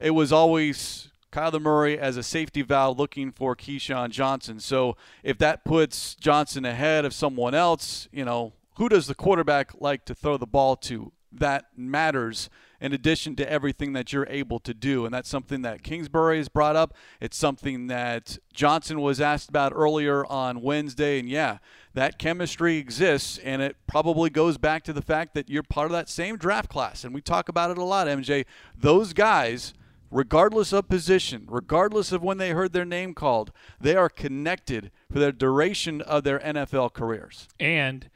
It 0.00 0.12
was 0.12 0.32
always 0.32 1.10
Kyler 1.30 1.60
Murray 1.60 1.98
as 1.98 2.16
a 2.16 2.22
safety 2.22 2.62
valve 2.62 2.98
looking 2.98 3.32
for 3.32 3.54
Keyshawn 3.54 4.10
Johnson. 4.10 4.60
So 4.60 4.96
if 5.22 5.36
that 5.38 5.64
puts 5.64 6.14
Johnson 6.14 6.64
ahead 6.64 7.04
of 7.04 7.12
someone 7.12 7.54
else, 7.54 8.08
you 8.10 8.24
know, 8.24 8.54
who 8.76 8.88
does 8.88 9.08
the 9.08 9.14
quarterback 9.14 9.72
like 9.78 10.04
to 10.06 10.14
throw 10.14 10.38
the 10.38 10.46
ball 10.46 10.76
to? 10.76 11.12
That 11.32 11.66
matters 11.76 12.48
in 12.80 12.92
addition 12.92 13.36
to 13.36 13.50
everything 13.50 13.92
that 13.92 14.12
you're 14.12 14.26
able 14.28 14.58
to 14.60 14.74
do. 14.74 15.04
And 15.04 15.12
that's 15.12 15.28
something 15.28 15.62
that 15.62 15.82
Kingsbury 15.82 16.38
has 16.38 16.48
brought 16.48 16.76
up. 16.76 16.94
It's 17.20 17.36
something 17.36 17.88
that 17.88 18.38
Johnson 18.52 19.00
was 19.00 19.20
asked 19.20 19.48
about 19.48 19.72
earlier 19.74 20.24
on 20.26 20.62
Wednesday. 20.62 21.18
And 21.18 21.28
yeah, 21.28 21.58
that 21.94 22.18
chemistry 22.18 22.76
exists, 22.76 23.38
and 23.38 23.60
it 23.60 23.76
probably 23.86 24.30
goes 24.30 24.58
back 24.58 24.84
to 24.84 24.92
the 24.92 25.02
fact 25.02 25.34
that 25.34 25.48
you're 25.48 25.62
part 25.62 25.86
of 25.86 25.92
that 25.92 26.08
same 26.08 26.36
draft 26.36 26.68
class. 26.68 27.04
And 27.04 27.14
we 27.14 27.20
talk 27.20 27.48
about 27.48 27.70
it 27.70 27.78
a 27.78 27.84
lot, 27.84 28.06
MJ. 28.06 28.44
Those 28.76 29.12
guys 29.12 29.74
regardless 30.10 30.72
of 30.72 30.88
position, 30.88 31.44
regardless 31.48 32.12
of 32.12 32.22
when 32.22 32.38
they 32.38 32.50
heard 32.50 32.72
their 32.72 32.84
name 32.84 33.14
called, 33.14 33.52
they 33.80 33.94
are 33.94 34.08
connected 34.08 34.90
for 35.12 35.18
the 35.18 35.32
duration 35.32 36.00
of 36.02 36.24
their 36.24 36.38
NFL 36.38 36.92
careers. 36.92 37.48
And 37.60 38.08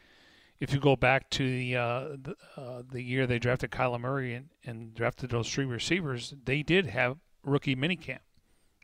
if 0.62 0.72
you 0.72 0.78
go 0.78 0.94
back 0.94 1.28
to 1.28 1.44
the 1.44 1.76
uh, 1.76 2.08
the, 2.22 2.36
uh, 2.56 2.82
the, 2.88 3.02
year 3.02 3.26
they 3.26 3.40
drafted 3.40 3.72
Kyler 3.72 4.00
Murray 4.00 4.32
and, 4.32 4.50
and 4.64 4.94
drafted 4.94 5.30
those 5.30 5.52
three 5.52 5.64
receivers, 5.64 6.34
they 6.44 6.62
did 6.62 6.86
have 6.86 7.16
rookie 7.42 7.74
minicamp. 7.74 8.20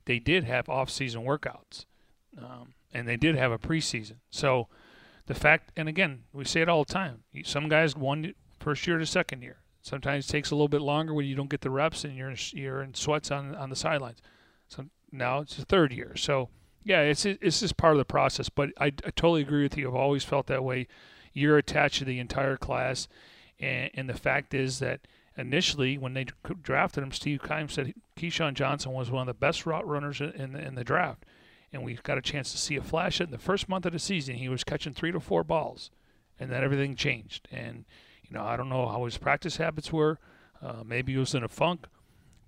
They 0.04 0.18
did 0.18 0.42
have 0.42 0.68
off-season 0.68 1.22
workouts. 1.22 1.84
um, 2.36 2.74
and 2.92 3.06
they 3.06 3.16
did 3.16 3.36
have 3.36 3.52
a 3.52 3.58
preseason. 3.58 4.16
So 4.28 4.66
the 5.26 5.34
fact, 5.34 5.70
and 5.76 5.88
again, 5.88 6.24
we 6.32 6.44
say 6.44 6.62
it 6.62 6.68
all 6.68 6.82
the 6.82 6.92
time. 6.92 7.22
Some 7.44 7.68
guys 7.68 7.94
one 7.94 8.34
first 8.58 8.84
year 8.88 8.98
to 8.98 9.06
second 9.06 9.42
year. 9.42 9.58
Sometimes 9.80 10.28
it 10.28 10.32
takes 10.32 10.50
a 10.50 10.56
little 10.56 10.68
bit 10.68 10.80
longer 10.80 11.14
when 11.14 11.26
you 11.26 11.36
don't 11.36 11.48
get 11.48 11.60
the 11.60 11.70
reps 11.70 12.04
and 12.04 12.16
you're 12.16 12.34
you're 12.50 12.82
in 12.82 12.94
sweats 12.94 13.30
on 13.30 13.54
on 13.54 13.70
the 13.70 13.76
sidelines. 13.76 14.18
So 14.66 14.86
now 15.12 15.40
it's 15.40 15.54
the 15.54 15.64
third 15.64 15.92
year. 15.92 16.16
So 16.16 16.48
yeah, 16.82 17.02
it's 17.02 17.24
it's 17.24 17.60
just 17.60 17.76
part 17.76 17.92
of 17.92 17.98
the 17.98 18.04
process. 18.04 18.48
But 18.48 18.70
I, 18.80 18.86
I 18.86 19.10
totally 19.14 19.42
agree 19.42 19.62
with 19.62 19.78
you. 19.78 19.86
I've 19.88 19.94
always 19.94 20.24
felt 20.24 20.48
that 20.48 20.64
way. 20.64 20.88
You're 21.32 21.58
attached 21.58 21.98
to 21.98 22.04
the 22.04 22.18
entire 22.18 22.56
class, 22.56 23.08
and, 23.60 23.90
and 23.94 24.08
the 24.08 24.14
fact 24.14 24.54
is 24.54 24.78
that 24.78 25.00
initially 25.36 25.96
when 25.98 26.14
they 26.14 26.26
drafted 26.62 27.02
him, 27.02 27.12
Steve 27.12 27.42
Keim 27.42 27.68
said 27.68 27.94
KeeSean 28.16 28.54
Johnson 28.54 28.92
was 28.92 29.10
one 29.10 29.22
of 29.22 29.34
the 29.34 29.38
best 29.38 29.66
route 29.66 29.86
runners 29.86 30.20
in 30.20 30.52
the, 30.52 30.66
in 30.66 30.74
the 30.74 30.84
draft, 30.84 31.24
and 31.72 31.82
we 31.82 31.94
got 32.02 32.18
a 32.18 32.22
chance 32.22 32.50
to 32.52 32.58
see 32.58 32.76
a 32.76 32.82
flash 32.82 33.20
in 33.20 33.30
the 33.30 33.38
first 33.38 33.68
month 33.68 33.86
of 33.86 33.92
the 33.92 33.98
season. 33.98 34.36
He 34.36 34.48
was 34.48 34.64
catching 34.64 34.94
three 34.94 35.12
to 35.12 35.20
four 35.20 35.44
balls, 35.44 35.90
and 36.38 36.50
then 36.50 36.62
everything 36.62 36.96
changed. 36.96 37.48
And 37.50 37.84
you 38.24 38.36
know, 38.36 38.44
I 38.44 38.56
don't 38.56 38.68
know 38.68 38.86
how 38.88 39.04
his 39.04 39.18
practice 39.18 39.56
habits 39.56 39.92
were. 39.92 40.18
Uh, 40.60 40.82
maybe 40.84 41.12
he 41.12 41.18
was 41.18 41.34
in 41.34 41.44
a 41.44 41.48
funk, 41.48 41.86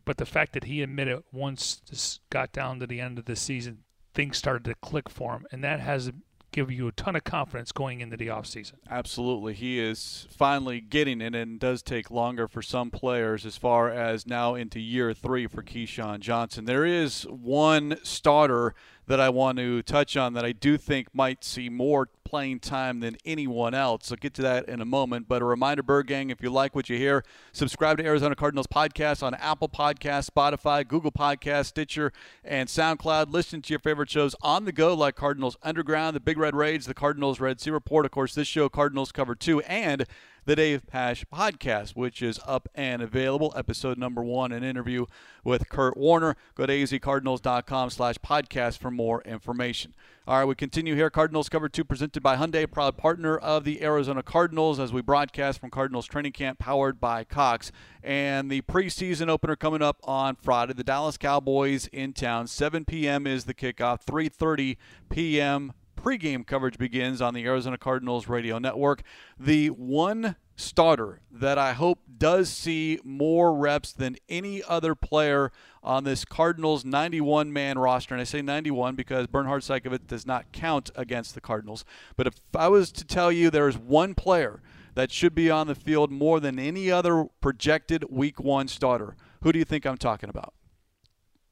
but 0.04 0.16
the 0.16 0.26
fact 0.26 0.52
that 0.52 0.64
he 0.64 0.82
admitted 0.82 1.22
once 1.32 1.80
this 1.88 2.18
got 2.28 2.52
down 2.52 2.80
to 2.80 2.86
the 2.86 3.00
end 3.00 3.18
of 3.18 3.26
the 3.26 3.36
season, 3.36 3.84
things 4.14 4.36
started 4.36 4.64
to 4.64 4.74
click 4.74 5.08
for 5.08 5.34
him, 5.34 5.46
and 5.52 5.62
that 5.62 5.80
has 5.80 6.10
give 6.52 6.70
you 6.70 6.88
a 6.88 6.92
ton 6.92 7.16
of 7.16 7.24
confidence 7.24 7.72
going 7.72 8.00
into 8.00 8.16
the 8.16 8.28
offseason. 8.28 8.74
Absolutely. 8.88 9.54
He 9.54 9.78
is 9.78 10.26
finally 10.30 10.80
getting 10.80 11.20
it 11.20 11.34
and 11.34 11.58
does 11.58 11.82
take 11.82 12.10
longer 12.10 12.48
for 12.48 12.62
some 12.62 12.90
players 12.90 13.46
as 13.46 13.56
far 13.56 13.90
as 13.90 14.26
now 14.26 14.54
into 14.54 14.80
year 14.80 15.14
three 15.14 15.46
for 15.46 15.62
KeeSean 15.62 16.20
Johnson. 16.20 16.64
There 16.64 16.84
is 16.84 17.22
one 17.24 17.98
starter 18.02 18.74
that 19.10 19.18
I 19.18 19.28
want 19.28 19.58
to 19.58 19.82
touch 19.82 20.16
on 20.16 20.34
that 20.34 20.44
I 20.44 20.52
do 20.52 20.78
think 20.78 21.08
might 21.12 21.42
see 21.42 21.68
more 21.68 22.08
playing 22.22 22.60
time 22.60 23.00
than 23.00 23.16
anyone 23.24 23.74
else. 23.74 24.12
I'll 24.12 24.16
get 24.16 24.34
to 24.34 24.42
that 24.42 24.68
in 24.68 24.80
a 24.80 24.84
moment. 24.84 25.26
But 25.26 25.42
a 25.42 25.44
reminder, 25.44 25.82
Bird 25.82 26.06
Gang, 26.06 26.30
if 26.30 26.40
you 26.40 26.48
like 26.48 26.76
what 26.76 26.88
you 26.88 26.96
hear, 26.96 27.24
subscribe 27.50 27.98
to 27.98 28.04
Arizona 28.04 28.36
Cardinals 28.36 28.68
podcast 28.68 29.24
on 29.24 29.34
Apple 29.34 29.68
Podcast, 29.68 30.30
Spotify, 30.30 30.86
Google 30.86 31.10
Podcast, 31.10 31.66
Stitcher, 31.66 32.12
and 32.44 32.68
SoundCloud. 32.68 33.32
Listen 33.32 33.60
to 33.62 33.72
your 33.72 33.80
favorite 33.80 34.10
shows 34.10 34.36
on 34.42 34.64
the 34.64 34.70
go 34.70 34.94
like 34.94 35.16
Cardinals 35.16 35.56
Underground, 35.64 36.14
the 36.14 36.20
Big 36.20 36.38
Red 36.38 36.54
Rage, 36.54 36.84
the 36.84 36.94
Cardinals 36.94 37.40
Red 37.40 37.60
Sea 37.60 37.72
Report. 37.72 38.06
Of 38.06 38.12
course, 38.12 38.36
this 38.36 38.46
show, 38.46 38.68
Cardinals 38.68 39.10
Cover 39.10 39.34
2, 39.34 39.60
and 39.62 40.06
the 40.44 40.56
Dave 40.56 40.86
Pasch 40.86 41.24
podcast, 41.32 41.90
which 41.90 42.22
is 42.22 42.40
up 42.46 42.68
and 42.74 43.02
available. 43.02 43.52
Episode 43.56 43.98
number 43.98 44.22
one, 44.22 44.52
an 44.52 44.64
interview 44.64 45.06
with 45.44 45.68
Kurt 45.68 45.96
Warner. 45.96 46.36
Go 46.54 46.66
to 46.66 46.72
azcardinals.com 46.72 47.90
slash 47.90 48.16
podcast 48.16 48.78
for 48.78 48.90
more 48.90 49.22
information. 49.22 49.94
All 50.26 50.38
right, 50.38 50.44
we 50.44 50.54
continue 50.54 50.94
here. 50.94 51.10
Cardinals 51.10 51.48
Cover 51.48 51.68
2 51.68 51.82
presented 51.84 52.22
by 52.22 52.36
Hyundai, 52.36 52.70
proud 52.70 52.96
partner 52.96 53.36
of 53.36 53.64
the 53.64 53.82
Arizona 53.82 54.22
Cardinals 54.22 54.78
as 54.78 54.92
we 54.92 55.02
broadcast 55.02 55.60
from 55.60 55.70
Cardinals 55.70 56.06
training 56.06 56.32
camp 56.32 56.58
powered 56.58 57.00
by 57.00 57.24
Cox. 57.24 57.72
And 58.02 58.50
the 58.50 58.62
preseason 58.62 59.28
opener 59.28 59.56
coming 59.56 59.82
up 59.82 59.98
on 60.04 60.36
Friday. 60.36 60.74
The 60.74 60.84
Dallas 60.84 61.16
Cowboys 61.16 61.88
in 61.88 62.12
town. 62.12 62.46
7 62.46 62.84
p.m. 62.84 63.26
is 63.26 63.44
the 63.44 63.54
kickoff. 63.54 64.04
3.30 64.04 64.76
p.m 65.08 65.72
pregame 66.00 66.46
coverage 66.46 66.78
begins 66.78 67.20
on 67.20 67.34
the 67.34 67.44
Arizona 67.44 67.76
Cardinals 67.76 68.28
radio 68.28 68.58
network. 68.58 69.02
The 69.38 69.68
one 69.68 70.36
starter 70.56 71.20
that 71.30 71.58
I 71.58 71.72
hope 71.72 72.00
does 72.18 72.48
see 72.50 72.98
more 73.04 73.54
reps 73.54 73.92
than 73.92 74.16
any 74.28 74.62
other 74.62 74.94
player 74.94 75.52
on 75.82 76.04
this 76.04 76.24
Cardinals 76.24 76.84
91 76.84 77.52
man 77.52 77.78
roster. 77.78 78.14
And 78.14 78.20
I 78.20 78.24
say 78.24 78.42
91 78.42 78.94
because 78.94 79.26
Bernhard 79.26 79.62
Seikovits 79.62 80.06
does 80.06 80.26
not 80.26 80.52
count 80.52 80.90
against 80.96 81.34
the 81.34 81.40
Cardinals. 81.40 81.84
But 82.16 82.26
if 82.26 82.34
I 82.54 82.68
was 82.68 82.92
to 82.92 83.04
tell 83.04 83.30
you 83.30 83.50
there 83.50 83.68
is 83.68 83.78
one 83.78 84.14
player 84.14 84.62
that 84.94 85.12
should 85.12 85.34
be 85.34 85.50
on 85.50 85.66
the 85.66 85.74
field 85.74 86.10
more 86.10 86.40
than 86.40 86.58
any 86.58 86.90
other 86.90 87.26
projected 87.40 88.04
week 88.10 88.40
one 88.40 88.68
starter, 88.68 89.16
who 89.42 89.52
do 89.52 89.58
you 89.58 89.64
think 89.64 89.86
I'm 89.86 89.98
talking 89.98 90.28
about? 90.28 90.54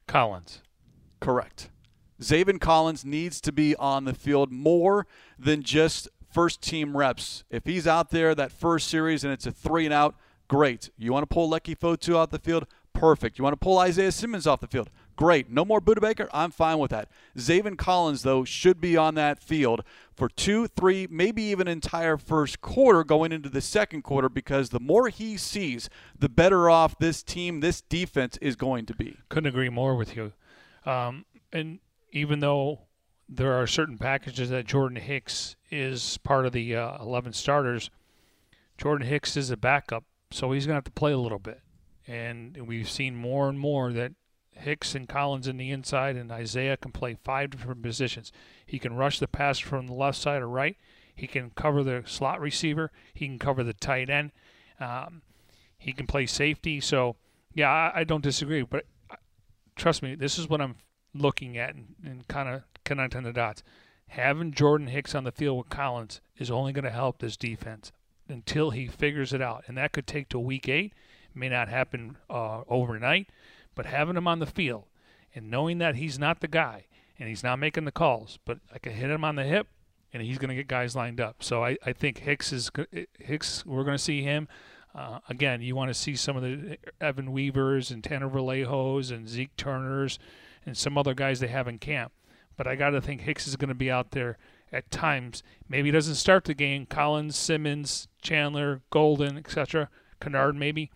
Collins. 0.07 0.61
Correct. 1.19 1.69
Zaven 2.21 2.59
Collins 2.59 3.05
needs 3.05 3.39
to 3.41 3.51
be 3.51 3.75
on 3.77 4.05
the 4.05 4.13
field 4.13 4.51
more 4.51 5.07
than 5.37 5.63
just 5.63 6.07
first 6.31 6.61
team 6.61 6.95
reps. 6.95 7.43
If 7.49 7.65
he's 7.65 7.87
out 7.87 8.11
there 8.11 8.35
that 8.35 8.51
first 8.51 8.87
series 8.87 9.23
and 9.23 9.33
it's 9.33 9.45
a 9.45 9.51
three 9.51 9.85
and 9.85 9.93
out, 9.93 10.15
great. 10.47 10.89
You 10.97 11.13
want 11.13 11.23
to 11.23 11.33
pull 11.33 11.49
Leki 11.49 11.77
Fotu 11.77 12.17
out 12.17 12.31
the 12.31 12.39
field? 12.39 12.67
Perfect. 12.93 13.37
You 13.37 13.43
want 13.43 13.53
to 13.53 13.57
pull 13.57 13.77
Isaiah 13.79 14.11
Simmons 14.11 14.45
off 14.45 14.59
the 14.59 14.67
field? 14.67 14.89
Great. 15.15 15.49
No 15.49 15.65
more 15.65 15.81
Budda 15.81 16.01
Baker? 16.01 16.29
I'm 16.33 16.51
fine 16.51 16.79
with 16.79 16.91
that. 16.91 17.09
Zaven 17.37 17.77
Collins, 17.77 18.23
though, 18.23 18.45
should 18.45 18.79
be 18.79 18.95
on 18.95 19.15
that 19.15 19.39
field 19.39 19.83
for 20.15 20.29
two, 20.29 20.67
three, 20.67 21.07
maybe 21.09 21.41
even 21.43 21.67
entire 21.67 22.17
first 22.17 22.61
quarter 22.61 23.03
going 23.03 23.31
into 23.31 23.49
the 23.49 23.61
second 23.61 24.03
quarter 24.03 24.29
because 24.29 24.69
the 24.69 24.79
more 24.79 25.09
he 25.09 25.35
sees, 25.35 25.89
the 26.17 26.29
better 26.29 26.69
off 26.69 26.97
this 26.99 27.21
team, 27.21 27.59
this 27.59 27.81
defense 27.81 28.37
is 28.41 28.55
going 28.55 28.85
to 28.85 28.95
be. 28.95 29.17
Couldn't 29.27 29.49
agree 29.49 29.69
more 29.69 29.95
with 29.95 30.15
you. 30.15 30.31
Um, 30.85 31.25
and 31.51 31.79
even 32.11 32.39
though 32.39 32.81
there 33.27 33.53
are 33.53 33.67
certain 33.67 33.97
packages 33.97 34.49
that 34.49 34.65
Jordan 34.65 34.97
Hicks 34.97 35.55
is 35.69 36.17
part 36.19 36.45
of 36.45 36.51
the 36.51 36.75
uh, 36.75 37.01
11 37.01 37.33
starters, 37.33 37.89
Jordan 38.77 39.07
Hicks 39.07 39.37
is 39.37 39.51
a 39.51 39.57
backup, 39.57 40.03
so 40.31 40.51
he's 40.51 40.65
going 40.65 40.73
to 40.73 40.77
have 40.77 40.83
to 40.85 40.91
play 40.91 41.11
a 41.11 41.17
little 41.17 41.39
bit. 41.39 41.61
And 42.07 42.67
we've 42.67 42.89
seen 42.89 43.15
more 43.15 43.49
and 43.49 43.59
more 43.59 43.91
that 43.93 44.13
Hicks 44.51 44.95
and 44.95 45.07
Collins 45.07 45.47
in 45.47 45.57
the 45.57 45.71
inside, 45.71 46.15
and 46.15 46.31
Isaiah 46.31 46.77
can 46.77 46.91
play 46.91 47.17
five 47.23 47.51
different 47.51 47.83
positions. 47.83 48.31
He 48.65 48.79
can 48.79 48.95
rush 48.95 49.19
the 49.19 49.27
pass 49.27 49.59
from 49.59 49.87
the 49.87 49.93
left 49.93 50.17
side 50.17 50.41
or 50.41 50.47
right. 50.47 50.75
He 51.15 51.27
can 51.27 51.51
cover 51.51 51.83
the 51.83 52.03
slot 52.05 52.39
receiver. 52.39 52.91
He 53.13 53.27
can 53.27 53.39
cover 53.39 53.63
the 53.63 53.73
tight 53.73 54.09
end. 54.09 54.31
Um, 54.79 55.21
he 55.77 55.91
can 55.91 56.07
play 56.07 56.25
safety. 56.25 56.79
So, 56.79 57.17
yeah, 57.53 57.69
I, 57.69 57.99
I 57.99 58.03
don't 58.05 58.23
disagree. 58.23 58.63
But 58.63 58.85
trust 59.75 60.01
me, 60.01 60.15
this 60.15 60.39
is 60.39 60.47
what 60.47 60.61
I'm 60.61 60.75
looking 61.13 61.57
at 61.57 61.75
and, 61.75 61.95
and 62.03 62.27
kind 62.27 62.49
of 62.49 62.63
connecting 62.83 63.23
the 63.23 63.33
dots. 63.33 63.63
Having 64.09 64.53
Jordan 64.53 64.87
Hicks 64.87 65.13
on 65.13 65.23
the 65.23 65.31
field 65.31 65.57
with 65.57 65.69
Collins 65.69 66.21
is 66.37 66.49
only 66.49 66.73
going 66.73 66.85
to 66.85 66.89
help 66.89 67.19
this 67.19 67.37
defense 67.37 67.91
until 68.27 68.71
he 68.71 68.87
figures 68.87 69.33
it 69.33 69.41
out, 69.41 69.63
and 69.67 69.77
that 69.77 69.91
could 69.91 70.07
take 70.07 70.29
to 70.29 70.39
week 70.39 70.67
eight. 70.67 70.93
May 71.35 71.49
not 71.49 71.69
happen 71.69 72.17
uh, 72.29 72.61
overnight, 72.67 73.29
but 73.75 73.85
having 73.85 74.17
him 74.17 74.27
on 74.27 74.39
the 74.39 74.45
field 74.45 74.85
and 75.35 75.49
knowing 75.49 75.77
that 75.77 75.95
he's 75.95 76.17
not 76.17 76.41
the 76.41 76.47
guy 76.47 76.85
and 77.19 77.29
he's 77.29 77.43
not 77.43 77.59
making 77.59 77.85
the 77.85 77.91
calls, 77.91 78.39
but 78.45 78.59
I 78.73 78.79
can 78.79 78.93
hit 78.93 79.09
him 79.09 79.23
on 79.23 79.35
the 79.35 79.43
hip 79.43 79.67
and 80.11 80.23
he's 80.23 80.39
going 80.39 80.49
to 80.49 80.55
get 80.55 80.67
guys 80.67 80.95
lined 80.95 81.21
up. 81.21 81.43
So 81.43 81.63
I, 81.63 81.77
I 81.85 81.93
think 81.93 82.19
Hicks 82.19 82.51
is 82.51 82.71
Hicks. 83.19 83.65
We're 83.65 83.83
going 83.83 83.97
to 83.97 84.03
see 84.03 84.23
him. 84.23 84.47
Uh, 84.95 85.19
again, 85.29 85.61
you 85.61 85.75
want 85.75 85.89
to 85.89 85.93
see 85.93 86.15
some 86.15 86.35
of 86.35 86.41
the 86.41 86.77
Evan 86.99 87.31
Weavers 87.31 87.91
and 87.91 88.03
Tanner 88.03 88.29
Vallejos 88.29 89.11
and 89.11 89.29
Zeke 89.29 89.55
Turners 89.55 90.17
and 90.65 90.77
some 90.77 90.97
other 90.97 91.13
guys 91.13 91.39
they 91.39 91.47
have 91.47 91.67
in 91.67 91.79
camp. 91.79 92.11
But 92.57 92.67
I 92.67 92.75
got 92.75 92.89
to 92.91 93.01
think 93.01 93.21
Hicks 93.21 93.47
is 93.47 93.55
going 93.55 93.69
to 93.69 93.75
be 93.75 93.89
out 93.89 94.11
there 94.11 94.37
at 94.71 94.91
times. 94.91 95.43
Maybe 95.67 95.87
he 95.87 95.91
doesn't 95.91 96.15
start 96.15 96.45
the 96.45 96.53
game. 96.53 96.85
Collins, 96.85 97.35
Simmons, 97.35 98.07
Chandler, 98.21 98.81
Golden, 98.89 99.37
etc. 99.37 99.89
Kennard 100.19 100.55
maybe. 100.55 100.91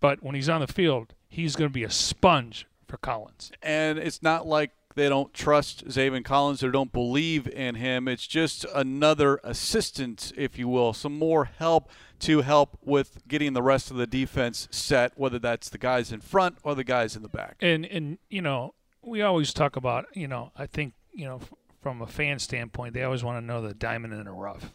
But 0.00 0.22
when 0.22 0.34
he's 0.34 0.48
on 0.48 0.60
the 0.60 0.66
field, 0.66 1.14
he's 1.28 1.56
going 1.56 1.68
to 1.68 1.74
be 1.74 1.84
a 1.84 1.90
sponge 1.90 2.66
for 2.86 2.96
Collins. 2.96 3.52
And 3.62 3.98
it's 3.98 4.22
not 4.22 4.46
like 4.46 4.70
they 4.94 5.08
don't 5.08 5.32
trust 5.32 5.86
Zaven 5.86 6.24
Collins 6.24 6.62
or 6.62 6.70
don't 6.70 6.92
believe 6.92 7.46
in 7.46 7.76
him. 7.76 8.08
It's 8.08 8.26
just 8.26 8.64
another 8.74 9.40
assistant, 9.44 10.32
if 10.36 10.58
you 10.58 10.68
will, 10.68 10.92
some 10.92 11.18
more 11.18 11.44
help 11.44 11.90
to 12.20 12.42
help 12.42 12.78
with 12.82 13.26
getting 13.28 13.52
the 13.52 13.62
rest 13.62 13.90
of 13.90 13.96
the 13.96 14.06
defense 14.06 14.68
set, 14.70 15.12
whether 15.16 15.38
that's 15.38 15.68
the 15.68 15.78
guys 15.78 16.12
in 16.12 16.20
front 16.20 16.58
or 16.62 16.74
the 16.74 16.84
guys 16.84 17.16
in 17.16 17.22
the 17.22 17.28
back. 17.28 17.56
And 17.60 17.86
and 17.86 18.18
you 18.28 18.42
know, 18.42 18.74
we 19.02 19.22
always 19.22 19.52
talk 19.52 19.76
about, 19.76 20.06
you 20.14 20.28
know, 20.28 20.52
I 20.56 20.66
think, 20.66 20.94
you 21.12 21.26
know, 21.26 21.40
from 21.80 22.02
a 22.02 22.06
fan 22.06 22.38
standpoint, 22.38 22.94
they 22.94 23.02
always 23.02 23.24
want 23.24 23.38
to 23.38 23.44
know 23.44 23.62
the 23.62 23.74
diamond 23.74 24.12
in 24.12 24.24
the 24.24 24.32
rough. 24.32 24.72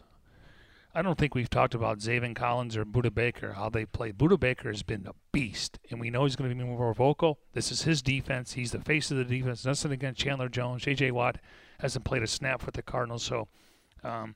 I 0.98 1.02
don't 1.02 1.18
think 1.18 1.36
we've 1.36 1.50
talked 1.50 1.76
about 1.76 2.00
Zaven 2.00 2.34
Collins 2.34 2.78
or 2.78 2.86
Budda 2.86 3.14
Baker, 3.14 3.54
how 3.54 3.70
they 3.70 3.86
play. 3.86 4.14
Budda 4.14 4.40
Baker 4.40 4.72
has 4.72 4.82
been 4.82 5.06
a 5.06 5.14
beast, 5.34 5.78
and 5.92 6.00
we 6.00 6.10
know 6.10 6.24
he's 6.24 6.38
going 6.38 6.50
to 6.50 6.56
be 6.56 6.64
more 6.64 6.94
vocal. 6.94 7.38
This 7.54 7.70
is 7.70 7.82
his 7.82 8.02
defense. 8.02 8.54
He's 8.54 8.72
the 8.72 8.80
face 8.80 9.12
of 9.12 9.18
the 9.18 9.26
defense. 9.26 9.66
Nothing 9.66 9.92
against 9.92 10.22
Chandler 10.22 10.48
Jones. 10.48 10.84
J.J. 10.84 11.12
Watt 11.12 11.38
hasn't 11.80 12.06
played 12.06 12.24
a 12.24 12.28
snap 12.28 12.62
for 12.62 12.72
the 12.72 12.82
Cardinals, 12.82 13.24
so 13.24 13.50
um, 14.06 14.36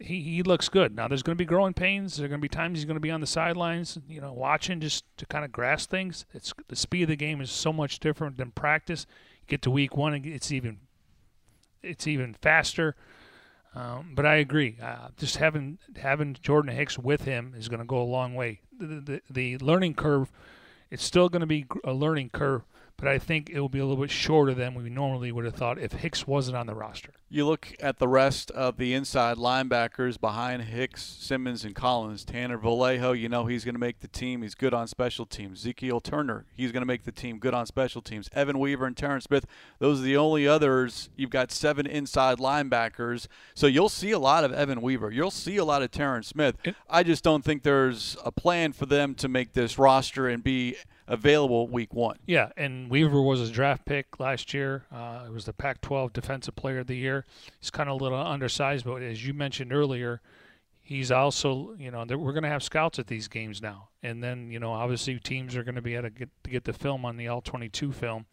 he, 0.00 0.22
he 0.22 0.42
looks 0.42 0.70
good. 0.70 0.96
Now, 0.96 1.06
there's 1.06 1.22
going 1.22 1.36
to 1.36 1.42
be 1.42 1.46
growing 1.46 1.74
pains. 1.74 2.16
There 2.16 2.24
are 2.24 2.28
going 2.28 2.40
to 2.40 2.42
be 2.42 2.48
times 2.48 2.78
he's 2.78 2.86
going 2.86 2.96
to 2.96 3.00
be 3.00 3.10
on 3.10 3.20
the 3.20 3.26
sidelines, 3.26 3.98
you 4.08 4.22
know, 4.22 4.32
watching 4.32 4.80
just 4.80 5.04
to 5.18 5.26
kind 5.26 5.44
of 5.44 5.52
grasp 5.52 5.90
things. 5.90 6.24
It's 6.32 6.54
The 6.68 6.76
speed 6.76 7.02
of 7.02 7.08
the 7.08 7.16
game 7.16 7.42
is 7.42 7.50
so 7.50 7.74
much 7.74 8.00
different 8.00 8.38
than 8.38 8.52
practice. 8.52 9.06
Get 9.50 9.62
to 9.62 9.70
week 9.70 9.96
one, 9.96 10.14
it's 10.14 10.52
even 10.52 10.78
it's 11.82 12.06
even 12.06 12.34
faster. 12.34 12.94
Um, 13.74 14.12
but 14.14 14.24
I 14.24 14.36
agree. 14.36 14.78
Uh, 14.80 15.08
just 15.16 15.38
having 15.38 15.78
having 15.96 16.36
Jordan 16.40 16.74
Hicks 16.74 16.96
with 16.96 17.24
him 17.24 17.54
is 17.58 17.68
going 17.68 17.80
to 17.80 17.84
go 17.84 18.00
a 18.00 18.04
long 18.04 18.36
way. 18.36 18.60
The, 18.78 18.86
the, 19.00 19.22
the 19.28 19.58
learning 19.58 19.94
curve, 19.94 20.30
it's 20.88 21.02
still 21.02 21.28
going 21.28 21.40
to 21.40 21.46
be 21.46 21.66
a 21.82 21.92
learning 21.92 22.30
curve, 22.30 22.62
but 23.00 23.08
I 23.08 23.18
think 23.18 23.48
it 23.48 23.58
will 23.58 23.70
be 23.70 23.78
a 23.78 23.86
little 23.86 24.02
bit 24.02 24.10
shorter 24.10 24.52
than 24.52 24.74
we 24.74 24.90
normally 24.90 25.32
would 25.32 25.46
have 25.46 25.54
thought 25.54 25.78
if 25.78 25.92
Hicks 25.92 26.26
wasn't 26.26 26.56
on 26.58 26.66
the 26.66 26.74
roster. 26.74 27.12
You 27.30 27.46
look 27.46 27.74
at 27.80 27.98
the 27.98 28.08
rest 28.08 28.50
of 28.50 28.76
the 28.76 28.92
inside 28.92 29.38
linebackers 29.38 30.20
behind 30.20 30.62
Hicks, 30.62 31.02
Simmons, 31.02 31.64
and 31.64 31.74
Collins. 31.74 32.24
Tanner 32.24 32.58
Vallejo, 32.58 33.12
you 33.12 33.28
know 33.28 33.46
he's 33.46 33.64
going 33.64 33.74
to 33.74 33.80
make 33.80 34.00
the 34.00 34.08
team. 34.08 34.42
He's 34.42 34.54
good 34.54 34.74
on 34.74 34.86
special 34.86 35.24
teams. 35.24 35.60
Ezekiel 35.60 36.00
Turner, 36.00 36.44
he's 36.56 36.72
going 36.72 36.82
to 36.82 36.86
make 36.86 37.04
the 37.04 37.12
team. 37.12 37.38
Good 37.38 37.54
on 37.54 37.66
special 37.66 38.02
teams. 38.02 38.28
Evan 38.34 38.58
Weaver 38.58 38.84
and 38.84 38.96
Terrence 38.96 39.24
Smith, 39.24 39.46
those 39.78 40.00
are 40.00 40.04
the 40.04 40.16
only 40.16 40.46
others. 40.46 41.08
You've 41.16 41.30
got 41.30 41.50
seven 41.50 41.86
inside 41.86 42.38
linebackers. 42.38 43.28
So 43.54 43.66
you'll 43.66 43.88
see 43.88 44.10
a 44.10 44.18
lot 44.18 44.44
of 44.44 44.52
Evan 44.52 44.82
Weaver. 44.82 45.10
You'll 45.10 45.30
see 45.30 45.56
a 45.56 45.64
lot 45.64 45.82
of 45.82 45.90
Terrence 45.90 46.28
Smith. 46.28 46.56
I 46.88 47.02
just 47.02 47.24
don't 47.24 47.44
think 47.44 47.62
there's 47.62 48.16
a 48.24 48.32
plan 48.32 48.72
for 48.72 48.84
them 48.84 49.14
to 49.14 49.28
make 49.28 49.54
this 49.54 49.78
roster 49.78 50.28
and 50.28 50.44
be– 50.44 50.76
available 51.10 51.68
week 51.68 51.92
one. 51.92 52.16
Yeah, 52.24 52.50
and 52.56 52.88
Weaver 52.88 53.20
was 53.20 53.40
a 53.40 53.52
draft 53.52 53.84
pick 53.84 54.18
last 54.18 54.54
year. 54.54 54.84
Uh, 54.92 55.24
it 55.26 55.32
was 55.32 55.44
the 55.44 55.52
Pac-12 55.52 56.12
Defensive 56.12 56.56
Player 56.56 56.78
of 56.78 56.86
the 56.86 56.96
Year. 56.96 57.26
He's 57.58 57.70
kind 57.70 57.90
of 57.90 58.00
a 58.00 58.02
little 58.02 58.18
undersized, 58.18 58.86
but 58.86 59.02
as 59.02 59.26
you 59.26 59.34
mentioned 59.34 59.72
earlier, 59.72 60.22
he's 60.80 61.10
also 61.10 61.74
you 61.78 61.90
know 61.90 62.04
we're 62.08 62.32
going 62.32 62.44
to 62.44 62.48
have 62.48 62.62
scouts 62.62 62.98
at 62.98 63.08
these 63.08 63.28
games 63.28 63.60
now, 63.60 63.88
and 64.02 64.22
then 64.22 64.50
you 64.50 64.58
know 64.58 64.72
obviously 64.72 65.18
teams 65.18 65.56
are 65.56 65.64
going 65.64 65.74
to 65.74 65.82
be 65.82 65.94
able 65.94 66.04
to 66.04 66.10
get 66.10 66.28
to 66.44 66.50
get 66.50 66.64
the 66.64 66.72
film 66.72 67.04
on 67.04 67.16
the 67.16 67.28
All-22 67.28 67.92
film. 67.92 68.26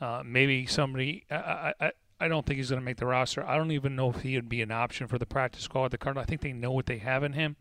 Uh, 0.00 0.22
maybe 0.24 0.66
somebody. 0.66 1.24
I, 1.30 1.72
I, 1.80 1.92
I 2.18 2.28
don't 2.28 2.46
think 2.46 2.56
he's 2.56 2.70
going 2.70 2.80
to 2.80 2.84
make 2.84 2.96
the 2.96 3.06
roster. 3.06 3.46
I 3.46 3.56
don't 3.56 3.72
even 3.72 3.94
know 3.94 4.10
if 4.10 4.22
he 4.22 4.36
would 4.36 4.48
be 4.48 4.62
an 4.62 4.70
option 4.70 5.06
for 5.06 5.18
the 5.18 5.26
practice 5.26 5.62
squad. 5.62 5.90
The 5.90 5.98
Cardinals. 5.98 6.24
I 6.24 6.28
think 6.28 6.40
they 6.40 6.52
know 6.52 6.70
what 6.70 6.86
they 6.86 6.98
have 6.98 7.22
in 7.22 7.34
him, 7.34 7.56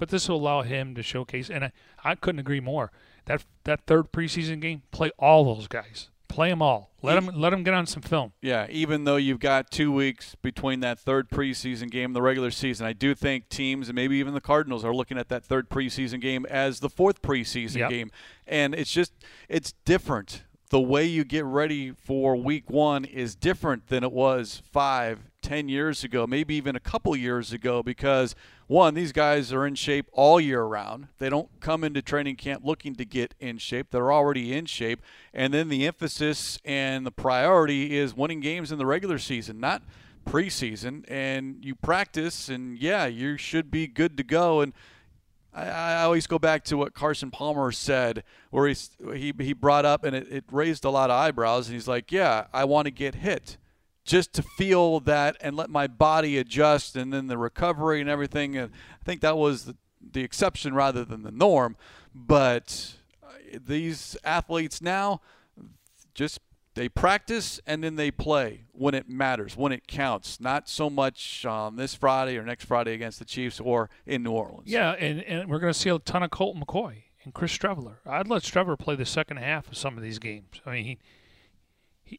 but 0.00 0.08
this 0.08 0.28
will 0.28 0.36
allow 0.36 0.62
him 0.62 0.96
to 0.96 1.02
showcase. 1.04 1.48
And 1.48 1.66
I, 1.66 1.72
I 2.02 2.16
couldn't 2.16 2.40
agree 2.40 2.58
more 2.58 2.90
that 3.26 3.44
that 3.64 3.86
third 3.86 4.10
preseason 4.10 4.60
game, 4.60 4.82
play 4.90 5.12
all 5.18 5.44
those 5.44 5.68
guys. 5.68 6.08
Play 6.26 6.50
them 6.50 6.62
all. 6.62 6.90
Let 7.02 7.14
them 7.16 7.38
let 7.38 7.50
them 7.50 7.64
get 7.64 7.74
on 7.74 7.86
some 7.86 8.02
film. 8.02 8.32
Yeah, 8.40 8.66
even 8.70 9.04
though 9.04 9.16
you've 9.16 9.40
got 9.40 9.70
two 9.70 9.92
weeks 9.92 10.36
between 10.36 10.80
that 10.80 10.98
third 10.98 11.28
preseason 11.28 11.90
game 11.90 12.06
and 12.06 12.16
the 12.16 12.22
regular 12.22 12.50
season, 12.50 12.86
I 12.86 12.92
do 12.92 13.14
think 13.14 13.48
teams 13.48 13.88
and 13.88 13.96
maybe 13.96 14.16
even 14.16 14.32
the 14.32 14.40
Cardinals 14.40 14.84
are 14.84 14.94
looking 14.94 15.18
at 15.18 15.28
that 15.28 15.44
third 15.44 15.68
preseason 15.68 16.20
game 16.20 16.46
as 16.46 16.80
the 16.80 16.88
fourth 16.88 17.20
preseason 17.20 17.78
yep. 17.78 17.90
game, 17.90 18.10
and 18.46 18.74
it's 18.74 18.92
just 18.92 19.12
it's 19.48 19.72
different. 19.84 20.44
The 20.70 20.80
way 20.80 21.04
you 21.04 21.24
get 21.24 21.44
ready 21.44 21.90
for 21.90 22.36
Week 22.36 22.70
One 22.70 23.04
is 23.04 23.34
different 23.34 23.88
than 23.88 24.04
it 24.04 24.12
was 24.12 24.62
five, 24.70 25.29
ten 25.40 25.68
years 25.68 26.04
ago, 26.04 26.26
maybe 26.26 26.54
even 26.54 26.76
a 26.76 26.80
couple 26.80 27.14
years 27.16 27.52
ago, 27.52 27.82
because 27.82 28.34
one, 28.66 28.94
these 28.94 29.12
guys 29.12 29.52
are 29.52 29.66
in 29.66 29.74
shape 29.74 30.06
all 30.12 30.40
year 30.40 30.62
round. 30.62 31.08
They 31.18 31.28
don't 31.28 31.48
come 31.60 31.82
into 31.82 32.02
training 32.02 32.36
camp 32.36 32.62
looking 32.64 32.94
to 32.96 33.04
get 33.04 33.34
in 33.40 33.58
shape. 33.58 33.88
They're 33.90 34.12
already 34.12 34.54
in 34.54 34.66
shape. 34.66 35.02
And 35.34 35.52
then 35.52 35.68
the 35.68 35.86
emphasis 35.86 36.58
and 36.64 37.04
the 37.04 37.10
priority 37.10 37.96
is 37.96 38.14
winning 38.14 38.40
games 38.40 38.70
in 38.70 38.78
the 38.78 38.86
regular 38.86 39.18
season, 39.18 39.58
not 39.58 39.82
preseason. 40.24 41.04
And 41.08 41.64
you 41.64 41.74
practice, 41.74 42.48
and 42.48 42.78
yeah, 42.78 43.06
you 43.06 43.36
should 43.36 43.70
be 43.70 43.86
good 43.86 44.16
to 44.18 44.22
go. 44.22 44.60
And 44.60 44.72
I, 45.52 46.02
always 46.02 46.28
go 46.28 46.38
back 46.38 46.62
to 46.66 46.76
what 46.76 46.94
Carson 46.94 47.32
Palmer 47.32 47.72
said, 47.72 48.22
where 48.50 48.68
he's, 48.68 48.90
he, 49.14 49.34
he 49.36 49.52
brought 49.52 49.84
up, 49.84 50.04
and 50.04 50.14
it, 50.14 50.28
it 50.30 50.44
raised 50.52 50.84
a 50.84 50.90
lot 50.90 51.10
of 51.10 51.16
eyebrows. 51.16 51.66
And 51.66 51.74
he's 51.74 51.88
like, 51.88 52.12
Yeah, 52.12 52.46
I 52.52 52.64
want 52.64 52.86
to 52.86 52.92
get 52.92 53.16
hit 53.16 53.56
just 54.10 54.32
to 54.32 54.42
feel 54.42 54.98
that 54.98 55.36
and 55.40 55.56
let 55.56 55.70
my 55.70 55.86
body 55.86 56.36
adjust 56.36 56.96
and 56.96 57.12
then 57.12 57.28
the 57.28 57.38
recovery 57.38 58.00
and 58.00 58.10
everything. 58.10 58.56
And 58.56 58.72
I 59.00 59.04
think 59.04 59.20
that 59.20 59.36
was 59.36 59.66
the, 59.66 59.76
the 60.00 60.24
exception 60.24 60.74
rather 60.74 61.04
than 61.04 61.22
the 61.22 61.30
norm. 61.30 61.76
But 62.12 62.96
uh, 63.22 63.58
these 63.64 64.16
athletes 64.24 64.82
now 64.82 65.20
just 66.12 66.40
they 66.74 66.88
practice 66.88 67.60
and 67.68 67.84
then 67.84 67.94
they 67.94 68.10
play 68.10 68.64
when 68.72 68.94
it 68.94 69.08
matters, 69.08 69.56
when 69.56 69.70
it 69.70 69.86
counts. 69.86 70.40
Not 70.40 70.68
so 70.68 70.90
much 70.90 71.46
on 71.46 71.76
this 71.76 71.94
Friday 71.94 72.36
or 72.36 72.42
next 72.42 72.64
Friday 72.64 72.94
against 72.94 73.20
the 73.20 73.24
Chiefs 73.24 73.60
or 73.60 73.90
in 74.06 74.24
New 74.24 74.32
Orleans. 74.32 74.66
Yeah, 74.66 74.90
and, 74.92 75.22
and 75.22 75.48
we're 75.48 75.60
going 75.60 75.72
to 75.72 75.78
see 75.78 75.88
a 75.88 76.00
ton 76.00 76.24
of 76.24 76.30
Colt 76.30 76.56
McCoy 76.56 77.04
and 77.22 77.32
Chris 77.32 77.56
Streveler. 77.56 77.98
I'd 78.04 78.26
let 78.26 78.42
Streveler 78.42 78.76
play 78.76 78.96
the 78.96 79.06
second 79.06 79.36
half 79.36 79.68
of 79.68 79.76
some 79.76 79.96
of 79.96 80.02
these 80.02 80.18
games. 80.18 80.60
I 80.66 80.72
mean, 80.72 80.84
he 80.84 80.98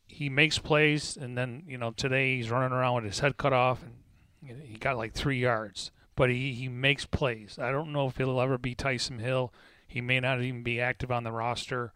he, 0.07 0.29
makes 0.29 0.57
plays, 0.59 1.17
and 1.17 1.37
then 1.37 1.63
you 1.67 1.77
know 1.77 1.91
today 1.91 2.37
he's 2.37 2.49
running 2.49 2.71
around 2.71 2.95
with 2.95 3.03
his 3.05 3.19
head 3.19 3.37
cut 3.37 3.53
off, 3.53 3.83
and 3.83 4.61
he 4.61 4.77
got 4.77 4.97
like 4.97 5.13
three 5.13 5.39
yards. 5.39 5.91
But 6.15 6.29
he, 6.29 6.53
he 6.53 6.67
makes 6.67 7.05
plays. 7.05 7.57
I 7.59 7.71
don't 7.71 7.93
know 7.93 8.07
if 8.07 8.17
he'll 8.17 8.39
ever 8.39 8.57
be 8.57 8.75
Taysom 8.75 9.19
Hill. 9.19 9.53
He 9.87 10.01
may 10.01 10.19
not 10.19 10.41
even 10.41 10.63
be 10.63 10.79
active 10.79 11.11
on 11.11 11.23
the 11.23 11.31
roster. 11.31 11.93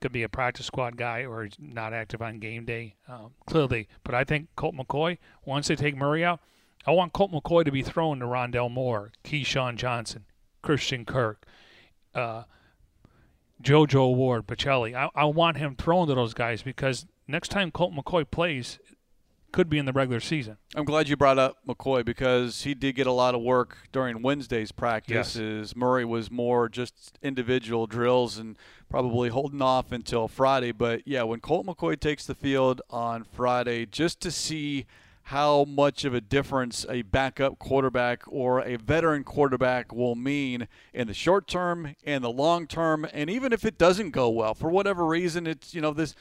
Could 0.00 0.12
be 0.12 0.22
a 0.22 0.28
practice 0.28 0.66
squad 0.66 0.96
guy 0.96 1.24
or 1.24 1.48
not 1.58 1.94
active 1.94 2.20
on 2.20 2.38
game 2.38 2.66
day. 2.66 2.96
Um, 3.08 3.32
clearly, 3.46 3.88
but 4.04 4.14
I 4.14 4.24
think 4.24 4.48
Colt 4.54 4.74
McCoy. 4.74 5.18
Once 5.44 5.68
they 5.68 5.76
take 5.76 5.96
Murray 5.96 6.24
out, 6.24 6.40
I 6.86 6.90
want 6.92 7.12
Colt 7.12 7.32
McCoy 7.32 7.64
to 7.64 7.72
be 7.72 7.82
thrown 7.82 8.20
to 8.20 8.26
Rondale 8.26 8.70
Moore, 8.70 9.12
KeeSean 9.24 9.76
Johnson, 9.76 10.26
Christian 10.62 11.04
Kirk, 11.04 11.44
uh, 12.14 12.44
JoJo 13.62 14.14
Ward, 14.14 14.46
Baccellia. 14.46 15.10
I, 15.14 15.22
I 15.22 15.24
want 15.24 15.56
him 15.56 15.74
thrown 15.76 16.08
to 16.08 16.14
those 16.14 16.34
guys 16.34 16.62
because 16.62 17.06
next 17.28 17.48
time 17.48 17.70
Colt 17.70 17.94
McCoy 17.94 18.28
plays, 18.30 18.78
could 19.52 19.70
be 19.70 19.78
in 19.78 19.86
the 19.86 19.92
regular 19.92 20.20
season. 20.20 20.58
I'm 20.74 20.84
glad 20.84 21.08
you 21.08 21.16
brought 21.16 21.38
up 21.38 21.56
McCoy 21.66 22.04
because 22.04 22.64
he 22.64 22.74
did 22.74 22.94
get 22.94 23.06
a 23.06 23.12
lot 23.12 23.34
of 23.34 23.40
work 23.40 23.78
during 23.90 24.20
Wednesday's 24.20 24.70
practices. 24.70 25.70
Yes. 25.70 25.76
Murray 25.76 26.04
was 26.04 26.30
more 26.30 26.68
just 26.68 27.18
individual 27.22 27.86
drills 27.86 28.36
and 28.36 28.56
probably 28.90 29.30
holding 29.30 29.62
off 29.62 29.92
until 29.92 30.28
Friday. 30.28 30.72
But 30.72 31.02
yeah, 31.06 31.22
when 31.22 31.40
Colt 31.40 31.64
McCoy 31.64 31.98
takes 31.98 32.26
the 32.26 32.34
field 32.34 32.82
on 32.90 33.24
Friday, 33.24 33.86
just 33.86 34.20
to 34.20 34.30
see 34.30 34.84
how 35.22 35.64
much 35.64 36.04
of 36.04 36.14
a 36.14 36.20
difference 36.20 36.86
a 36.88 37.02
backup 37.02 37.58
quarterback 37.58 38.22
or 38.28 38.60
a 38.60 38.76
veteran 38.76 39.24
quarterback 39.24 39.92
will 39.92 40.14
mean 40.14 40.68
in 40.94 41.08
the 41.08 41.14
short 41.14 41.48
term 41.48 41.96
and 42.04 42.22
the 42.22 42.30
long 42.30 42.64
term 42.64 43.04
and 43.12 43.28
even 43.28 43.52
if 43.52 43.64
it 43.64 43.76
doesn't 43.76 44.10
go 44.10 44.28
well 44.28 44.54
for 44.54 44.70
whatever 44.70 45.04
reason 45.04 45.44
it's 45.44 45.74
you 45.74 45.80
know 45.80 45.92
this 45.92 46.14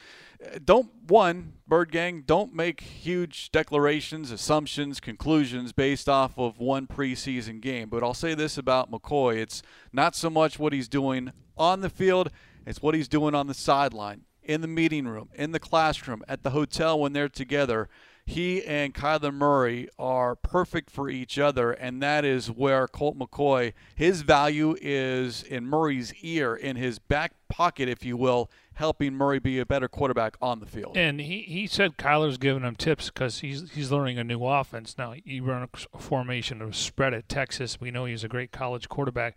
don't 0.64 0.90
one 1.08 1.54
bird 1.68 1.92
gang 1.92 2.24
don't 2.26 2.54
make 2.54 2.82
huge 2.82 3.52
declarations 3.52 4.32
assumptions 4.32 5.00
conclusions 5.00 5.72
based 5.72 6.08
off 6.10 6.38
of 6.38 6.60
one 6.60 6.88
preseason 6.88 7.62
game. 7.62 7.90
But 7.90 8.04
i'll 8.04 8.14
say 8.14 8.34
this 8.34 8.58
about 8.58 8.92
mccoy. 8.92 9.38
It's 9.38 9.62
not 9.92 10.16
so 10.16 10.30
much 10.30 10.60
what 10.60 10.74
he's 10.74 10.88
doing 10.88 11.32
on 11.58 11.82
the 11.82 11.90
field 11.90 12.32
it's 12.66 12.82
what 12.82 12.96
he's 12.96 13.08
doing 13.08 13.36
on 13.36 13.48
the 13.48 13.54
sideline 13.54 14.22
in 14.44 14.62
the 14.62 14.68
meeting 14.68 15.08
room 15.08 15.30
in 15.34 15.52
the 15.52 15.60
classroom 15.60 16.24
at 16.28 16.44
the 16.44 16.52
hotel 16.52 17.00
when 17.00 17.14
they're 17.14 17.30
together. 17.30 17.90
He 18.28 18.66
and 18.66 18.92
Kyler 18.92 19.32
Murray 19.32 19.88
are 20.00 20.36
perfect 20.36 20.90
for 20.90 21.10
each 21.10 21.38
other, 21.38 21.72
and 21.72 22.02
that 22.02 22.26
is 22.26 22.50
where 22.50 22.88
Colt 22.88 23.20
McCoy, 23.20 23.74
his 23.94 24.24
value 24.24 24.76
is 24.82 25.44
in 25.44 25.68
Murray's 25.68 26.12
ear, 26.24 26.56
in 26.56 26.76
his 26.76 26.98
back 26.98 27.34
pocket, 27.50 27.88
if 27.88 28.04
you 28.04 28.18
will, 28.18 28.50
helping 28.76 29.14
Murray 29.14 29.40
be 29.40 29.60
a 29.60 29.66
better 29.66 29.88
quarterback 29.88 30.36
on 30.42 30.60
the 30.60 30.66
field. 30.66 30.96
And 30.96 31.20
he, 31.20 31.42
he 31.42 31.68
said 31.68 31.98
Kyler's 31.98 32.38
giving 32.38 32.64
him 32.64 32.76
tips 32.76 33.10
because 33.10 33.40
he's 33.40 33.72
he's 33.72 33.92
learning 33.92 34.20
a 34.20 34.24
new 34.24 34.46
offense 34.46 34.96
now. 34.98 35.14
He 35.24 35.40
run 35.40 35.68
a 35.94 35.98
formation 35.98 36.62
of 36.62 36.76
spread 36.76 37.14
at 37.14 37.28
Texas. 37.28 37.80
We 37.80 37.92
know 37.92 38.06
he's 38.06 38.24
a 38.24 38.30
great 38.30 38.52
college 38.52 38.90
quarterback, 38.90 39.36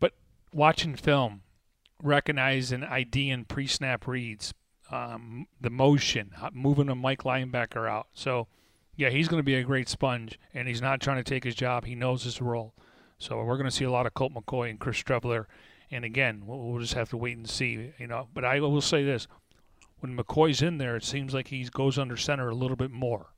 but 0.00 0.12
watching 0.52 0.96
film, 0.96 1.42
recognizing 2.02 2.82
ID 2.84 3.30
and 3.30 3.48
pre-snap 3.48 4.06
reads, 4.06 4.52
um, 4.90 5.46
the 5.60 5.70
motion, 5.70 6.32
moving 6.52 6.88
a 6.88 6.94
Mike 6.94 7.22
linebacker 7.22 7.88
out. 7.88 8.08
So, 8.14 8.48
yeah, 8.94 9.10
he's 9.10 9.28
going 9.28 9.40
to 9.40 9.44
be 9.44 9.56
a 9.56 9.62
great 9.62 9.88
sponge, 9.88 10.38
and 10.54 10.68
he's 10.68 10.80
not 10.82 11.00
trying 11.00 11.18
to 11.18 11.24
take 11.24 11.44
his 11.44 11.54
job. 11.54 11.84
He 11.84 11.94
knows 11.94 12.24
his 12.24 12.40
role. 12.40 12.74
So 13.18 13.42
we're 13.42 13.56
going 13.56 13.68
to 13.68 13.74
see 13.74 13.84
a 13.84 13.90
lot 13.90 14.06
of 14.06 14.14
Colt 14.14 14.32
McCoy 14.34 14.70
and 14.70 14.78
Chris 14.78 15.02
Streveler. 15.02 15.46
And 15.90 16.04
again, 16.04 16.42
we'll, 16.44 16.58
we'll 16.58 16.80
just 16.80 16.94
have 16.94 17.10
to 17.10 17.16
wait 17.16 17.36
and 17.36 17.48
see. 17.48 17.92
You 17.98 18.06
know, 18.06 18.28
but 18.34 18.44
I 18.44 18.60
will 18.60 18.80
say 18.80 19.04
this: 19.04 19.26
when 19.98 20.16
McCoy's 20.16 20.62
in 20.62 20.78
there, 20.78 20.96
it 20.96 21.04
seems 21.04 21.34
like 21.34 21.48
he 21.48 21.64
goes 21.64 21.98
under 21.98 22.16
center 22.16 22.48
a 22.48 22.54
little 22.54 22.76
bit 22.76 22.90
more 22.90 23.28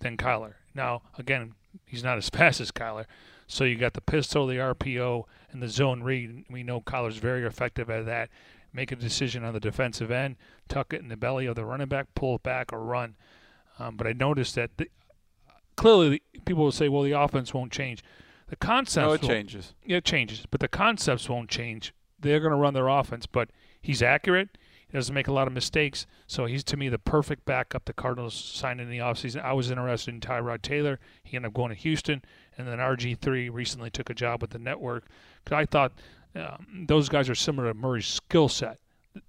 than 0.00 0.16
Kyler. 0.16 0.54
Now, 0.74 1.02
again, 1.18 1.54
he's 1.86 2.04
not 2.04 2.18
as 2.18 2.28
fast 2.30 2.60
as 2.60 2.70
Kyler. 2.70 3.06
So 3.46 3.64
you 3.64 3.76
got 3.76 3.94
the 3.94 4.00
pistol, 4.00 4.46
the 4.46 4.56
RPO, 4.56 5.24
and 5.50 5.60
the 5.60 5.68
zone 5.68 6.04
read. 6.04 6.44
We 6.48 6.62
know 6.62 6.80
Kyler's 6.80 7.16
very 7.16 7.44
effective 7.44 7.90
at 7.90 8.06
that 8.06 8.30
make 8.72 8.92
a 8.92 8.96
decision 8.96 9.44
on 9.44 9.54
the 9.54 9.60
defensive 9.60 10.10
end, 10.10 10.36
tuck 10.68 10.92
it 10.92 11.00
in 11.00 11.08
the 11.08 11.16
belly 11.16 11.46
of 11.46 11.56
the 11.56 11.64
running 11.64 11.88
back, 11.88 12.06
pull 12.14 12.36
it 12.36 12.42
back, 12.42 12.72
or 12.72 12.80
run. 12.80 13.16
Um, 13.78 13.96
but 13.96 14.06
I 14.06 14.12
noticed 14.12 14.54
that 14.54 14.76
the, 14.76 14.88
clearly 15.76 16.22
people 16.44 16.64
will 16.64 16.72
say, 16.72 16.88
well, 16.88 17.02
the 17.02 17.12
offense 17.12 17.52
won't 17.52 17.72
change. 17.72 18.02
The 18.50 18.56
concepts. 18.56 19.06
No, 19.06 19.12
it 19.12 19.22
changes. 19.22 19.74
Yeah, 19.84 19.98
it 19.98 20.04
changes, 20.04 20.44
but 20.50 20.60
the 20.60 20.68
concepts 20.68 21.28
won't 21.28 21.48
change. 21.48 21.94
They're 22.18 22.40
going 22.40 22.52
to 22.52 22.58
run 22.58 22.74
their 22.74 22.88
offense, 22.88 23.24
but 23.26 23.48
he's 23.80 24.02
accurate. 24.02 24.58
He 24.88 24.98
doesn't 24.98 25.14
make 25.14 25.28
a 25.28 25.32
lot 25.32 25.46
of 25.46 25.52
mistakes. 25.52 26.04
So 26.26 26.46
he's, 26.46 26.64
to 26.64 26.76
me, 26.76 26.88
the 26.88 26.98
perfect 26.98 27.44
backup 27.44 27.84
the 27.84 27.92
Cardinals 27.92 28.34
signed 28.34 28.80
in 28.80 28.90
the 28.90 28.98
offseason. 28.98 29.42
I 29.42 29.52
was 29.52 29.70
interested 29.70 30.12
in 30.12 30.20
Tyrod 30.20 30.62
Taylor. 30.62 30.98
He 31.22 31.36
ended 31.36 31.50
up 31.50 31.54
going 31.54 31.68
to 31.68 31.76
Houston. 31.76 32.22
And 32.58 32.66
then 32.66 32.78
RG3 32.78 33.52
recently 33.52 33.88
took 33.88 34.10
a 34.10 34.14
job 34.14 34.42
with 34.42 34.50
the 34.50 34.58
network. 34.58 35.06
Because 35.44 35.56
I 35.56 35.64
thought 35.64 35.92
um, 36.34 36.86
those 36.88 37.08
guys 37.08 37.30
are 37.30 37.36
similar 37.36 37.72
to 37.72 37.78
Murray's 37.78 38.06
skill 38.06 38.48
set. 38.48 38.78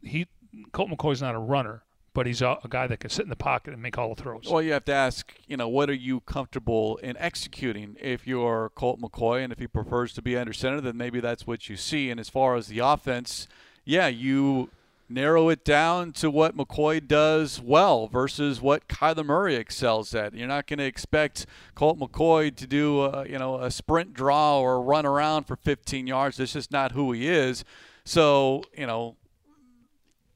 He 0.02 0.28
Colt 0.72 0.90
McCoy's 0.90 1.22
not 1.22 1.36
a 1.36 1.40
runner, 1.40 1.84
but 2.14 2.26
he's 2.26 2.42
a, 2.42 2.58
a, 2.64 2.68
guy 2.68 2.88
that 2.88 3.00
can 3.00 3.10
sit 3.10 3.24
in 3.24 3.30
the 3.30 3.36
pocket 3.36 3.74
and 3.74 3.82
make 3.82 3.98
all 3.98 4.14
the 4.14 4.22
throws. 4.22 4.48
Well, 4.50 4.62
you 4.62 4.74
have 4.74 4.86
to 4.86 4.94
ask, 4.94 5.34
you 5.48 5.56
know, 5.56 5.70
what 5.70 5.90
are 5.90 5.94
you 5.94 6.20
comfortable 6.22 6.98
in 6.98 7.16
executing? 7.18 7.96
If 8.00 8.28
you're 8.28 8.72
Colt 8.76 9.00
McCoy 9.00 9.44
and 9.44 9.54
if 9.54 9.60
he 9.60 9.68
prefers 9.68 10.14
to 10.14 10.22
be 10.22 10.36
under 10.36 10.54
center, 10.54 10.82
then 10.82 10.98
maybe 10.98 11.20
that's 11.20 11.48
what 11.48 11.70
you 11.70 11.78
see. 11.78 12.10
And 12.10 12.20
as 12.20 12.30
far 12.30 12.56
as 12.56 12.68
the 12.68 12.80
offense, 12.80 13.48
yeah, 13.86 14.08
you 14.08 14.70
narrow 15.08 15.50
it 15.50 15.66
down 15.66 16.14
to 16.14 16.32
what 16.32 16.56
McCoy 16.56 17.06
does 17.06 17.62
well 17.62 18.08
versus 18.08 18.62
what 18.62 18.88
Kyler 18.88 19.26
Murray 19.26 19.56
excels 19.56 20.16
at. 20.16 20.34
You're 20.34 20.48
not 20.48 20.68
going 20.68 20.80
to 20.80 20.86
expect 20.86 21.46
Colt 21.76 22.00
McCoy 22.00 22.56
to 22.56 22.68
do, 22.68 23.02
a, 23.02 23.28
you 23.28 23.38
know, 23.38 23.60
a 23.60 23.70
sprint 23.72 24.14
draw 24.14 24.60
or 24.60 24.82
run 24.82 25.06
around 25.06 25.46
for 25.46 25.56
15 25.56 26.08
yards. 26.08 26.38
That's 26.38 26.54
just 26.54 26.72
not 26.72 26.94
who 26.94 27.12
he 27.12 27.28
is. 27.28 27.64
So, 28.04 28.64
you 28.78 28.88
know, 28.88 29.18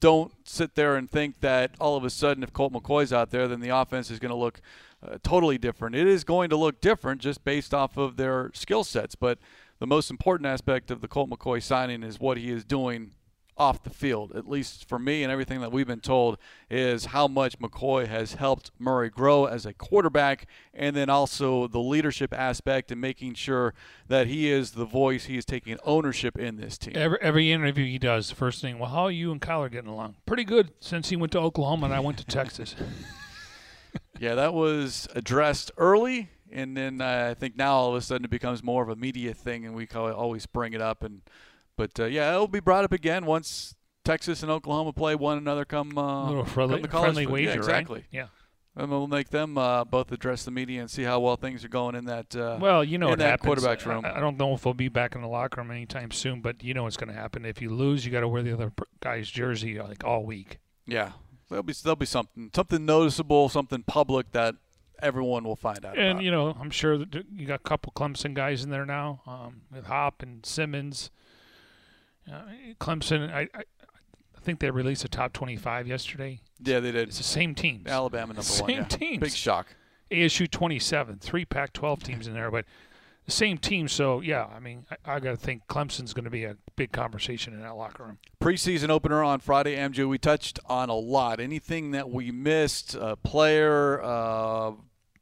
don't 0.06 0.32
sit 0.48 0.76
there 0.76 0.98
and 0.98 1.10
think 1.10 1.40
that 1.40 1.72
all 1.80 1.98
of 1.98 2.04
a 2.04 2.12
sudden, 2.12 2.44
if 2.44 2.54
Colt 2.54 2.72
McCoy's 2.72 3.12
out 3.12 3.32
there, 3.32 3.48
then 3.48 3.60
the 3.60 3.70
offense 3.70 4.12
is 4.12 4.20
going 4.20 4.30
to 4.30 4.36
look 4.38 4.62
uh, 5.02 5.18
totally 5.24 5.58
different. 5.58 5.96
It 5.96 6.06
is 6.06 6.24
going 6.24 6.52
to 6.52 6.56
look 6.56 6.80
different 6.80 7.22
just 7.22 7.44
based 7.44 7.74
off 7.74 7.98
of 7.98 8.16
their 8.16 8.52
skill 8.54 8.84
sets. 8.84 9.16
But 9.16 9.40
the 9.80 9.88
most 9.88 10.12
important 10.12 10.46
aspect 10.46 10.92
of 10.92 11.02
the 11.02 11.08
Colt 11.08 11.32
McCoy 11.32 11.60
signing 11.60 12.04
is 12.04 12.20
what 12.20 12.38
he 12.38 12.52
is 12.52 12.64
doing 12.64 13.14
off 13.58 13.84
the 13.84 13.90
field, 13.90 14.36
at 14.36 14.50
least 14.50 14.88
for 14.88 15.00
me 15.00 15.24
and 15.24 15.32
everything 15.32 15.62
that 15.62 15.72
we've 15.72 15.88
been 15.88 16.02
told, 16.02 16.38
is 16.70 17.06
how 17.06 17.28
much 17.28 17.58
McCoy 17.60 18.08
has 18.08 18.34
helped 18.34 18.72
Murray 18.78 19.10
grow 19.10 19.46
as 19.46 19.66
a 19.66 19.74
quarterback, 19.74 20.48
and 20.74 20.96
then 20.96 21.10
also 21.10 21.68
the 21.68 21.80
leadership 21.80 22.34
aspect 22.34 22.92
and 22.92 23.00
making 23.00 23.34
sure 23.34 23.74
that 24.08 24.28
he 24.28 24.52
is 24.52 24.72
the 24.72 24.86
voice, 24.86 25.26
he 25.26 25.38
is 25.38 25.46
taking 25.46 25.78
ownership 25.86 26.38
in 26.38 26.58
this 26.58 26.78
team. 26.78 26.94
Every, 26.96 27.18
every 27.22 27.52
interview 27.52 27.86
he 27.86 27.98
does, 27.98 28.30
the 28.30 28.36
first 28.36 28.62
thing, 28.62 28.78
well, 28.78 28.90
how 28.90 29.04
are 29.04 29.12
you 29.12 29.32
and 29.32 29.40
Kyler 29.40 29.72
getting 29.72 29.90
along? 29.90 30.16
Pretty 30.26 30.44
good 30.44 30.72
since 30.80 31.10
he 31.10 31.16
went 31.16 31.32
to 31.32 31.40
Oklahoma 31.40 31.86
and 31.86 31.96
I 31.96 32.02
went 32.02 32.18
to 32.18 32.26
Texas. 32.26 32.76
yeah, 34.20 34.36
that 34.36 34.54
was 34.54 35.08
addressed 35.16 35.72
early. 35.78 36.30
And 36.52 36.78
then 36.78 37.02
uh, 37.02 37.30
I 37.32 37.34
think 37.34 37.58
now 37.58 37.74
all 37.74 37.90
of 37.90 37.96
a 37.96 38.02
sudden 38.02 38.24
it 38.24 38.30
becomes 38.30 38.64
more 38.64 38.82
of 38.82 38.88
a 38.88 38.96
media 38.96 39.34
thing, 39.34 39.66
and 39.66 39.76
we 39.76 39.88
always 39.94 40.46
bring 40.46 40.74
it 40.74 40.82
up 40.82 41.04
and 41.04 41.22
but 41.78 42.00
uh, 42.00 42.06
yeah, 42.06 42.34
it'll 42.34 42.48
be 42.48 42.60
brought 42.60 42.86
up 42.86 42.92
again 42.92 43.26
once 43.26 43.76
Texas 44.04 44.44
and 44.44 44.52
Oklahoma 44.52 44.94
play 44.94 45.16
one 45.16 45.38
another 45.38 45.66
come, 45.66 45.98
uh, 45.98 46.28
little 46.28 46.46
friendly, 46.46 46.82
come 46.84 47.04
friendly 47.04 47.26
wager, 47.26 47.50
yeah, 47.50 47.56
exactly. 47.56 48.00
Right? 48.00 48.08
Yeah. 48.12 48.28
And 48.78 48.90
we'll 48.90 49.08
make 49.08 49.30
them 49.30 49.58
uh, 49.58 49.86
both 49.86 50.12
address 50.12 50.44
the 50.44 50.52
media 50.52 50.82
and 50.82 50.92
see 50.92 51.04
how 51.04 51.22
well 51.22 51.38
things 51.38 51.64
are 51.64 51.70
going 51.70 51.96
in 51.96 52.06
that. 52.06 52.36
Uh, 52.36 52.58
well, 52.60 52.84
you 52.84 52.98
know, 52.98 53.14
in 53.14 53.20
that 53.20 53.26
happens. 53.26 53.46
quarterback's 53.46 53.86
room. 53.86 54.04
I, 54.04 54.18
I, 54.18 54.20
don't 54.20 54.38
know 54.38 54.54
if 54.54 54.66
we'll 54.66 54.74
be 54.74 54.90
back 54.90 55.16
in 55.16 55.22
the 55.22 55.30
locker 55.30 55.62
room 55.62 55.72
anytime 55.72 56.12
soon, 56.12 56.42
but 56.42 56.62
you 56.62 56.74
know 56.74 56.84
what's 56.84 56.98
going 56.98 57.08
to 57.08 57.16
happen. 57.16 57.46
If 57.46 57.62
you 57.62 57.70
lose, 57.70 58.06
you 58.06 58.12
got 58.12 58.20
to 58.20 58.28
wear 58.28 58.44
the 58.44 58.52
other 58.52 58.74
guy's 59.00 59.30
jersey 59.30 59.80
like 59.80 60.04
all 60.04 60.26
week. 60.26 60.60
Yeah, 60.86 61.14
there'll 61.50 61.64
be 61.64 61.72
there'll 61.72 61.96
be 61.96 62.06
something 62.06 62.52
something 62.54 62.86
noticeable, 62.86 63.48
something 63.48 63.84
public 63.84 64.34
that 64.34 64.56
everyone 65.02 65.46
will 65.46 65.56
find 65.56 65.86
out. 65.86 65.98
And 65.98 66.12
about. 66.12 66.24
you 66.24 66.32
know, 66.32 66.58
I'm 66.60 66.70
sure 66.70 66.98
that 66.98 67.26
you 67.32 67.48
got 67.48 67.62
a 67.62 67.64
couple 67.64 67.94
Clemson 67.96 68.34
guys 68.34 68.64
in 68.64 68.72
there 68.72 68.86
now 68.86 69.22
um, 69.26 69.62
with 69.72 69.86
Hop 69.86 70.22
and 70.22 70.46
Simmons. 70.46 71.12
Uh, 72.32 72.42
Clemson, 72.80 73.32
I, 73.34 73.42
I, 73.54 73.60
I 73.60 74.40
think 74.42 74.60
they 74.60 74.72
released 74.72 75.06
a 75.06 75.10
top 75.10 75.34
25 75.34 75.88
yesterday. 75.88 76.40
Yeah, 76.64 76.80
they 76.80 76.92
did. 76.92 77.08
It's 77.08 77.18
the 77.18 77.24
same 77.24 77.56
teams. 77.56 77.88
Alabama 77.88 78.34
number 78.34 78.44
same 78.44 78.62
one. 78.62 78.70
Same 78.70 78.78
yeah. 78.78 78.86
teams. 78.86 79.20
Big 79.20 79.32
shock. 79.32 79.68
ASU 80.12 80.50
27, 80.50 81.18
three 81.20 81.46
Pac-12 81.46 82.04
teams 82.04 82.28
in 82.28 82.34
there, 82.34 82.52
but 82.52 82.66
the 83.26 83.32
same 83.32 83.58
team. 83.58 83.88
So 83.88 84.22
yeah, 84.22 84.46
I 84.46 84.60
mean, 84.60 84.86
I, 84.90 85.16
I 85.16 85.20
got 85.20 85.32
to 85.32 85.38
think 85.38 85.68
Clemson's 85.68 86.14
going 86.14 86.26
to 86.26 86.32
be 86.32 86.44
a 86.44 86.58
big 86.76 86.92
conversation 86.92 87.54
in 87.54 87.62
that 87.62 87.76
locker 87.76 88.04
room. 88.04 88.20
Preseason 88.40 88.90
opener 88.90 89.24
on 89.24 89.40
Friday, 89.40 89.76
MJ. 89.76 90.08
We 90.08 90.18
touched 90.18 90.60
on 90.68 90.90
a 90.90 90.96
lot. 90.96 91.40
Anything 91.40 91.92
that 91.92 92.10
we 92.10 92.32
missed, 92.32 92.96
a 92.96 93.16
player, 93.16 94.02
uh, 94.04 94.74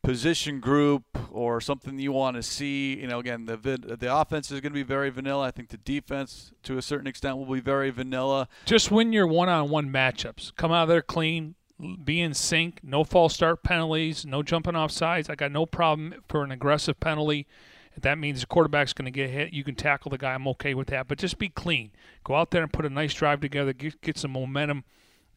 position 0.04 0.60
group 0.60 1.04
or 1.32 1.60
something 1.62 1.98
you 1.98 2.12
want 2.12 2.36
to 2.36 2.44
see. 2.44 3.00
You 3.00 3.08
know, 3.08 3.20
again, 3.20 3.46
the 3.46 3.58
the 3.58 4.16
offense 4.16 4.52
is 4.52 4.60
going 4.60 4.72
to 4.72 4.76
be 4.76 4.84
very 4.84 5.10
vanilla. 5.10 5.48
I 5.48 5.52
think 5.52 5.70
the 5.70 5.78
defense, 5.78 6.52
to 6.64 6.78
a 6.78 6.82
certain 6.82 7.08
extent, 7.08 7.38
will 7.38 7.46
be 7.46 7.62
very 7.62 7.90
vanilla. 7.90 8.48
Just 8.66 8.92
win 8.92 9.14
your 9.14 9.26
one-on-one 9.26 9.90
matchups. 9.90 10.56
Come 10.56 10.72
out 10.72 10.86
there 10.86 11.02
clean. 11.02 11.56
Be 12.04 12.22
in 12.22 12.34
sync. 12.34 12.80
No 12.84 13.04
false 13.04 13.34
start 13.34 13.64
penalties. 13.64 14.26
No 14.26 14.44
jumping 14.44 14.76
off 14.76 14.92
sides. 14.92 15.30
I 15.30 15.36
got 15.36 15.52
no 15.52 15.66
problem 15.66 16.14
for 16.30 16.44
an 16.44 16.52
aggressive 16.52 17.00
penalty. 17.00 17.48
If 17.96 18.04
that 18.04 18.18
means 18.18 18.42
the 18.42 18.48
quarterback's 18.48 18.94
going 18.94 19.06
to 19.06 19.12
get 19.12 19.30
hit, 19.30 19.54
you 19.54 19.64
can 19.64 19.76
tackle 19.76 20.12
the 20.12 20.18
guy. 20.18 20.34
I'm 20.34 20.48
okay 20.50 20.74
with 20.74 20.88
that. 20.88 21.08
But 21.08 21.18
just 21.18 21.38
be 21.38 21.50
clean. 21.50 21.92
Go 22.24 22.36
out 22.36 22.52
there 22.52 22.64
and 22.64 22.74
put 22.74 22.86
a 22.86 22.90
nice 22.90 23.14
drive 23.14 23.40
together. 23.42 23.74
Get, 23.74 24.02
get 24.02 24.18
some 24.18 24.32
momentum 24.32 24.84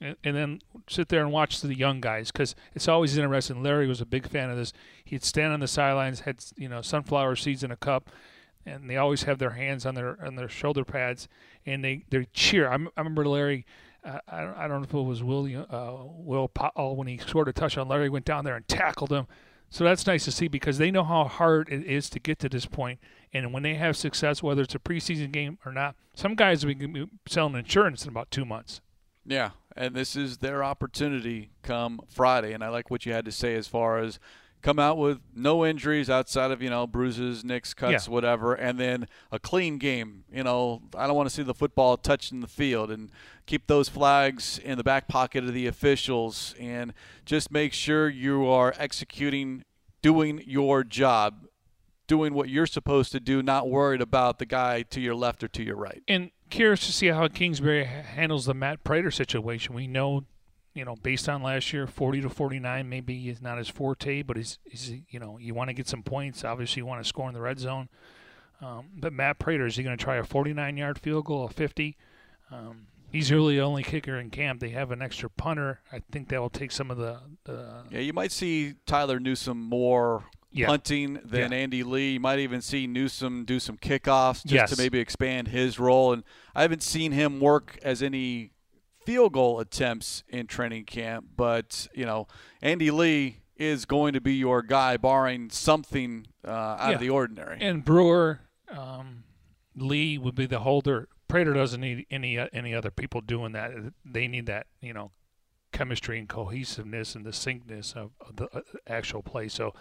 and, 0.00 0.16
and 0.22 0.36
then 0.36 0.60
sit 0.88 1.08
there 1.08 1.22
and 1.22 1.32
watch 1.32 1.60
the 1.60 1.74
young 1.74 2.00
guys 2.00 2.30
because 2.30 2.54
it's 2.74 2.88
always 2.88 3.16
interesting. 3.16 3.62
Larry 3.62 3.86
was 3.86 4.00
a 4.00 4.06
big 4.06 4.28
fan 4.28 4.50
of 4.50 4.56
this. 4.56 4.72
He'd 5.04 5.24
stand 5.24 5.52
on 5.52 5.60
the 5.60 5.68
sidelines, 5.68 6.20
had 6.20 6.44
you 6.56 6.68
know 6.68 6.82
sunflower 6.82 7.36
seeds 7.36 7.62
in 7.62 7.70
a 7.70 7.76
cup, 7.76 8.10
and 8.64 8.88
they 8.90 8.96
always 8.96 9.24
have 9.24 9.38
their 9.38 9.50
hands 9.50 9.86
on 9.86 9.94
their 9.94 10.18
on 10.24 10.36
their 10.36 10.48
shoulder 10.48 10.84
pads, 10.84 11.28
and 11.64 11.84
they 11.84 12.04
they 12.10 12.26
cheer. 12.32 12.68
I, 12.68 12.74
I 12.74 13.00
remember 13.00 13.26
Larry. 13.26 13.64
Uh, 14.04 14.20
I, 14.28 14.40
don't, 14.42 14.56
I 14.56 14.68
don't 14.68 14.80
know 14.82 14.84
if 14.84 14.94
it 14.94 15.00
was 15.00 15.24
William 15.24 15.66
uh, 15.68 15.96
Will 16.04 16.46
Powell 16.46 16.94
when 16.94 17.08
he 17.08 17.18
scored 17.18 17.48
a 17.48 17.52
touchdown. 17.52 17.88
Larry 17.88 18.08
went 18.08 18.24
down 18.24 18.44
there 18.44 18.54
and 18.54 18.66
tackled 18.68 19.10
him. 19.10 19.26
So 19.68 19.82
that's 19.82 20.06
nice 20.06 20.24
to 20.26 20.32
see 20.32 20.46
because 20.46 20.78
they 20.78 20.92
know 20.92 21.02
how 21.02 21.24
hard 21.24 21.68
it 21.70 21.84
is 21.84 22.08
to 22.10 22.20
get 22.20 22.38
to 22.38 22.48
this 22.48 22.66
point. 22.66 23.00
And 23.32 23.52
when 23.52 23.64
they 23.64 23.74
have 23.74 23.96
success, 23.96 24.42
whether 24.42 24.62
it's 24.62 24.76
a 24.76 24.78
preseason 24.78 25.32
game 25.32 25.58
or 25.66 25.72
not, 25.72 25.96
some 26.14 26.36
guys 26.36 26.64
we 26.64 26.76
can 26.76 26.92
be 26.92 27.06
selling 27.26 27.56
insurance 27.56 28.04
in 28.04 28.10
about 28.10 28.30
two 28.30 28.44
months. 28.44 28.80
Yeah, 29.26 29.50
and 29.76 29.94
this 29.94 30.16
is 30.16 30.38
their 30.38 30.62
opportunity 30.62 31.50
come 31.62 32.00
Friday. 32.08 32.52
And 32.52 32.62
I 32.62 32.68
like 32.68 32.90
what 32.90 33.04
you 33.04 33.12
had 33.12 33.24
to 33.24 33.32
say 33.32 33.54
as 33.54 33.66
far 33.66 33.98
as 33.98 34.18
come 34.62 34.78
out 34.78 34.98
with 34.98 35.20
no 35.34 35.64
injuries 35.64 36.10
outside 36.10 36.50
of 36.50 36.62
you 36.62 36.70
know 36.70 36.86
bruises, 36.86 37.44
nicks, 37.44 37.74
cuts, 37.74 38.06
yeah. 38.06 38.12
whatever, 38.12 38.54
and 38.54 38.78
then 38.78 39.06
a 39.30 39.38
clean 39.38 39.78
game. 39.78 40.24
You 40.32 40.44
know, 40.44 40.82
I 40.94 41.06
don't 41.06 41.16
want 41.16 41.28
to 41.28 41.34
see 41.34 41.42
the 41.42 41.54
football 41.54 41.96
touching 41.96 42.40
the 42.40 42.48
field, 42.48 42.90
and 42.90 43.10
keep 43.46 43.66
those 43.66 43.88
flags 43.88 44.58
in 44.58 44.78
the 44.78 44.84
back 44.84 45.08
pocket 45.08 45.44
of 45.44 45.52
the 45.52 45.66
officials, 45.66 46.54
and 46.58 46.92
just 47.24 47.50
make 47.50 47.72
sure 47.72 48.08
you 48.08 48.46
are 48.46 48.74
executing, 48.78 49.64
doing 50.02 50.42
your 50.46 50.84
job. 50.84 51.46
Doing 52.08 52.34
what 52.34 52.48
you're 52.48 52.66
supposed 52.66 53.10
to 53.10 53.18
do, 53.18 53.42
not 53.42 53.68
worried 53.68 54.00
about 54.00 54.38
the 54.38 54.46
guy 54.46 54.82
to 54.82 55.00
your 55.00 55.16
left 55.16 55.42
or 55.42 55.48
to 55.48 55.64
your 55.64 55.74
right. 55.74 56.04
And 56.06 56.30
curious 56.50 56.86
to 56.86 56.92
see 56.92 57.08
how 57.08 57.28
Kingsbury 57.28 57.84
handles 57.84 58.46
the 58.46 58.54
Matt 58.54 58.84
Prater 58.84 59.10
situation. 59.10 59.74
We 59.74 59.86
know, 59.86 60.24
you 60.74 60.84
know, 60.84 60.96
based 60.96 61.28
on 61.28 61.42
last 61.42 61.72
year, 61.72 61.86
40 61.86 62.22
to 62.22 62.28
49 62.28 62.88
maybe 62.88 63.28
is 63.28 63.40
not 63.40 63.58
his 63.58 63.68
forte, 63.68 64.22
but 64.22 64.36
he's, 64.36 64.58
he's 64.64 64.92
you 65.08 65.20
know, 65.20 65.38
you 65.38 65.54
want 65.54 65.68
to 65.68 65.74
get 65.74 65.88
some 65.88 66.02
points. 66.02 66.44
Obviously, 66.44 66.80
you 66.80 66.86
want 66.86 67.02
to 67.02 67.08
score 67.08 67.28
in 67.28 67.34
the 67.34 67.40
red 67.40 67.58
zone. 67.58 67.88
Um, 68.60 68.86
but 68.96 69.12
Matt 69.12 69.38
Prater, 69.38 69.66
is 69.66 69.76
he 69.76 69.82
going 69.82 69.96
to 69.96 70.02
try 70.02 70.16
a 70.16 70.24
49 70.24 70.76
yard 70.76 70.98
field 70.98 71.26
goal, 71.26 71.44
a 71.44 71.48
50? 71.48 71.96
Um, 72.50 72.86
he's 73.10 73.30
really 73.32 73.56
the 73.56 73.62
only 73.62 73.82
kicker 73.82 74.18
in 74.18 74.30
camp. 74.30 74.60
They 74.60 74.70
have 74.70 74.90
an 74.90 75.02
extra 75.02 75.28
punter. 75.28 75.80
I 75.92 76.00
think 76.10 76.28
that 76.28 76.40
will 76.40 76.50
take 76.50 76.72
some 76.72 76.90
of 76.90 76.96
the. 76.96 77.20
yeah, 77.90 78.00
you 78.00 78.12
might 78.12 78.32
see 78.32 78.74
Tyler 78.86 79.20
Newsome 79.20 79.60
more 79.60 80.24
yeah. 80.56 80.66
punting 80.66 81.20
than 81.24 81.52
yeah. 81.52 81.58
Andy 81.58 81.82
Lee. 81.82 82.14
You 82.14 82.20
might 82.20 82.38
even 82.38 82.60
see 82.60 82.86
Newsome 82.86 83.44
do 83.44 83.60
some 83.60 83.76
kickoffs 83.76 84.44
just 84.44 84.52
yes. 84.52 84.70
to 84.70 84.76
maybe 84.76 84.98
expand 84.98 85.48
his 85.48 85.78
role. 85.78 86.12
And 86.12 86.24
I 86.54 86.62
haven't 86.62 86.82
seen 86.82 87.12
him 87.12 87.40
work 87.40 87.78
as 87.82 88.02
any 88.02 88.52
field 89.04 89.32
goal 89.32 89.60
attempts 89.60 90.24
in 90.28 90.46
training 90.46 90.84
camp, 90.84 91.26
but 91.36 91.86
you 91.94 92.04
know, 92.04 92.26
Andy 92.60 92.90
Lee 92.90 93.38
is 93.56 93.84
going 93.84 94.12
to 94.12 94.20
be 94.20 94.34
your 94.34 94.62
guy, 94.62 94.96
barring 94.96 95.48
something 95.50 96.26
uh, 96.46 96.50
out 96.50 96.88
yeah. 96.88 96.94
of 96.94 97.00
the 97.00 97.10
ordinary. 97.10 97.58
And 97.60 97.84
Brewer, 97.84 98.40
um, 98.68 99.24
Lee 99.76 100.18
would 100.18 100.34
be 100.34 100.46
the 100.46 100.60
holder. 100.60 101.08
Prater 101.28 101.54
doesn't 101.54 101.80
need 101.80 102.06
any 102.10 102.38
uh, 102.38 102.48
any 102.52 102.74
other 102.74 102.90
people 102.90 103.20
doing 103.20 103.52
that. 103.52 103.72
They 104.04 104.28
need 104.28 104.46
that, 104.46 104.66
you 104.80 104.92
know, 104.92 105.12
chemistry 105.72 106.18
and 106.18 106.28
cohesiveness 106.28 107.14
and 107.14 107.24
the 107.24 107.30
syncness 107.30 107.94
of, 107.94 108.10
of 108.20 108.36
the 108.36 108.44
uh, 108.56 108.60
actual 108.86 109.22
play. 109.22 109.48
So 109.48 109.74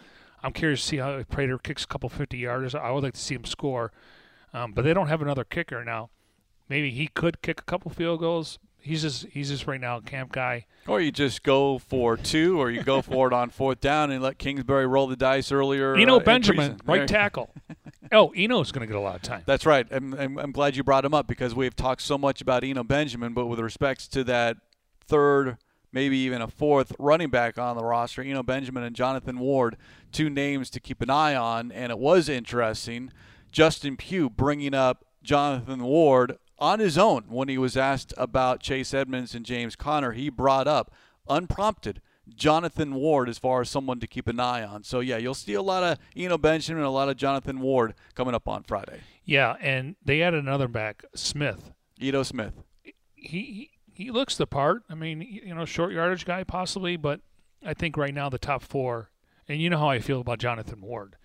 I'm 0.44 0.54
curious 0.54 0.82
to 0.82 0.88
see 0.88 0.98
how 0.98 1.24
Prater 1.24 1.58
kicks 1.58 1.84
a 1.84 1.88
couple 1.88 2.10
50 2.10 2.40
yarders. 2.40 2.76
I 2.76 2.92
would 2.92 3.04
like 3.04 3.14
to 3.14 3.20
see 3.20 3.36
him 3.36 3.46
score, 3.46 3.92
um, 4.54 4.74
but 4.74 4.84
they 4.84 4.94
don't 4.94 5.08
have 5.08 5.22
another 5.22 5.44
kicker 5.44 5.84
now. 5.84 6.10
Maybe 6.70 6.92
he 6.92 7.08
could 7.08 7.42
kick 7.42 7.60
a 7.60 7.64
couple 7.64 7.92
field 7.92 8.20
goals. 8.20 8.60
He's 8.80 9.02
just 9.02 9.26
he's 9.28 9.50
just 9.50 9.66
right 9.66 9.82
now 9.82 9.98
a 9.98 10.02
camp 10.02 10.32
guy. 10.32 10.68
Or 10.88 11.02
you 11.02 11.12
just 11.12 11.42
go 11.42 11.80
for 11.80 12.18
two, 12.18 12.60
or 12.60 12.70
you 12.70 12.84
go 12.84 13.02
for 13.02 13.28
it 13.28 13.34
on 13.34 13.50
fourth 13.50 13.82
down 13.82 14.12
and 14.12 14.22
let 14.22 14.38
Kingsbury 14.38 14.86
roll 14.86 15.08
the 15.08 15.16
dice 15.16 15.52
earlier. 15.52 15.96
Eno 15.96 16.18
uh, 16.18 16.20
Benjamin, 16.20 16.80
right 16.86 17.08
tackle. 17.08 17.52
oh, 18.12 18.32
Eno's 18.36 18.72
going 18.72 18.88
to 18.88 18.92
get 18.92 18.96
a 18.96 19.02
lot 19.02 19.16
of 19.16 19.24
time. 19.24 19.42
That's 19.48 19.66
right. 19.66 19.88
I'm, 19.90 20.14
I'm, 20.14 20.38
I'm 20.38 20.52
glad 20.52 20.76
you 20.76 20.84
brought 20.84 21.04
him 21.04 21.16
up 21.16 21.26
because 21.26 21.56
we've 21.56 21.76
talked 21.76 22.04
so 22.04 22.20
much 22.20 22.42
about 22.42 22.64
Eno 22.64 22.84
Benjamin, 22.84 23.34
but 23.34 23.48
with 23.48 23.60
respects 23.60 24.08
to 24.10 24.24
that 24.26 24.58
third 25.08 25.58
maybe 25.92 26.18
even 26.18 26.42
a 26.42 26.48
fourth 26.48 26.94
running 27.00 27.30
back 27.30 27.58
on 27.58 27.78
the 27.78 27.84
roster. 27.84 28.24
You 28.24 28.34
know, 28.34 28.44
Benjamin 28.44 28.84
and 28.84 28.96
Jonathan 28.96 29.40
Ward, 29.40 29.78
two 30.12 30.30
names 30.30 30.70
to 30.72 30.80
keep 30.80 31.02
an 31.02 31.10
eye 31.10 31.36
on. 31.36 31.72
And 31.72 31.92
it 31.92 32.00
was 32.00 32.30
interesting. 32.30 33.12
Justin 33.52 33.98
Pugh 33.98 34.30
bringing 34.30 34.74
up 34.74 35.06
Jonathan 35.24 35.84
Ward 35.84 36.38
on 36.60 36.80
his 36.80 36.98
own 36.98 37.24
when 37.28 37.48
he 37.48 37.58
was 37.58 37.76
asked 37.76 38.14
about 38.18 38.62
Chase 38.62 38.94
Edmonds 38.94 39.36
and 39.36 39.46
James 39.46 39.76
Conner. 39.76 40.12
He 40.12 40.30
brought 40.30 40.68
up, 40.68 40.94
unprompted, 41.28 42.02
Jonathan 42.28 42.96
Ward 42.96 43.30
as 43.30 43.38
far 43.38 43.62
as 43.62 43.70
someone 43.70 44.00
to 44.00 44.08
keep 44.08 44.28
an 44.28 44.40
eye 44.40 44.64
on. 44.64 44.84
So, 44.84 45.00
yeah, 45.00 45.18
you'll 45.18 45.34
see 45.34 45.54
a 45.54 45.62
lot 45.62 45.84
of 45.84 46.00
Eno 46.16 46.38
Benjamin 46.38 46.80
and 46.80 46.88
a 46.88 46.92
lot 46.92 47.10
of 47.10 47.18
Jonathan 47.18 47.60
Ward 47.60 47.94
coming 48.16 48.34
up 48.34 48.48
on 48.48 48.64
Friday. 48.64 49.02
Yeah, 49.24 49.56
and 49.62 49.96
they 50.04 50.22
added 50.22 50.44
another 50.44 50.68
back, 50.68 51.04
Smith. 51.14 51.72
Ito 52.00 52.24
Smith. 52.24 52.54
He, 52.82 52.94
he 53.44 53.72
looks 53.98 54.38
the 54.38 54.48
part. 54.48 54.84
I 54.90 54.96
mean, 54.96 55.22
you 55.22 55.56
know, 55.56 55.66
short 55.66 55.94
yardage 55.94 56.26
guy 56.26 56.44
possibly, 56.44 56.98
but 56.98 57.22
I 57.66 57.74
think 57.74 57.98
right 57.98 58.14
now 58.14 58.30
the 58.30 58.38
top 58.38 58.62
four, 58.62 59.10
and 59.48 59.62
you 59.62 59.70
know 59.70 59.78
how 59.78 59.90
I 59.90 60.00
feel 60.00 60.22
about 60.22 60.40
Jonathan 60.40 60.82
Ward. 60.82 61.16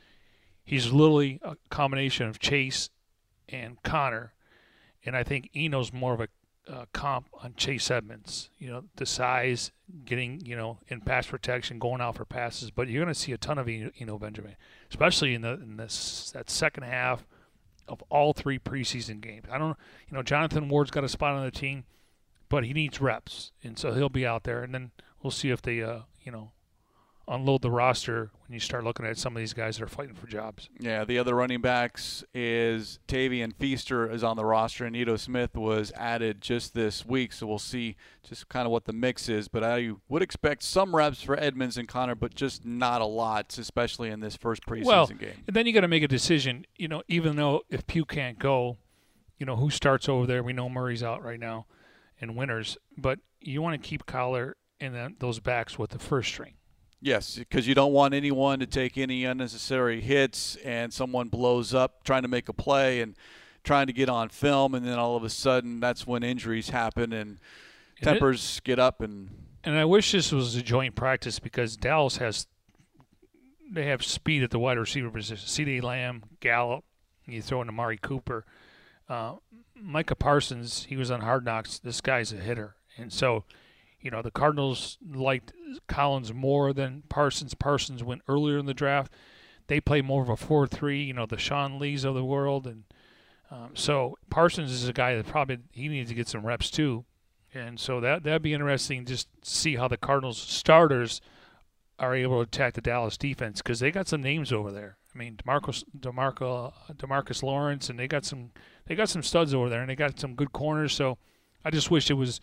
He's 0.65 0.93
literally 0.93 1.41
a 1.43 1.57
combination 1.71 2.29
of 2.29 2.39
Chase 2.39 2.91
and 3.49 3.83
Conner, 3.83 4.35
and 5.05 5.17
I 5.17 5.25
think 5.25 5.51
Eno's 5.55 5.93
more 5.93 6.15
of 6.15 6.21
a 6.21 6.29
comp 6.93 7.29
on 7.43 7.55
Chase 7.57 7.91
Edmonds. 7.91 8.51
You 8.59 8.71
know, 8.71 8.85
the 8.97 9.07
size, 9.07 9.73
getting 10.05 10.41
you 10.45 10.57
know 10.57 10.79
in 10.89 11.01
pass 11.01 11.27
protection, 11.27 11.79
going 11.79 12.01
out 12.01 12.17
for 12.17 12.25
passes. 12.25 12.71
But 12.71 12.89
you're 12.89 13.03
going 13.03 13.13
to 13.13 13.19
see 13.19 13.33
a 13.33 13.39
ton 13.39 13.59
of 13.59 13.69
Eno 13.69 14.19
Benjamin, 14.19 14.57
especially 14.91 15.35
in 15.35 15.43
the 15.43 15.55
in 15.55 15.77
this 15.77 16.31
that 16.33 16.51
second 16.51 16.85
half 16.85 17.27
of 17.89 18.03
all 18.09 18.33
three 18.33 18.59
preseason 18.59 19.21
games. 19.21 19.47
I 19.51 19.59
don't, 19.59 19.77
you 20.09 20.17
know, 20.17 20.23
Jonathan 20.23 20.69
Ward's 20.69 20.93
got 20.93 21.03
a 21.03 21.09
spot 21.09 21.35
on 21.35 21.45
the 21.45 21.51
team, 21.51 21.85
but 22.51 22.65
he 22.65 22.75
needs 22.75 23.01
reps, 23.01 23.53
and 23.65 23.79
so 23.79 23.95
he'll 23.95 24.11
be 24.11 24.27
out 24.27 24.45
there. 24.45 24.63
And 24.63 24.75
then 24.75 24.91
we'll 25.23 25.31
see 25.31 25.49
if 25.49 25.63
they, 25.63 25.83
uh, 25.83 26.01
you 26.23 26.31
know, 26.31 26.53
unload 27.29 27.63
the 27.63 27.71
roster 27.71 28.33
when 28.45 28.53
you 28.53 28.59
start 28.59 28.83
looking 28.83 29.07
at 29.07 29.17
some 29.17 29.37
of 29.37 29.41
these 29.41 29.55
guys 29.55 29.77
that 29.77 29.85
are 29.85 29.89
fighting 29.89 30.17
for 30.17 30.27
jobs. 30.27 30.69
Yeah, 30.81 31.05
the 31.05 31.17
other 31.17 31.37
running 31.37 31.61
backs 31.61 32.25
is 32.35 32.99
Tavien 33.07 33.55
Feaster 33.55 34.11
is 34.11 34.25
on 34.25 34.37
the 34.37 34.45
roster, 34.45 34.85
and 34.85 34.97
Ito 34.97 35.17
Smith 35.17 35.55
was 35.55 35.93
added 35.97 36.41
just 36.41 36.75
this 36.75 37.07
week, 37.07 37.33
so 37.33 37.47
we'll 37.47 37.61
see 37.61 37.95
just 38.29 38.49
kind 38.49 38.67
of 38.67 38.73
what 38.73 38.85
the 38.85 38.93
mix 38.93 39.29
is. 39.29 39.47
But 39.47 39.63
I 39.63 39.93
would 40.09 40.23
expect 40.23 40.65
some 40.65 40.95
reps 40.95 41.23
for 41.23 41.39
Edmonds 41.39 41.79
and 41.79 41.87
Conner, 41.87 42.17
but 42.17 42.35
just 42.35 42.67
not 42.67 43.01
a 43.01 43.07
lot, 43.07 43.57
especially 43.57 44.11
in 44.11 44.19
this 44.19 44.37
first 44.37 44.67
preseason 44.67 44.87
well, 44.87 45.07
game. 45.07 45.45
And 45.47 45.55
then 45.55 45.67
you 45.67 45.73
got 45.73 45.83
to 45.83 45.89
make 45.89 46.03
a 46.03 46.09
decision. 46.09 46.67
You 46.77 46.89
know, 46.89 47.05
even 47.07 47.37
though 47.37 47.63
if 47.71 47.87
Pugh 47.87 48.05
can't 48.05 48.41
go, 48.41 48.79
you 49.39 49.47
know 49.47 49.57
who 49.57 49.71
starts 49.71 50.09
over 50.09 50.27
there. 50.27 50.43
We 50.43 50.53
know 50.53 50.69
Murray's 50.69 51.03
out 51.03 51.25
right 51.25 51.41
now, 51.41 51.67
and 52.21 52.37
Winters, 52.37 52.77
but 52.97 53.19
you 53.41 53.63
want 53.63 53.81
to 53.81 53.89
keep 53.89 54.07
Collar 54.07 54.57
and 54.81 55.17
those 55.19 55.41
backs 55.41 55.79
with 55.79 55.91
the 55.91 55.99
first 55.99 56.29
string. 56.29 56.55
Yes, 57.01 57.37
because 57.37 57.67
you 57.67 57.75
don't 57.75 57.93
want 57.93 58.13
anyone 58.13 58.59
to 58.59 58.67
take 58.67 58.99
any 58.99 59.25
unnecessary 59.25 60.01
hits 60.01 60.57
and 60.57 60.93
someone 60.93 61.29
blows 61.29 61.73
up 61.73 62.05
trying 62.05 62.23
to 62.23 62.29
make 62.29 62.49
a 62.49 62.53
play 62.53 63.01
and 63.01 63.17
trying 63.65 63.87
to 63.87 63.93
get 63.93 64.09
on 64.09 64.29
film, 64.29 64.75
and 64.75 64.87
then 64.87 64.99
all 64.99 65.17
of 65.17 65.25
a 65.25 65.31
sudden 65.31 65.81
that's 65.81 66.07
when 66.07 66.23
injuries 66.23 66.71
happen 66.71 67.13
and 67.13 67.39
tempers 68.03 68.59
it, 68.59 68.65
get 68.65 68.79
up 68.79 69.01
and. 69.01 69.31
And 69.63 69.77
I 69.77 69.85
wish 69.85 70.13
this 70.13 70.33
was 70.33 70.57
a 70.57 70.63
joint 70.63 70.95
practice 70.95 71.39
because 71.39 71.77
Dallas 71.77 72.17
has 72.19 72.47
they 73.71 73.87
have 73.87 74.03
speed 74.03 74.43
at 74.43 74.51
the 74.51 74.59
wide 74.59 74.79
receiver 74.79 75.11
position. 75.11 75.47
CeeDee 75.47 75.83
Lamb, 75.83 76.25
Gallup, 76.41 76.85
you 77.27 77.41
throw 77.41 77.63
in 77.63 77.69
Amari 77.69 77.99
Cooper, 77.99 78.45
uh, 79.09 79.35
Micah 79.83 80.15
Parsons. 80.15 80.87
He 80.89 80.97
was 80.97 81.11
on 81.11 81.21
Hard 81.21 81.45
Knocks. 81.45 81.79
This 81.79 82.01
guy's 82.01 82.33
a 82.33 82.37
hitter, 82.37 82.77
and 82.97 83.13
so 83.13 83.45
you 84.01 84.11
know, 84.11 84.23
the 84.23 84.31
Cardinals 84.31 84.99
liked 85.07 85.53
Collins 85.87 86.33
more 86.33 86.73
than 86.73 87.03
Parsons. 87.09 87.55
Parsons 87.55 88.03
went 88.03 88.23
earlier 88.29 88.59
in 88.59 88.67
the 88.67 88.75
draft. 88.75 89.13
They 89.67 89.81
play 89.81 90.01
more 90.01 90.23
of 90.23 90.29
a 90.29 90.37
4 90.37 90.67
3, 90.67 91.03
you 91.03 91.13
know, 91.13 91.27
the 91.27 91.39
Sean 91.39 91.79
Lees 91.79 92.05
of 92.05 92.15
the 92.15 92.25
world. 92.25 92.67
And 92.67 92.85
um, 93.51 93.71
so 93.75 94.17
Parsons 94.31 94.73
is 94.73 94.89
a 94.89 94.93
guy 94.93 95.15
that 95.17 95.27
probably 95.27 95.59
he 95.73 95.89
needs 95.89 96.09
to 96.09 96.15
get 96.15 96.29
some 96.29 96.47
reps 96.47 96.71
too. 96.71 97.05
And 97.53 97.79
so 97.79 98.01
that, 98.01 98.23
that'd 98.23 98.43
be 98.43 98.55
interesting 98.55 99.05
just 99.05 99.29
see 99.43 99.77
how 99.77 99.89
the 99.89 99.97
Cardinals 99.97 100.39
starters 100.39 101.21
are 101.99 102.15
able 102.15 102.37
to 102.37 102.43
attack 102.43 102.75
the 102.75 102.81
Dallas 102.81 103.19
defense 103.19 103.61
because 103.61 103.81
they 103.81 103.91
got 103.91 104.09
some 104.09 104.23
names 104.23 104.53
over 104.53 104.73
there. 104.73 104.97
I 105.15 105.19
mean, 105.19 105.37
Demarcus, 105.37 105.85
DeMarco, 105.99 106.73
Demarcus 106.95 107.43
Lawrence, 107.43 107.91
and 107.91 107.99
they 107.99 108.07
got 108.07 108.25
some 108.25 108.51
they 108.87 108.95
got 108.95 109.09
some 109.09 109.23
studs 109.23 109.55
over 109.55 109.69
there, 109.69 109.81
and 109.81 109.91
they 109.91 109.97
got 109.97 110.19
some 110.19 110.35
good 110.35 110.53
corners. 110.53 110.93
So 110.95 111.19
I 111.65 111.71
just 111.71 111.91
wish 111.91 112.11
it 112.11 112.15
was 112.15 112.41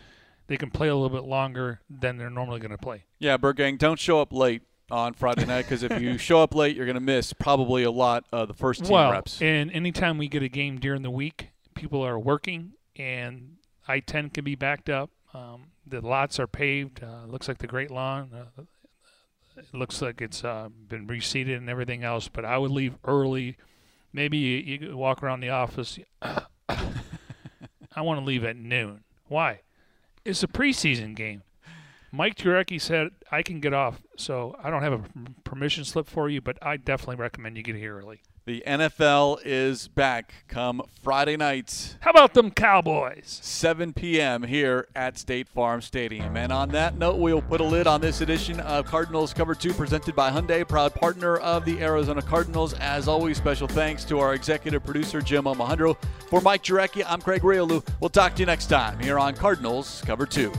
they 0.48 0.58
can 0.58 0.72
play 0.72 0.88
a 0.88 0.96
little 0.96 1.16
bit 1.16 1.28
longer 1.28 1.82
than 1.90 2.18
they're 2.18 2.30
normally 2.30 2.60
going 2.60 2.72
to 2.72 2.78
play. 2.78 3.06
Yeah, 3.20 3.38
Bird 3.38 3.58
Gang, 3.58 3.78
don't 3.78 4.00
show 4.00 4.22
up 4.22 4.34
late 4.34 4.64
on 4.90 5.14
Friday 5.14 5.46
night 5.46 5.64
because 5.64 5.84
if 5.84 6.00
you 6.02 6.18
show 6.18 6.42
up 6.42 6.56
late, 6.56 6.76
you're 6.76 6.86
going 6.86 6.96
to 6.96 7.02
miss 7.02 7.34
probably 7.34 7.84
a 7.84 7.92
lot 7.92 8.26
of 8.32 8.48
the 8.48 8.54
first 8.54 8.84
team 8.84 8.94
well, 8.94 9.12
reps. 9.12 9.42
And 9.42 9.72
anytime 9.72 10.18
we 10.18 10.28
get 10.28 10.44
a 10.44 10.50
game 10.50 10.80
during 10.80 11.02
the 11.02 11.12
week, 11.12 11.50
people 11.76 12.02
are 12.02 12.18
working, 12.18 12.74
and 12.96 13.58
I-10 13.88 14.34
can 14.34 14.44
be 14.44 14.56
backed 14.56 14.90
up. 14.90 15.10
Um, 15.34 15.68
the 15.86 16.02
lots 16.02 16.40
are 16.40 16.48
paved. 16.48 17.04
Uh, 17.04 17.26
looks 17.28 17.48
like 17.48 17.58
the 17.58 17.68
Great 17.68 17.92
Lawn. 17.92 18.32
Uh, 18.34 18.62
it 19.58 19.74
looks 19.74 20.02
like 20.02 20.22
it's 20.22 20.44
uh, 20.44 20.70
been 20.88 21.08
reseeded 21.08 21.58
and 21.58 21.70
everything 21.70 22.04
else. 22.04 22.28
But 22.28 22.46
I 22.46 22.58
would 22.58 22.72
leave 22.72 22.96
early. 23.06 23.58
Maybe 24.14 24.38
you, 24.38 24.58
you 24.58 24.98
walk 24.98 25.24
around 25.24 25.42
the 25.42 25.50
office. 25.50 26.00
I 26.22 28.02
want 28.02 28.20
to 28.20 28.26
leave 28.26 28.44
at 28.44 28.56
noon. 28.56 29.04
Why? 29.28 29.62
It's 30.24 30.44
a 30.44 30.48
preseason 30.48 31.16
game. 31.16 31.44
Mike 32.12 32.36
Jurecki 32.36 32.80
said 32.80 33.10
I 33.32 33.42
can 33.42 33.60
get 33.60 33.74
off, 33.74 34.02
so 34.16 34.56
I 34.64 34.70
don't 34.70 34.82
have 34.82 34.94
a 34.94 35.04
permission 35.44 35.84
slip 35.84 36.08
for 36.08 36.30
you, 36.30 36.42
but 36.42 36.58
I 36.62 36.78
definitely 36.78 37.18
recommend 37.18 37.58
you 37.58 37.64
get 37.64 37.76
here 37.76 37.98
early. 37.98 38.22
The 38.48 38.64
NFL 38.66 39.42
is 39.44 39.90
back 39.90 40.34
come 40.48 40.82
Friday 41.04 41.36
night. 41.36 41.98
How 42.00 42.12
about 42.12 42.34
them 42.34 42.50
Cowboys? 42.50 43.40
7 43.44 43.92
p.m. 43.92 44.44
here 44.44 44.88
at 44.96 45.18
State 45.18 45.50
Farm 45.50 45.82
Stadium. 45.82 46.38
And 46.38 46.54
on 46.54 46.70
that 46.70 46.98
note, 46.98 47.18
we'll 47.18 47.42
put 47.42 47.60
a 47.60 47.66
lid 47.66 47.88
on 47.88 48.00
this 48.00 48.22
edition 48.22 48.62
of 48.62 48.86
Cardinals 48.86 49.34
Cover 49.34 49.54
2 49.54 49.74
presented 49.74 50.16
by 50.16 50.32
Hyundai, 50.32 50.66
proud 50.66 50.96
partner 50.96 51.36
of 51.36 51.66
the 51.66 51.82
Arizona 51.82 52.22
Cardinals. 52.22 52.74
As 52.76 53.10
always, 53.10 53.36
special 53.36 53.68
thanks 53.68 54.06
to 54.06 54.20
our 54.20 54.34
executive 54.34 54.82
producer, 54.82 55.20
Jim 55.20 55.44
Omahundro. 55.44 55.98
For 56.30 56.40
Mike 56.40 56.64
Jurecki, 56.64 57.04
I'm 57.06 57.20
Craig 57.20 57.42
Grialou. 57.42 57.86
We'll 58.00 58.10
talk 58.10 58.34
to 58.36 58.40
you 58.40 58.46
next 58.46 58.68
time 58.68 58.98
here 59.00 59.20
on 59.20 59.36
Cardinals 59.36 60.02
Cover 60.06 60.26
2. 60.26 60.54